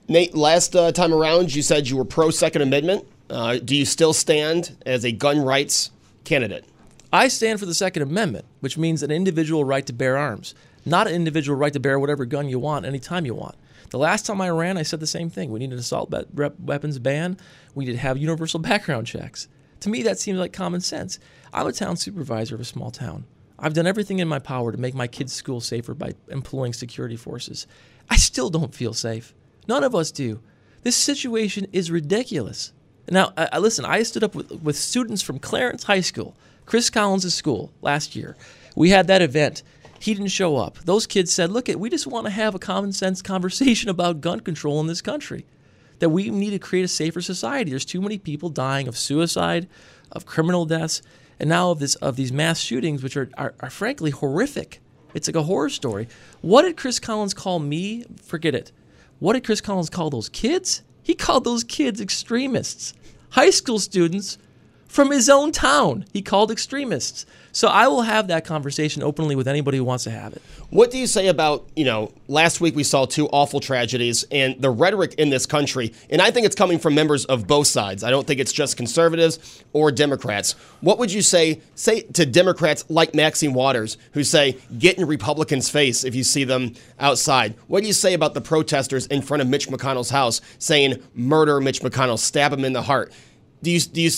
Nate, 0.07 0.36
last 0.36 0.75
uh, 0.75 0.91
time 0.91 1.12
around, 1.12 1.55
you 1.55 1.63
said 1.63 1.89
you 1.89 1.97
were 1.97 2.05
pro 2.05 2.29
Second 2.29 2.62
Amendment. 2.62 3.07
Uh, 3.27 3.57
do 3.57 3.75
you 3.75 3.86
still 3.86 4.13
stand 4.13 4.77
as 4.86 5.03
a 5.03 5.12
gun 5.12 5.39
rights 5.41 5.89
candidate? 6.25 6.65
I 7.12 7.27
stand 7.27 7.59
for 7.59 7.65
the 7.65 7.73
Second 7.73 8.03
Amendment, 8.03 8.45
which 8.59 8.77
means 8.77 9.01
an 9.01 9.09
individual 9.09 9.65
right 9.65 9.86
to 9.88 9.93
bear 9.93 10.15
arms, 10.15 10.53
not 10.86 11.07
an 11.07 11.15
individual 11.15 11.57
right 11.57 11.73
to 11.73 11.79
bear 11.79 11.97
whatever 11.99 12.25
gun 12.25 12.49
you 12.49 12.59
want 12.59 12.86
anytime 12.86 13.25
you 13.25 13.33
want. 13.33 13.55
The 13.89 13.98
last 13.98 14.26
time 14.26 14.41
I 14.41 14.50
ran, 14.50 14.78
I 14.78 14.84
said 14.84 15.00
the 15.00 15.08
same 15.08 15.30
thing. 15.30 15.52
We 15.52 15.60
need 15.60 15.72
an 15.74 15.80
assault 15.80 16.10
be- 16.10 16.50
weapons 16.60 17.00
ban. 17.00 17.38
We 17.76 17.86
need 17.86 17.91
to 17.93 17.98
have 17.98 18.17
universal 18.17 18.60
background 18.72 19.08
checks. 19.08 19.48
To 19.82 19.89
me, 19.89 20.04
that 20.04 20.19
seems 20.19 20.39
like 20.39 20.54
common 20.54 20.82
sense. 20.82 21.19
I'm 21.54 21.67
a 21.67 21.72
town 21.72 21.98
supervisor 21.98 22.56
of 22.56 22.62
a 22.62 22.65
small 22.65 22.89
town. 22.91 23.26
I've 23.60 23.74
done 23.74 23.88
everything 23.88 24.19
in 24.19 24.28
my 24.28 24.39
power 24.39 24.72
to 24.72 24.78
make 24.78 24.96
my 24.96 25.08
kids' 25.08 25.34
school 25.34 25.62
safer 25.62 25.93
by 25.93 26.13
employing 26.30 26.74
security 26.74 27.15
forces. 27.15 27.67
I 28.10 28.15
still 28.17 28.50
don't 28.50 28.74
feel 28.74 28.93
safe. 28.93 29.34
None 29.67 29.84
of 29.84 29.96
us 29.96 30.12
do. 30.12 30.41
This 30.82 30.96
situation 30.96 31.67
is 31.72 31.91
ridiculous. 31.91 32.74
Now, 33.10 33.34
I- 33.38 33.60
listen, 33.60 33.86
I 33.86 34.04
stood 34.04 34.24
up 34.24 34.36
with, 34.36 34.52
with 34.63 34.76
students 34.78 35.22
from 35.22 35.39
Clarence 35.39 35.84
High 35.84 36.02
School, 36.02 36.36
Chris 36.65 36.89
Collins' 36.89 37.34
school, 37.34 37.72
last 37.82 38.15
year. 38.15 38.36
We 38.76 38.89
had 38.89 39.08
that 39.08 39.22
event. 39.22 39.63
He 40.03 40.13
didn't 40.13 40.31
show 40.31 40.57
up. 40.57 40.79
Those 40.79 41.07
kids 41.07 41.31
said, 41.31 41.49
Look, 41.49 41.69
we 41.69 41.89
just 41.89 42.07
want 42.07 42.25
to 42.25 42.29
have 42.29 42.53
a 42.53 42.59
common 42.59 42.91
sense 42.91 43.21
conversation 43.21 43.89
about 43.89 44.19
gun 44.19 44.41
control 44.41 44.81
in 44.81 44.87
this 44.87 45.01
country. 45.01 45.45
That 45.99 46.09
we 46.09 46.29
need 46.29 46.49
to 46.49 46.59
create 46.59 46.83
a 46.83 46.89
safer 46.89 47.21
society. 47.21 47.69
There's 47.69 47.85
too 47.85 48.01
many 48.01 48.17
people 48.17 48.49
dying 48.49 48.89
of 48.89 48.97
suicide, 48.97 49.65
of 50.11 50.25
criminal 50.25 50.65
deaths. 50.65 51.01
and 51.39 51.47
now 51.47 51.71
of 51.71 51.79
this 51.79 51.95
of 51.95 52.17
these 52.17 52.33
mass 52.33 52.59
shootings, 52.59 53.01
which 53.01 53.15
are, 53.15 53.29
are, 53.37 53.53
are 53.61 53.69
frankly 53.69 54.11
horrific. 54.11 54.81
It's 55.13 55.29
like 55.29 55.37
a 55.37 55.43
horror 55.43 55.69
story. 55.69 56.09
What 56.41 56.63
did 56.63 56.75
Chris 56.75 56.99
Collins 56.99 57.33
call 57.33 57.59
me? 57.59 58.03
Forget 58.21 58.53
it. 58.53 58.73
What 59.19 59.33
did 59.33 59.45
Chris 59.45 59.61
Collins 59.61 59.89
call 59.89 60.09
those 60.09 60.27
kids? 60.27 60.83
He 61.01 61.15
called 61.15 61.45
those 61.45 61.63
kids 61.63 62.01
extremists, 62.01 62.93
high 63.29 63.51
school 63.51 63.79
students 63.79 64.37
from 64.93 65.10
his 65.10 65.27
own 65.27 65.51
town. 65.51 66.06
He 66.13 66.21
called 66.21 66.51
extremists. 66.51 67.25
So 67.51 67.67
I 67.67 67.88
will 67.88 68.03
have 68.03 68.27
that 68.27 68.45
conversation 68.45 69.01
openly 69.01 69.36
with 69.36 69.47
anybody 69.47 69.79
who 69.79 69.84
wants 69.84 70.03
to 70.03 70.12
have 70.12 70.34
it. 70.34 70.41
What 70.69 70.91
do 70.91 70.99
you 70.99 71.08
say 71.08 71.29
about, 71.29 71.67
you 71.75 71.84
know, 71.84 72.12
last 72.27 72.62
week 72.62 72.75
we 72.75 72.84
saw 72.84 73.06
two 73.06 73.27
awful 73.29 73.60
tragedies 73.60 74.23
and 74.32 74.62
the 74.62 74.69
rhetoric 74.69 75.15
in 75.15 75.32
this 75.32 75.47
country, 75.47 75.93
and 76.12 76.21
I 76.21 76.29
think 76.29 76.45
it's 76.45 76.56
coming 76.56 76.77
from 76.77 76.93
members 76.93 77.25
of 77.25 77.47
both 77.47 77.65
sides. 77.65 78.03
I 78.03 78.12
don't 78.12 78.27
think 78.27 78.39
it's 78.39 78.53
just 78.53 78.77
conservatives 78.77 79.63
or 79.73 79.91
Democrats. 79.91 80.53
What 80.82 80.99
would 80.99 81.12
you 81.12 81.23
say 81.23 81.62
say 81.73 82.01
to 82.01 82.25
Democrats 82.25 82.86
like 82.88 83.15
Maxine 83.15 83.53
Waters 83.53 83.97
who 84.12 84.23
say 84.23 84.58
get 84.77 84.99
in 84.99 85.08
Republicans' 85.08 85.69
face 85.69 86.03
if 86.03 86.13
you 86.13 86.23
see 86.23 86.43
them 86.43 86.73
outside? 86.99 87.56
What 87.65 87.82
do 87.82 87.88
you 87.88 87.93
say 87.93 88.13
about 88.13 88.36
the 88.36 88.41
protesters 88.41 89.08
in 89.08 89.23
front 89.23 89.41
of 89.41 89.47
Mitch 89.47 89.69
McConnell's 89.69 90.12
house 90.12 90.39
saying 90.60 91.01
murder 91.15 91.60
Mitch 91.60 91.82
McConnell, 91.82 92.19
stab 92.19 92.53
him 92.53 92.63
in 92.63 92.73
the 92.73 92.84
heart? 92.84 93.12
Do 93.63 93.71
you 93.71 93.79
do 93.79 94.01
you 94.01 94.12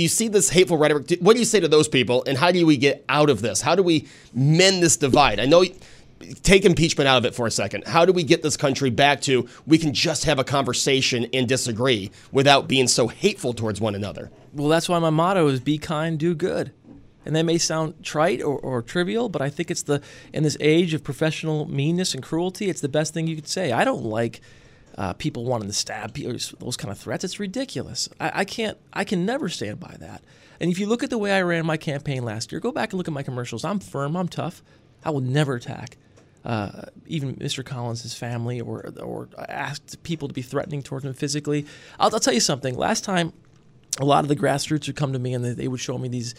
you 0.00 0.08
see 0.08 0.28
this 0.28 0.48
hateful 0.50 0.76
rhetoric? 0.76 1.18
What 1.20 1.34
do 1.34 1.38
you 1.38 1.44
say 1.44 1.60
to 1.60 1.68
those 1.68 1.88
people, 1.88 2.24
and 2.26 2.38
how 2.38 2.50
do 2.50 2.64
we 2.66 2.76
get 2.76 3.04
out 3.08 3.30
of 3.30 3.42
this? 3.42 3.60
How 3.60 3.74
do 3.74 3.82
we 3.82 4.08
mend 4.34 4.82
this 4.82 4.96
divide? 4.96 5.40
I 5.40 5.46
know. 5.46 5.64
Take 6.44 6.64
impeachment 6.64 7.08
out 7.08 7.18
of 7.18 7.24
it 7.24 7.34
for 7.34 7.48
a 7.48 7.50
second. 7.50 7.84
How 7.84 8.04
do 8.06 8.12
we 8.12 8.22
get 8.22 8.42
this 8.42 8.56
country 8.56 8.90
back 8.90 9.20
to 9.22 9.48
we 9.66 9.76
can 9.76 9.92
just 9.92 10.24
have 10.24 10.38
a 10.38 10.44
conversation 10.44 11.26
and 11.32 11.48
disagree 11.48 12.12
without 12.30 12.68
being 12.68 12.86
so 12.86 13.08
hateful 13.08 13.52
towards 13.52 13.80
one 13.80 13.96
another? 13.96 14.30
Well, 14.52 14.68
that's 14.68 14.88
why 14.88 15.00
my 15.00 15.10
motto 15.10 15.48
is 15.48 15.58
be 15.58 15.78
kind, 15.78 16.18
do 16.18 16.36
good. 16.36 16.72
And 17.24 17.34
that 17.34 17.42
may 17.42 17.58
sound 17.58 18.02
trite 18.04 18.40
or, 18.40 18.56
or, 18.58 18.82
trivial, 18.82 19.28
but 19.28 19.42
I 19.42 19.48
think 19.48 19.70
it's 19.70 19.82
the 19.82 20.00
in 20.32 20.42
this 20.42 20.56
age 20.60 20.94
of 20.94 21.04
professional 21.04 21.66
meanness 21.66 22.14
and 22.14 22.22
cruelty, 22.22 22.68
it's 22.68 22.80
the 22.80 22.88
best 22.88 23.14
thing 23.14 23.26
you 23.26 23.36
could 23.36 23.48
say. 23.48 23.72
I 23.72 23.84
don't 23.84 24.04
like 24.04 24.40
uh, 24.98 25.12
people 25.14 25.44
wanting 25.44 25.68
to 25.68 25.74
stab 25.74 26.14
people, 26.14 26.36
those 26.58 26.76
kind 26.76 26.90
of 26.92 26.98
threats. 26.98 27.24
It's 27.24 27.40
ridiculous. 27.40 28.08
I, 28.20 28.40
I, 28.40 28.44
can't, 28.44 28.78
I 28.92 29.04
can 29.04 29.24
never 29.24 29.48
stand 29.48 29.80
by 29.80 29.96
that. 30.00 30.22
And 30.60 30.70
if 30.70 30.78
you 30.78 30.86
look 30.86 31.02
at 31.02 31.10
the 31.10 31.18
way 31.18 31.32
I 31.32 31.42
ran 31.42 31.66
my 31.66 31.76
campaign 31.76 32.24
last 32.24 32.52
year, 32.52 32.60
go 32.60 32.72
back 32.72 32.92
and 32.92 32.98
look 32.98 33.08
at 33.08 33.14
my 33.14 33.22
commercials. 33.22 33.64
I'm 33.64 33.80
firm, 33.80 34.16
I'm 34.16 34.28
tough. 34.28 34.62
I 35.04 35.10
will 35.10 35.20
never 35.20 35.56
attack 35.56 35.96
uh, 36.44 36.82
even 37.06 37.36
Mr. 37.36 37.64
Collins' 37.64 38.14
family 38.14 38.60
or, 38.60 38.92
or 39.00 39.28
ask 39.48 40.02
people 40.02 40.28
to 40.28 40.34
be 40.34 40.42
threatening 40.42 40.82
towards 40.82 41.04
him 41.04 41.14
physically. 41.14 41.66
I'll, 41.98 42.12
I'll, 42.12 42.20
tell 42.20 42.34
you 42.34 42.40
something. 42.40 42.76
Last 42.76 43.04
time, 43.04 43.32
a 44.00 44.04
lot 44.04 44.24
of 44.24 44.28
the 44.28 44.36
grassroots 44.36 44.86
would 44.86 44.96
come 44.96 45.12
to 45.12 45.18
me 45.18 45.34
and 45.34 45.44
they, 45.44 45.52
they 45.52 45.68
would 45.68 45.80
show 45.80 45.98
me 45.98 46.08
these 46.08 46.34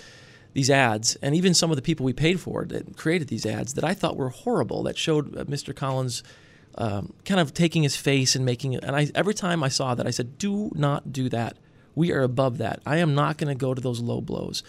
these 0.54 0.70
ads, 0.70 1.16
and 1.16 1.34
even 1.34 1.56
some 1.56 1.72
of 1.72 1.78
the 1.78 1.82
people 1.82 2.06
we 2.06 2.14
paid 2.14 2.40
for 2.40 2.64
that 2.66 2.96
created 2.96 3.28
these 3.28 3.44
ads 3.44 3.74
that 3.74 3.84
I 3.84 3.96
thought 3.96 4.16
were 4.16 4.30
horrible, 4.30 4.84
that 4.84 5.00
showed 5.00 5.36
uh, 5.36 5.46
Mr. 5.46 5.76
Collins 5.76 6.22
um, 6.76 7.14
kind 7.26 7.40
of 7.40 7.54
taking 7.54 7.84
his 7.84 7.96
face 7.96 8.36
and 8.36 8.46
making 8.46 8.74
it. 8.74 8.84
And 8.84 8.96
I, 8.96 9.10
every 9.16 9.34
time 9.34 9.64
I 9.64 9.70
saw 9.70 9.96
that, 9.96 10.08
I 10.08 10.12
said, 10.12 10.38
do 10.38 10.72
not 10.76 11.12
do 11.12 11.30
that. 11.30 11.58
We 11.96 12.12
are 12.12 12.22
above 12.22 12.58
that. 12.58 12.82
I 12.86 12.98
am 12.98 13.14
not 13.14 13.38
going 13.38 13.50
to 13.50 13.60
go 13.60 13.74
to 13.74 13.82
those 13.82 14.00
low 14.00 14.22
blows. 14.22 14.64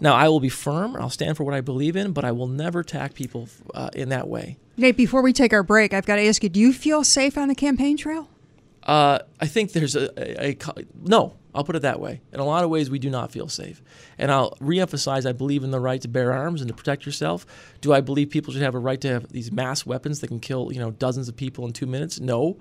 Now, 0.00 0.14
I 0.14 0.28
will 0.28 0.40
be 0.40 0.48
firm. 0.48 0.96
I'll 0.96 1.10
stand 1.10 1.36
for 1.36 1.44
what 1.44 1.54
I 1.54 1.60
believe 1.60 1.96
in, 1.96 2.12
but 2.12 2.24
I 2.24 2.32
will 2.32 2.48
never 2.48 2.80
attack 2.80 3.14
people 3.14 3.48
uh, 3.74 3.90
in 3.94 4.08
that 4.08 4.28
way. 4.28 4.56
Nate, 4.76 4.96
before 4.96 5.22
we 5.22 5.32
take 5.32 5.52
our 5.52 5.62
break, 5.62 5.94
I've 5.94 6.06
got 6.06 6.16
to 6.16 6.26
ask 6.26 6.42
you: 6.42 6.48
Do 6.48 6.58
you 6.58 6.72
feel 6.72 7.04
safe 7.04 7.38
on 7.38 7.46
the 7.46 7.54
campaign 7.54 7.96
trail? 7.96 8.28
Uh, 8.82 9.20
I 9.40 9.46
think 9.46 9.72
there's 9.72 9.94
a, 9.94 10.10
a, 10.18 10.50
a, 10.50 10.84
no. 11.00 11.34
I'll 11.54 11.64
put 11.64 11.76
it 11.76 11.82
that 11.82 12.00
way. 12.00 12.20
In 12.32 12.40
a 12.40 12.44
lot 12.44 12.64
of 12.64 12.70
ways, 12.70 12.90
we 12.90 12.98
do 12.98 13.10
not 13.10 13.30
feel 13.30 13.48
safe. 13.48 13.82
And 14.18 14.30
I'll 14.30 14.52
reemphasize: 14.60 15.26
I 15.26 15.32
believe 15.32 15.62
in 15.62 15.70
the 15.70 15.80
right 15.80 16.00
to 16.02 16.08
bear 16.08 16.32
arms 16.32 16.60
and 16.60 16.68
to 16.68 16.74
protect 16.74 17.06
yourself. 17.06 17.46
Do 17.80 17.92
I 17.92 18.00
believe 18.00 18.30
people 18.30 18.52
should 18.52 18.62
have 18.62 18.74
a 18.74 18.78
right 18.78 19.00
to 19.02 19.08
have 19.08 19.28
these 19.28 19.52
mass 19.52 19.86
weapons 19.86 20.20
that 20.20 20.28
can 20.28 20.40
kill 20.40 20.72
you 20.72 20.80
know 20.80 20.90
dozens 20.90 21.28
of 21.28 21.36
people 21.36 21.64
in 21.66 21.72
two 21.72 21.86
minutes? 21.86 22.18
No, 22.18 22.58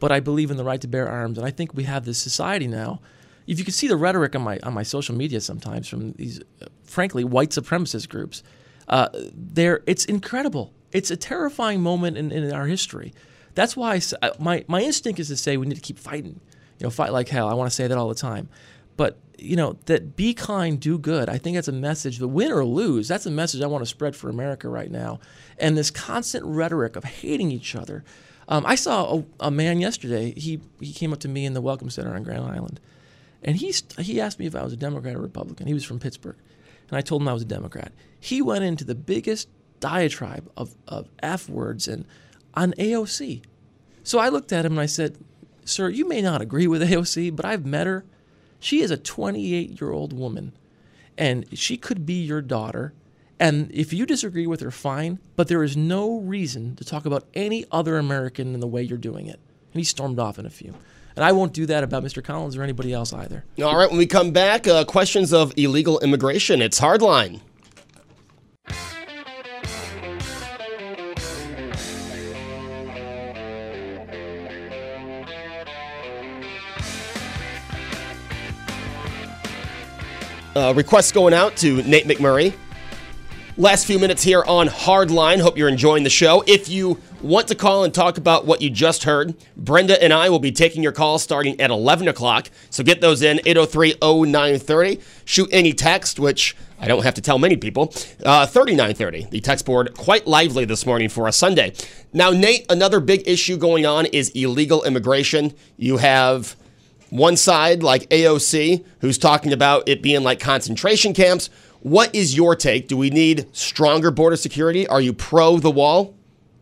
but 0.00 0.10
I 0.10 0.20
believe 0.20 0.50
in 0.50 0.56
the 0.56 0.64
right 0.64 0.80
to 0.80 0.88
bear 0.88 1.08
arms. 1.08 1.38
And 1.38 1.46
I 1.46 1.50
think 1.50 1.74
we 1.74 1.84
have 1.84 2.04
this 2.04 2.18
society 2.18 2.66
now. 2.66 3.00
If 3.46 3.58
you 3.58 3.64
can 3.64 3.72
see 3.72 3.88
the 3.88 3.96
rhetoric 3.96 4.34
on 4.34 4.42
my 4.42 4.58
on 4.62 4.74
my 4.74 4.82
social 4.82 5.14
media 5.14 5.40
sometimes 5.40 5.88
from 5.88 6.12
these, 6.12 6.40
uh, 6.60 6.66
frankly, 6.82 7.22
white 7.22 7.50
supremacist 7.50 8.08
groups, 8.08 8.42
uh, 8.88 9.08
there 9.32 9.82
it's 9.86 10.04
incredible. 10.04 10.72
It's 10.90 11.10
a 11.10 11.16
terrifying 11.16 11.80
moment 11.80 12.16
in, 12.16 12.32
in 12.32 12.52
our 12.52 12.66
history. 12.66 13.14
That's 13.54 13.76
why 13.76 14.00
I, 14.22 14.32
my 14.38 14.64
my 14.68 14.82
instinct 14.82 15.20
is 15.20 15.28
to 15.28 15.36
say 15.36 15.56
we 15.56 15.66
need 15.66 15.76
to 15.76 15.80
keep 15.80 15.98
fighting. 15.98 16.40
You 16.78 16.84
know, 16.84 16.90
fight 16.90 17.12
like 17.12 17.28
hell. 17.28 17.48
I 17.48 17.54
want 17.54 17.70
to 17.70 17.74
say 17.74 17.86
that 17.86 17.98
all 17.98 18.08
the 18.08 18.14
time. 18.14 18.48
But 18.96 19.18
you 19.38 19.56
know 19.56 19.78
that 19.86 20.16
be 20.16 20.34
kind, 20.34 20.78
do 20.78 20.98
good. 20.98 21.28
I 21.28 21.38
think 21.38 21.56
that's 21.56 21.68
a 21.68 21.72
message. 21.72 22.18
The 22.18 22.28
win 22.28 22.52
or 22.52 22.64
lose, 22.64 23.08
that's 23.08 23.26
a 23.26 23.30
message 23.30 23.62
I 23.62 23.66
want 23.66 23.82
to 23.82 23.86
spread 23.86 24.14
for 24.14 24.28
America 24.28 24.68
right 24.68 24.90
now. 24.90 25.20
And 25.58 25.76
this 25.76 25.90
constant 25.90 26.44
rhetoric 26.44 26.96
of 26.96 27.04
hating 27.04 27.50
each 27.50 27.74
other. 27.74 28.04
Um, 28.48 28.66
I 28.66 28.74
saw 28.74 29.18
a, 29.18 29.46
a, 29.46 29.50
man 29.50 29.80
yesterday. 29.80 30.34
He 30.36 30.60
he 30.80 30.92
came 30.92 31.12
up 31.12 31.20
to 31.20 31.28
me 31.28 31.46
in 31.46 31.54
the 31.54 31.60
Welcome 31.60 31.90
Center 31.90 32.14
on 32.14 32.22
Grand 32.22 32.44
Island, 32.44 32.80
and 33.42 33.56
he 33.56 33.72
he 33.98 34.20
asked 34.20 34.38
me 34.38 34.46
if 34.46 34.54
I 34.54 34.62
was 34.62 34.72
a 34.72 34.76
Democrat 34.76 35.14
or 35.14 35.20
Republican. 35.20 35.66
He 35.66 35.74
was 35.74 35.84
from 35.84 35.98
Pittsburgh, 35.98 36.36
and 36.88 36.98
I 36.98 37.00
told 37.00 37.22
him 37.22 37.28
I 37.28 37.32
was 37.32 37.42
a 37.42 37.46
Democrat. 37.46 37.92
He 38.18 38.42
went 38.42 38.64
into 38.64 38.84
the 38.84 38.94
biggest 38.94 39.48
diatribe 39.82 40.50
of, 40.56 40.74
of 40.88 41.10
F 41.22 41.48
words 41.50 41.88
and 41.88 42.06
on 42.54 42.72
AOC. 42.78 43.42
So 44.04 44.18
I 44.18 44.28
looked 44.28 44.52
at 44.52 44.64
him 44.64 44.72
and 44.72 44.80
I 44.80 44.86
said, 44.86 45.18
Sir, 45.64 45.88
you 45.88 46.06
may 46.06 46.20
not 46.20 46.40
agree 46.40 46.66
with 46.66 46.82
AOC, 46.90 47.34
but 47.34 47.44
I've 47.44 47.64
met 47.64 47.86
her. 47.86 48.04
She 48.60 48.80
is 48.80 48.90
a 48.90 48.96
28 48.96 49.80
year 49.80 49.90
old 49.90 50.12
woman, 50.12 50.52
and 51.18 51.46
she 51.56 51.76
could 51.76 52.06
be 52.06 52.22
your 52.22 52.40
daughter. 52.40 52.92
And 53.40 53.70
if 53.72 53.92
you 53.92 54.06
disagree 54.06 54.46
with 54.46 54.60
her, 54.60 54.70
fine, 54.70 55.18
but 55.34 55.48
there 55.48 55.64
is 55.64 55.76
no 55.76 56.20
reason 56.20 56.76
to 56.76 56.84
talk 56.84 57.04
about 57.06 57.24
any 57.34 57.64
other 57.72 57.98
American 57.98 58.54
in 58.54 58.60
the 58.60 58.68
way 58.68 58.82
you're 58.82 58.98
doing 58.98 59.26
it. 59.26 59.40
And 59.72 59.80
he 59.80 59.84
stormed 59.84 60.20
off 60.20 60.38
in 60.38 60.46
a 60.46 60.50
few. 60.50 60.74
And 61.16 61.24
I 61.24 61.32
won't 61.32 61.52
do 61.52 61.66
that 61.66 61.82
about 61.82 62.04
Mr. 62.04 62.22
Collins 62.22 62.56
or 62.56 62.62
anybody 62.62 62.92
else 62.92 63.12
either. 63.12 63.44
All 63.62 63.76
right, 63.76 63.88
when 63.88 63.98
we 63.98 64.06
come 64.06 64.30
back, 64.30 64.68
uh, 64.68 64.84
questions 64.84 65.32
of 65.32 65.52
illegal 65.56 65.98
immigration. 66.00 66.62
It's 66.62 66.80
Hardline. 66.80 67.40
Uh, 80.54 80.74
requests 80.76 81.12
going 81.12 81.32
out 81.32 81.56
to 81.56 81.82
Nate 81.84 82.04
McMurray. 82.04 82.52
Last 83.56 83.86
few 83.86 83.98
minutes 83.98 84.22
here 84.22 84.42
on 84.46 84.68
Hardline. 84.68 85.40
Hope 85.40 85.56
you're 85.56 85.68
enjoying 85.68 86.04
the 86.04 86.10
show. 86.10 86.42
If 86.46 86.68
you 86.68 87.00
want 87.22 87.48
to 87.48 87.54
call 87.54 87.84
and 87.84 87.94
talk 87.94 88.18
about 88.18 88.44
what 88.44 88.60
you 88.60 88.68
just 88.68 89.04
heard, 89.04 89.34
Brenda 89.56 90.02
and 90.02 90.12
I 90.12 90.28
will 90.28 90.38
be 90.38 90.52
taking 90.52 90.82
your 90.82 90.92
calls 90.92 91.22
starting 91.22 91.58
at 91.60 91.70
11 91.70 92.06
o'clock. 92.08 92.50
So 92.68 92.82
get 92.84 93.00
those 93.00 93.22
in 93.22 93.40
803 93.46 93.94
0930. 94.02 95.00
Shoot 95.24 95.48
any 95.52 95.72
text, 95.72 96.18
which 96.18 96.54
I 96.78 96.86
don't 96.86 97.02
have 97.02 97.14
to 97.14 97.22
tell 97.22 97.38
many 97.38 97.56
people. 97.56 97.94
Uh, 98.24 98.46
3930. 98.46 99.28
The 99.30 99.40
text 99.40 99.64
board 99.64 99.94
quite 99.96 100.26
lively 100.26 100.64
this 100.64 100.84
morning 100.84 101.08
for 101.08 101.28
a 101.28 101.32
Sunday. 101.32 101.72
Now, 102.12 102.30
Nate, 102.30 102.66
another 102.70 103.00
big 103.00 103.26
issue 103.26 103.56
going 103.56 103.86
on 103.86 104.04
is 104.06 104.30
illegal 104.30 104.82
immigration. 104.84 105.54
You 105.76 105.98
have 105.98 106.56
one 107.12 107.36
side, 107.36 107.82
like 107.82 108.08
AOC, 108.08 108.82
who's 109.02 109.18
talking 109.18 109.52
about 109.52 109.86
it 109.86 110.00
being 110.00 110.22
like 110.22 110.40
concentration 110.40 111.12
camps. 111.12 111.50
What 111.80 112.14
is 112.14 112.34
your 112.34 112.56
take? 112.56 112.88
Do 112.88 112.96
we 112.96 113.10
need 113.10 113.54
stronger 113.54 114.10
border 114.10 114.36
security? 114.36 114.86
Are 114.86 115.00
you 115.00 115.12
pro 115.12 115.58
the 115.58 115.70
wall? 115.70 116.14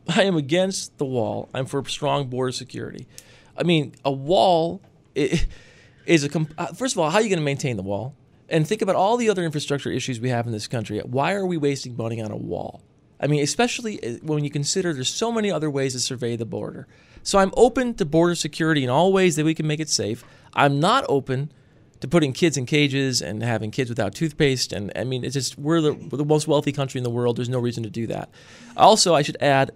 I 0.08 0.24
am 0.24 0.36
against 0.36 0.98
the 0.98 1.04
wall. 1.04 1.48
I'm 1.54 1.66
for 1.66 1.84
strong 1.84 2.26
border 2.26 2.50
security. 2.50 3.06
I 3.56 3.62
mean, 3.62 3.94
a 4.04 4.10
wall 4.10 4.82
is 5.14 5.44
a. 6.08 6.46
Uh, 6.58 6.66
first 6.72 6.96
of 6.96 6.98
all, 6.98 7.10
how 7.10 7.18
are 7.18 7.22
you 7.22 7.28
going 7.28 7.38
to 7.38 7.44
maintain 7.44 7.76
the 7.76 7.84
wall? 7.84 8.16
And 8.48 8.66
think 8.66 8.82
about 8.82 8.96
all 8.96 9.16
the 9.16 9.30
other 9.30 9.44
infrastructure 9.44 9.92
issues 9.92 10.18
we 10.18 10.30
have 10.30 10.46
in 10.46 10.52
this 10.52 10.66
country. 10.66 10.98
Why 10.98 11.34
are 11.34 11.46
we 11.46 11.58
wasting 11.58 11.96
money 11.96 12.20
on 12.20 12.32
a 12.32 12.36
wall? 12.36 12.82
I 13.20 13.28
mean, 13.28 13.40
especially 13.44 14.02
uh, 14.02 14.18
when 14.22 14.42
you 14.42 14.50
consider 14.50 14.92
there's 14.92 15.14
so 15.14 15.30
many 15.30 15.48
other 15.48 15.70
ways 15.70 15.92
to 15.92 16.00
survey 16.00 16.34
the 16.34 16.44
border. 16.44 16.88
So 17.22 17.38
I'm 17.38 17.52
open 17.56 17.94
to 17.94 18.04
border 18.04 18.34
security 18.34 18.82
in 18.82 18.90
all 18.90 19.12
ways 19.12 19.36
that 19.36 19.44
we 19.44 19.54
can 19.54 19.68
make 19.68 19.78
it 19.78 19.90
safe. 19.90 20.24
I'm 20.54 20.80
not 20.80 21.04
open 21.08 21.52
to 22.00 22.08
putting 22.08 22.32
kids 22.32 22.56
in 22.56 22.66
cages 22.66 23.20
and 23.20 23.42
having 23.42 23.70
kids 23.70 23.90
without 23.90 24.14
toothpaste. 24.14 24.72
And 24.72 24.90
I 24.96 25.04
mean, 25.04 25.24
it's 25.24 25.34
just 25.34 25.58
we're 25.58 25.80
the, 25.80 25.92
we're 25.92 26.18
the 26.18 26.24
most 26.24 26.48
wealthy 26.48 26.72
country 26.72 26.98
in 26.98 27.04
the 27.04 27.10
world. 27.10 27.36
There's 27.36 27.48
no 27.48 27.58
reason 27.58 27.82
to 27.82 27.90
do 27.90 28.06
that. 28.06 28.30
Also, 28.76 29.14
I 29.14 29.22
should 29.22 29.36
add, 29.40 29.72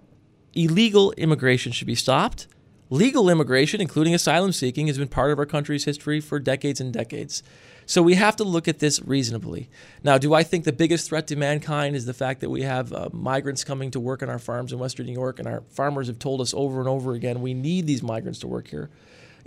illegal 0.53 1.11
immigration 1.13 1.71
should 1.71 1.87
be 1.87 1.95
stopped. 1.95 2.47
Legal 2.89 3.29
immigration, 3.29 3.81
including 3.81 4.13
asylum 4.13 4.51
seeking, 4.51 4.87
has 4.87 4.97
been 4.97 5.07
part 5.07 5.31
of 5.31 5.39
our 5.39 5.45
country's 5.45 5.85
history 5.85 6.19
for 6.19 6.39
decades 6.39 6.79
and 6.79 6.93
decades. 6.93 7.41
So 7.87 8.01
we 8.01 8.15
have 8.15 8.35
to 8.37 8.43
look 8.43 8.67
at 8.67 8.79
this 8.79 9.01
reasonably. 9.03 9.69
Now, 10.03 10.17
do 10.17 10.33
I 10.33 10.43
think 10.43 10.63
the 10.65 10.73
biggest 10.73 11.09
threat 11.09 11.27
to 11.27 11.35
mankind 11.35 11.95
is 11.95 12.05
the 12.05 12.13
fact 12.13 12.41
that 12.41 12.49
we 12.49 12.63
have 12.63 12.91
uh, 12.93 13.09
migrants 13.11 13.63
coming 13.63 13.91
to 13.91 13.99
work 13.99 14.23
on 14.23 14.29
our 14.29 14.39
farms 14.39 14.71
in 14.71 14.79
Western 14.79 15.05
New 15.05 15.13
York, 15.13 15.39
and 15.39 15.47
our 15.47 15.61
farmers 15.69 16.07
have 16.07 16.17
told 16.17 16.41
us 16.41 16.53
over 16.53 16.79
and 16.79 16.89
over 16.89 17.13
again 17.13 17.41
we 17.41 17.53
need 17.53 17.85
these 17.85 18.01
migrants 18.01 18.39
to 18.39 18.47
work 18.47 18.67
here? 18.67 18.89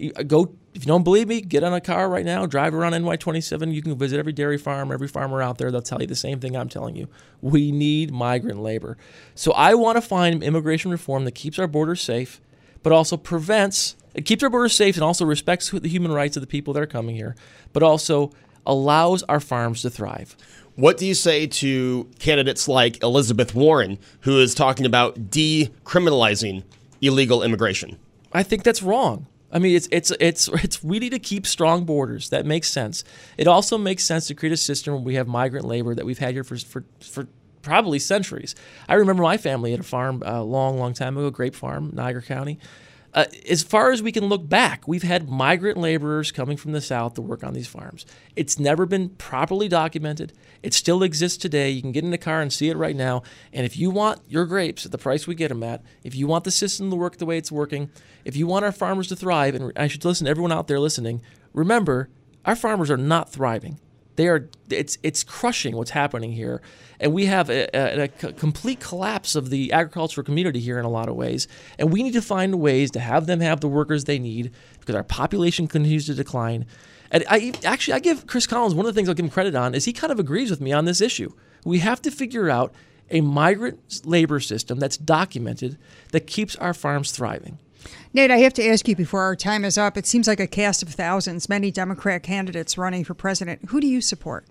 Uh, 0.01 0.23
Go 0.23 0.55
if 0.75 0.85
you 0.85 0.87
don't 0.87 1.03
believe 1.03 1.27
me, 1.27 1.41
get 1.41 1.65
on 1.65 1.75
a 1.75 1.81
car 1.81 2.09
right 2.09 2.25
now, 2.25 2.47
drive 2.47 2.73
around 2.73 2.93
NY27. 2.93 3.75
You 3.75 3.83
can 3.83 3.99
visit 3.99 4.19
every 4.19 4.33
dairy 4.33 4.59
farm, 4.59 4.93
every 4.93 5.09
farmer 5.09 5.43
out 5.43 5.59
there. 5.59 5.73
They'll 5.73 5.83
tell 5.83 6.01
you 6.01 6.07
the 6.07 6.15
same 6.15 6.39
thing 6.39 6.57
I'm 6.57 6.69
telling 6.69 6.95
you. 6.95 7.09
We 7.41 7.73
need 7.73 8.13
migrant 8.13 8.63
labor. 8.63 8.97
So 9.35 9.51
I 9.53 9.75
want 9.75 9.97
to 9.97 10.01
find 10.01 10.41
immigration 10.41 10.93
reform 10.93 11.25
that 11.25 11.35
keeps 11.35 11.59
our 11.59 11.67
borders 11.67 12.01
safe, 12.01 12.41
but 12.85 12.93
also 12.93 13.17
prevents 13.17 13.97
it 14.15 14.23
keeps 14.23 14.43
our 14.43 14.51
borders 14.51 14.75
safe 14.75 14.97
and 14.97 15.05
also 15.05 15.25
respects 15.25 15.71
the 15.71 15.89
human 15.89 16.13
rights 16.13 16.37
of 16.37 16.43
the 16.43 16.47
people 16.47 16.73
that 16.75 16.83
are 16.83 16.87
coming 16.87 17.17
here, 17.17 17.35
but 17.73 17.83
also 17.83 18.31
allows 18.67 19.23
our 19.25 19.41
farms 19.41 19.83
to 19.83 19.91
thrive. 19.91 20.37
What 20.75 20.97
do 20.97 21.07
you 21.07 21.15
say 21.15 21.47
to 21.47 22.09
candidates 22.21 22.69
like 22.69 23.03
Elizabeth 23.03 23.55
Warren, 23.55 23.99
who 24.21 24.39
is 24.39 24.55
talking 24.55 24.87
about 24.87 25.31
decriminalizing 25.31 26.63
illegal 27.01 27.43
immigration? 27.43 27.99
I 28.33 28.45
think 28.45 28.63
that's 28.63 28.83
wrong. 28.83 29.27
I 29.51 29.59
mean, 29.59 29.75
it's 29.75 29.89
it's 29.91 30.11
it's 30.21 30.49
it's 30.49 30.83
need 30.85 31.11
to 31.11 31.19
keep 31.19 31.47
strong 31.47 31.85
borders. 31.85 32.31
That 32.31 32.45
makes 32.47 32.69
sense. 32.69 33.05
It 33.37 33.49
also 33.49 33.79
makes 33.79 34.05
sense 34.05 34.27
to 34.29 34.35
create 34.35 34.53
a 34.53 34.59
system 34.59 34.95
where 34.95 35.03
we 35.03 35.15
have 35.15 35.27
migrant 35.27 35.67
labor 35.67 35.95
that 35.95 36.05
we've 36.05 36.19
had 36.19 36.35
here 36.35 36.45
for 36.45 36.57
for, 36.57 36.85
for 37.01 37.29
probably 37.63 37.99
centuries. 37.99 38.55
I 38.89 38.95
remember 38.95 39.23
my 39.23 39.37
family 39.37 39.73
had 39.73 39.81
a 39.81 39.85
farm 39.85 40.23
a 40.25 40.43
long, 40.43 40.79
long 40.79 40.95
time 40.95 41.17
ago, 41.17 41.31
grape 41.31 41.55
farm, 41.55 41.91
Niagara 41.95 42.23
County. 42.23 42.59
Uh, 43.15 43.25
as 43.49 43.63
far 43.63 43.91
as 43.91 44.03
we 44.03 44.13
can 44.13 44.27
look 44.27 44.49
back, 44.49 44.87
we've 44.87 45.03
had 45.03 45.29
migrant 45.29 45.79
laborers 45.79 46.31
coming 46.31 46.57
from 46.57 46.73
the 46.73 46.81
south 46.81 47.15
to 47.15 47.23
work 47.23 47.43
on 47.43 47.55
these 47.55 47.67
farms. 47.67 48.05
It's 48.37 48.59
never 48.59 48.85
been 48.85 49.09
properly 49.11 49.67
documented. 49.67 50.33
It 50.63 50.75
still 50.75 51.03
exists 51.03 51.39
today. 51.39 51.71
You 51.71 51.81
can 51.81 51.93
get 51.93 52.05
in 52.05 52.13
a 52.13 52.19
car 52.19 52.43
and 52.43 52.53
see 52.53 52.69
it 52.69 52.77
right 52.77 52.95
now. 52.95 53.23
And 53.53 53.65
if 53.65 53.77
you 53.79 53.91
want 53.91 54.21
your 54.29 54.45
grapes 54.45 54.85
at 54.85 54.93
the 54.93 54.99
price 54.99 55.27
we 55.27 55.35
get 55.35 55.49
them 55.49 55.63
at, 55.63 55.83
if 56.05 56.15
you 56.15 56.27
want 56.27 56.45
the 56.45 56.51
system 56.51 56.91
to 56.91 56.97
work 56.97 57.17
the 57.17 57.27
way 57.27 57.39
it's 57.39 57.51
working, 57.51 57.91
if 58.25 58.37
you 58.37 58.47
want 58.47 58.65
our 58.65 58.73
farmers 58.73 59.09
to 59.09 59.17
thrive, 59.17 59.55
and 59.55 59.73
I 59.75 59.89
should 59.89 60.05
listen 60.05 60.27
to 60.27 60.31
everyone 60.31 60.53
out 60.53 60.69
there 60.69 60.81
listening, 60.81 61.23
remember, 61.55 62.11
our 62.45 62.57
farmers 62.57 62.91
are 62.91 62.99
not 62.99 63.33
thriving. 63.33 63.81
They 64.19 64.27
are 64.27 64.51
it's 64.69 64.99
it's 65.05 65.23
crushing 65.23 65.77
what's 65.77 65.93
happening 65.93 66.33
here, 66.33 66.61
and 66.99 67.13
we 67.13 67.27
have 67.27 67.49
a 67.51 68.09
complete 68.37 68.81
collapse 68.81 69.37
of 69.37 69.49
the 69.49 69.73
agricultural 69.73 70.25
community 70.25 70.59
here 70.59 70.77
in 70.77 70.85
a 70.85 70.91
lot 70.91 71.09
of 71.09 71.15
ways. 71.15 71.47
And 71.79 71.93
we 71.93 72.03
need 72.03 72.15
to 72.15 72.21
find 72.21 72.59
ways 72.59 72.91
to 72.91 73.01
have 73.01 73.27
them 73.27 73.39
have 73.39 73.61
the 73.61 73.69
workers 73.69 74.05
they 74.05 74.19
need 74.19 74.51
because 74.81 74.97
our 74.97 75.05
population 75.05 75.69
continues 75.69 76.07
to 76.07 76.15
decline. 76.15 76.67
And 77.13 77.23
I 77.31 77.53
actually 77.65 77.95
I 77.95 78.01
give 78.01 78.27
Chris 78.27 78.49
Collins 78.49 78.75
one 78.75 78.87
of 78.87 78.93
the 78.93 78.99
things 78.99 79.09
I'll 79.09 79.15
give 79.15 79.25
him 79.25 79.31
credit 79.31 79.55
on 79.55 79.73
is 79.73 79.85
he 79.85 79.93
kind 79.93 80.13
of 80.13 80.19
agrees 80.19 80.51
with 80.51 80.61
me 80.61 80.73
on 80.73 80.85
this 80.85 81.01
issue. 81.01 81.33
We 81.65 81.79
have 81.79 82.03
to 82.03 82.11
figure 82.11 82.51
out 82.51 82.75
a 83.11 83.21
migrant 83.21 84.05
labor 84.05 84.41
system 84.41 84.81
that's 84.81 84.97
documented 84.97 85.79
that 86.11 86.27
keeps 86.27 86.57
our 86.57 86.75
farms 86.75 87.13
thriving. 87.13 87.61
Nate, 88.13 88.31
I 88.31 88.39
have 88.39 88.55
to 88.55 88.67
ask 88.67 88.89
you 88.89 88.97
before 88.97 89.23
our 89.23 89.37
time 89.37 89.65
is 89.65 89.79
up. 89.79 89.97
It 89.97 90.07
seems 90.07 90.27
like 90.27 90.41
a 90.41 90.47
cast 90.47 90.83
of 90.83 90.89
thousands, 90.89 91.49
many 91.49 91.71
Democrat 91.71 92.23
candidates 92.23 92.79
running 92.79 93.05
for 93.05 93.15
president. 93.15 93.67
Who 93.69 93.81
do 93.81 93.87
you 93.87 94.01
support? 94.01 94.47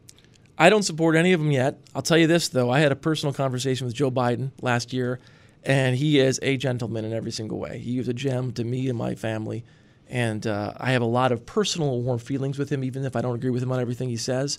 I 0.58 0.70
don't 0.70 0.84
support 0.84 1.16
any 1.16 1.34
of 1.34 1.40
them 1.40 1.52
yet. 1.52 1.80
I'll 1.94 2.02
tell 2.02 2.18
you 2.18 2.28
this, 2.28 2.48
though. 2.48 2.70
I 2.70 2.80
had 2.80 2.92
a 2.92 2.96
personal 2.96 3.34
conversation 3.34 3.86
with 3.86 3.96
Joe 3.96 4.10
Biden 4.10 4.52
last 4.62 4.92
year, 4.92 5.20
and 5.64 5.96
he 5.96 6.20
is 6.20 6.40
a 6.42 6.58
gentleman 6.58 7.06
in 7.06 7.14
every 7.14 7.32
single 7.32 7.60
way. 7.60 7.80
He 7.80 7.98
was 7.98 8.08
a 8.08 8.14
gem 8.14 8.52
to 8.54 8.64
me 8.64 8.90
and 8.90 8.98
my 8.98 9.16
family. 9.16 9.64
And 10.10 10.48
uh, 10.48 10.74
I 10.78 10.92
have 10.92 11.02
a 11.02 11.06
lot 11.06 11.32
of 11.32 11.46
personal 11.46 12.02
warm 12.02 12.20
feelings 12.20 12.58
with 12.58 12.72
him, 12.72 12.84
even 12.84 13.06
if 13.06 13.16
I 13.16 13.22
don't 13.22 13.36
agree 13.36 13.50
with 13.50 13.62
him 13.62 13.72
on 13.72 13.80
everything 13.80 14.10
he 14.10 14.18
says. 14.18 14.58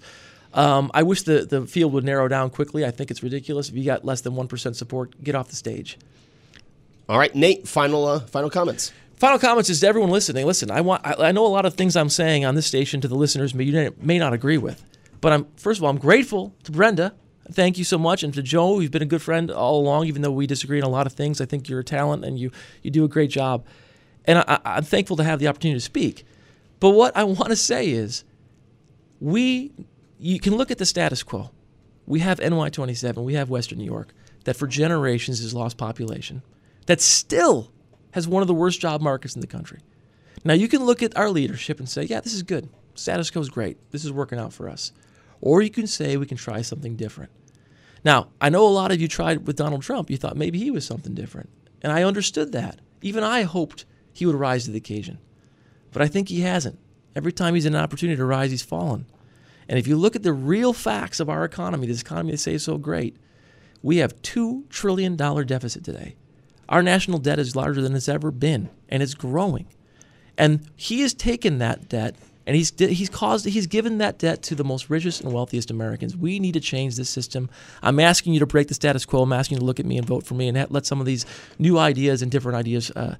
Um, 0.55 0.91
I 0.95 1.03
wish 1.03 1.23
the, 1.23 1.45
the 1.45 1.67
field 1.67 1.93
would 1.93 2.05
narrow 2.05 2.29
down 2.29 2.51
quickly. 2.51 2.85
I 2.85 2.91
think 2.91 3.11
it's 3.11 3.23
ridiculous. 3.23 3.69
If 3.69 3.77
you 3.77 3.85
got 3.85 4.05
less 4.05 4.21
than 4.21 4.35
1% 4.35 4.77
support, 4.77 5.23
get 5.23 5.35
off 5.35 5.49
the 5.49 5.57
stage. 5.57 5.99
All 7.09 7.19
right, 7.19 7.35
Nate, 7.35 7.67
final 7.67 8.07
uh, 8.07 8.21
final 8.21 8.51
comments. 8.51 8.93
Final 9.17 9.39
comments 9.39 9.71
is 9.71 9.81
to 9.81 9.89
everyone 9.89 10.11
listening. 10.11 10.47
Listen, 10.47 10.71
I 10.71 10.81
want. 10.83 11.07
I, 11.07 11.29
I 11.29 11.33
know 11.33 11.47
a 11.47 11.49
lot 11.49 11.65
of 11.65 11.75
things 11.75 11.97
I'm 11.97 12.11
saying 12.11 12.45
on 12.45 12.55
this 12.55 12.67
station 12.67 13.01
to 13.01 13.09
the 13.09 13.15
listeners 13.15 13.55
may 13.55 13.65
you 13.65 13.95
may 14.01 14.19
not 14.19 14.33
agree 14.33 14.59
with, 14.59 14.85
but 15.21 15.33
I'm 15.33 15.47
first 15.57 15.81
of 15.81 15.85
all 15.85 15.91
I'm 15.91 15.99
grateful 15.99 16.55
to 16.65 16.73
Brenda. 16.73 17.15
Thank 17.51 17.79
you 17.79 17.85
so 17.85 17.97
much, 17.97 18.23
and 18.23 18.35
to 18.35 18.43
Joe. 18.43 18.79
You've 18.79 18.91
been 18.91 19.03
a 19.03 19.07
good 19.07 19.23
friend 19.23 19.51
all 19.51 19.81
along, 19.81 20.05
even 20.07 20.21
though 20.21 20.31
we 20.31 20.47
disagree 20.47 20.83
on 20.83 20.87
a 20.87 20.91
lot 20.91 21.07
of 21.07 21.15
things. 21.15 21.41
I 21.41 21.47
think 21.47 21.69
you're 21.69 21.81
a 21.81 21.85
talent, 21.85 22.25
and 22.25 22.39
you 22.39 22.51
you 22.83 22.91
do 22.91 23.05
a 23.05 23.09
great 23.09 23.31
job, 23.31 23.65
and 24.27 24.41
I, 24.41 24.61
I'm 24.65 24.85
thankful 24.85 25.17
to 25.17 25.25
have 25.25 25.39
the 25.39 25.49
opportunity 25.49 25.79
to 25.79 25.85
speak. 25.85 26.27
But 26.79 26.91
what 26.91 27.17
I 27.17 27.25
want 27.25 27.49
to 27.49 27.57
say 27.57 27.89
is, 27.89 28.23
we 29.19 29.73
you 30.19 30.39
can 30.41 30.57
look 30.57 30.71
at 30.71 30.77
the 30.77 30.87
status 30.87 31.23
quo. 31.23 31.51
We 32.07 32.21
have 32.21 32.39
NY27, 32.39 33.17
we 33.25 33.35
have 33.35 33.51
Western 33.51 33.79
New 33.79 33.85
York, 33.85 34.13
that 34.45 34.57
for 34.57 34.67
generations 34.67 35.41
has 35.41 35.55
lost 35.55 35.77
population, 35.77 36.43
that 36.89 37.03
still 37.03 37.71
has 38.13 38.27
one 38.27 38.43
of 38.43 38.49
the 38.49 38.55
worst 38.55 38.81
job 38.81 39.03
markets 39.03 39.35
in 39.35 39.43
the 39.43 39.47
country. 39.47 39.81
Now 40.43 40.55
you 40.55 40.69
can 40.69 40.85
look 40.85 41.03
at 41.03 41.15
our 41.19 41.29
leadership 41.29 41.79
and 41.79 41.89
say, 41.89 42.05
yeah, 42.05 42.21
this 42.21 42.33
is 42.33 42.43
good. 42.43 42.71
Status 42.95 43.31
quo 43.31 43.43
is 43.43 43.51
great. 43.51 43.77
This 43.91 44.07
is 44.07 44.11
working 44.11 44.39
out 44.39 44.55
for 44.55 44.71
us. 44.71 44.93
Or 45.43 45.61
you 45.61 45.69
can 45.69 45.87
say 45.87 46.17
we 46.17 46.25
can 46.25 46.39
try 46.39 46.63
something 46.63 46.97
different. 46.97 47.31
Now, 48.05 48.29
I 48.41 48.49
know 48.49 48.67
a 48.67 48.71
lot 48.71 48.91
of 48.91 49.03
you 49.03 49.07
tried 49.07 49.47
with 49.47 49.57
Donald 49.57 49.83
Trump. 49.83 50.09
You 50.09 50.17
thought 50.17 50.39
maybe 50.39 50.59
he 50.59 50.71
was 50.71 50.87
something 50.87 51.15
different. 51.15 51.51
And 51.83 51.93
I 51.93 52.05
understood 52.05 52.53
that. 52.53 52.81
Even 53.03 53.23
I 53.23 53.43
hoped 53.43 53.85
he 54.15 54.25
would 54.25 54.35
rise 54.35 54.65
to 54.65 54.71
the 54.71 54.79
occasion. 54.79 55.19
But 55.93 56.01
I 56.01 56.09
think 56.09 56.31
he 56.31 56.41
hasn't. 56.41 56.79
Every 57.15 57.33
time 57.33 57.55
he's 57.55 57.67
in 57.67 57.75
an 57.75 57.83
opportunity 57.83 58.17
to 58.17 58.25
rise, 58.25 58.51
he's 58.51 58.63
fallen. 58.63 59.05
And 59.69 59.79
if 59.79 59.87
you 59.87 59.97
look 59.97 60.17
at 60.17 60.23
the 60.23 60.33
real 60.33 60.73
facts 60.73 61.21
of 61.21 61.29
our 61.29 61.45
economy, 61.45 61.87
this 61.87 62.01
economy 62.01 62.31
they 62.31 62.39
say 62.39 62.55
is 62.55 62.65
so 62.65 62.79
great, 62.79 63.19
we 63.83 63.99
have 63.99 64.23
$2 64.23 64.71
trillion 64.71 65.17
deficit 65.17 65.85
today. 65.85 66.17
Our 66.69 66.83
national 66.83 67.19
debt 67.19 67.39
is 67.39 67.57
larger 67.57 67.81
than 67.81 67.95
it's 67.95 68.09
ever 68.09 68.31
been, 68.31 68.69
and 68.89 69.03
it's 69.03 69.15
growing. 69.15 69.67
And 70.37 70.69
he 70.77 71.01
has 71.01 71.15
taken 71.15 71.59
that 71.59 71.89
debt 71.89 72.15
and 72.49 72.57
he's 72.57 72.73
he's 72.79 73.11
caused 73.11 73.45
he's 73.45 73.67
given 73.67 73.99
that 73.99 74.19
debt 74.19 74.43
to 74.45 74.55
the 74.55 74.65
most 74.65 74.89
richest 74.89 75.21
and 75.21 75.35
wealthiest 75.35 75.71
Americans. 75.71 76.17
We 76.17 76.41
need 76.41 76.53
to 76.53 76.61
change 76.61 76.97
this 76.97 77.11
system. 77.11 77.51
I'm 77.83 78.01
asking 78.01 78.33
you 78.33 78.41
to 78.41 78.47
break 78.47 78.69
the 78.69 78.75
status 78.75 79.05
quo. 79.05 79.23
I'm 79.23 79.35
asking 79.35 79.57
you 79.57 79.61
to 79.61 79.67
look 79.67 79.79
at 79.79 79.85
me 79.85 79.99
and 79.99 80.07
vote 80.07 80.25
for 80.25 80.33
me 80.33 80.49
and 80.49 80.71
let 80.71 80.87
some 80.87 80.99
of 80.99 81.05
these 81.05 81.27
new 81.59 81.77
ideas 81.77 82.23
and 82.23 82.33
different 82.33 82.57
ideas 82.57 82.91
uh, 82.93 83.17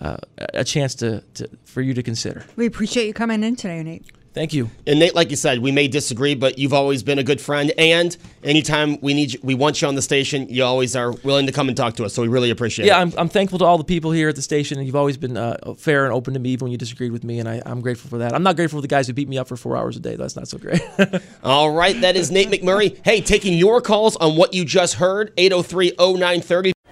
uh, 0.00 0.16
a 0.36 0.64
chance 0.64 0.96
to, 0.96 1.20
to 1.34 1.48
for 1.64 1.80
you 1.80 1.94
to 1.94 2.02
consider. 2.02 2.44
We 2.56 2.66
appreciate 2.66 3.06
you 3.06 3.14
coming 3.14 3.44
in 3.44 3.54
today, 3.54 3.84
Nate. 3.84 4.04
Thank 4.34 4.54
you. 4.54 4.70
And 4.86 4.98
Nate, 4.98 5.14
like 5.14 5.30
you 5.30 5.36
said, 5.36 5.58
we 5.58 5.72
may 5.72 5.88
disagree, 5.88 6.34
but 6.34 6.58
you've 6.58 6.72
always 6.72 7.02
been 7.02 7.18
a 7.18 7.22
good 7.22 7.40
friend. 7.40 7.70
And 7.76 8.16
anytime 8.42 8.98
we 9.02 9.12
need, 9.12 9.34
you, 9.34 9.40
we 9.42 9.54
want 9.54 9.82
you 9.82 9.88
on 9.88 9.94
the 9.94 10.00
station, 10.00 10.48
you 10.48 10.64
always 10.64 10.96
are 10.96 11.12
willing 11.12 11.44
to 11.46 11.52
come 11.52 11.68
and 11.68 11.76
talk 11.76 11.96
to 11.96 12.04
us. 12.04 12.14
So 12.14 12.22
we 12.22 12.28
really 12.28 12.48
appreciate 12.48 12.86
Yeah, 12.86 12.98
it. 12.98 13.02
I'm, 13.02 13.12
I'm 13.18 13.28
thankful 13.28 13.58
to 13.58 13.66
all 13.66 13.76
the 13.76 13.84
people 13.84 14.10
here 14.10 14.30
at 14.30 14.36
the 14.36 14.42
station, 14.42 14.78
and 14.78 14.86
you've 14.86 14.96
always 14.96 15.18
been 15.18 15.36
uh, 15.36 15.74
fair 15.76 16.06
and 16.06 16.14
open 16.14 16.32
to 16.32 16.40
me, 16.40 16.50
even 16.50 16.66
when 16.66 16.72
you 16.72 16.78
disagreed 16.78 17.12
with 17.12 17.24
me, 17.24 17.40
and 17.40 17.48
I, 17.48 17.60
I'm 17.66 17.82
grateful 17.82 18.08
for 18.08 18.18
that. 18.18 18.34
I'm 18.34 18.42
not 18.42 18.56
grateful 18.56 18.78
for 18.78 18.82
the 18.82 18.88
guys 18.88 19.06
who 19.06 19.12
beat 19.12 19.28
me 19.28 19.36
up 19.36 19.48
for 19.48 19.56
four 19.56 19.76
hours 19.76 19.96
a 19.96 20.00
day. 20.00 20.16
That's 20.16 20.34
not 20.36 20.48
so 20.48 20.56
great. 20.56 20.80
All 21.44 21.70
right, 21.70 22.00
that 22.00 22.16
is 22.16 22.30
Nate 22.30 22.48
McMurray. 22.48 22.98
Hey, 23.04 23.20
taking 23.20 23.58
your 23.58 23.82
calls 23.82 24.16
on 24.16 24.36
what 24.36 24.54
you 24.54 24.64
just 24.64 24.94
heard, 24.94 25.32
803 25.36 25.92
0930. 25.98 26.72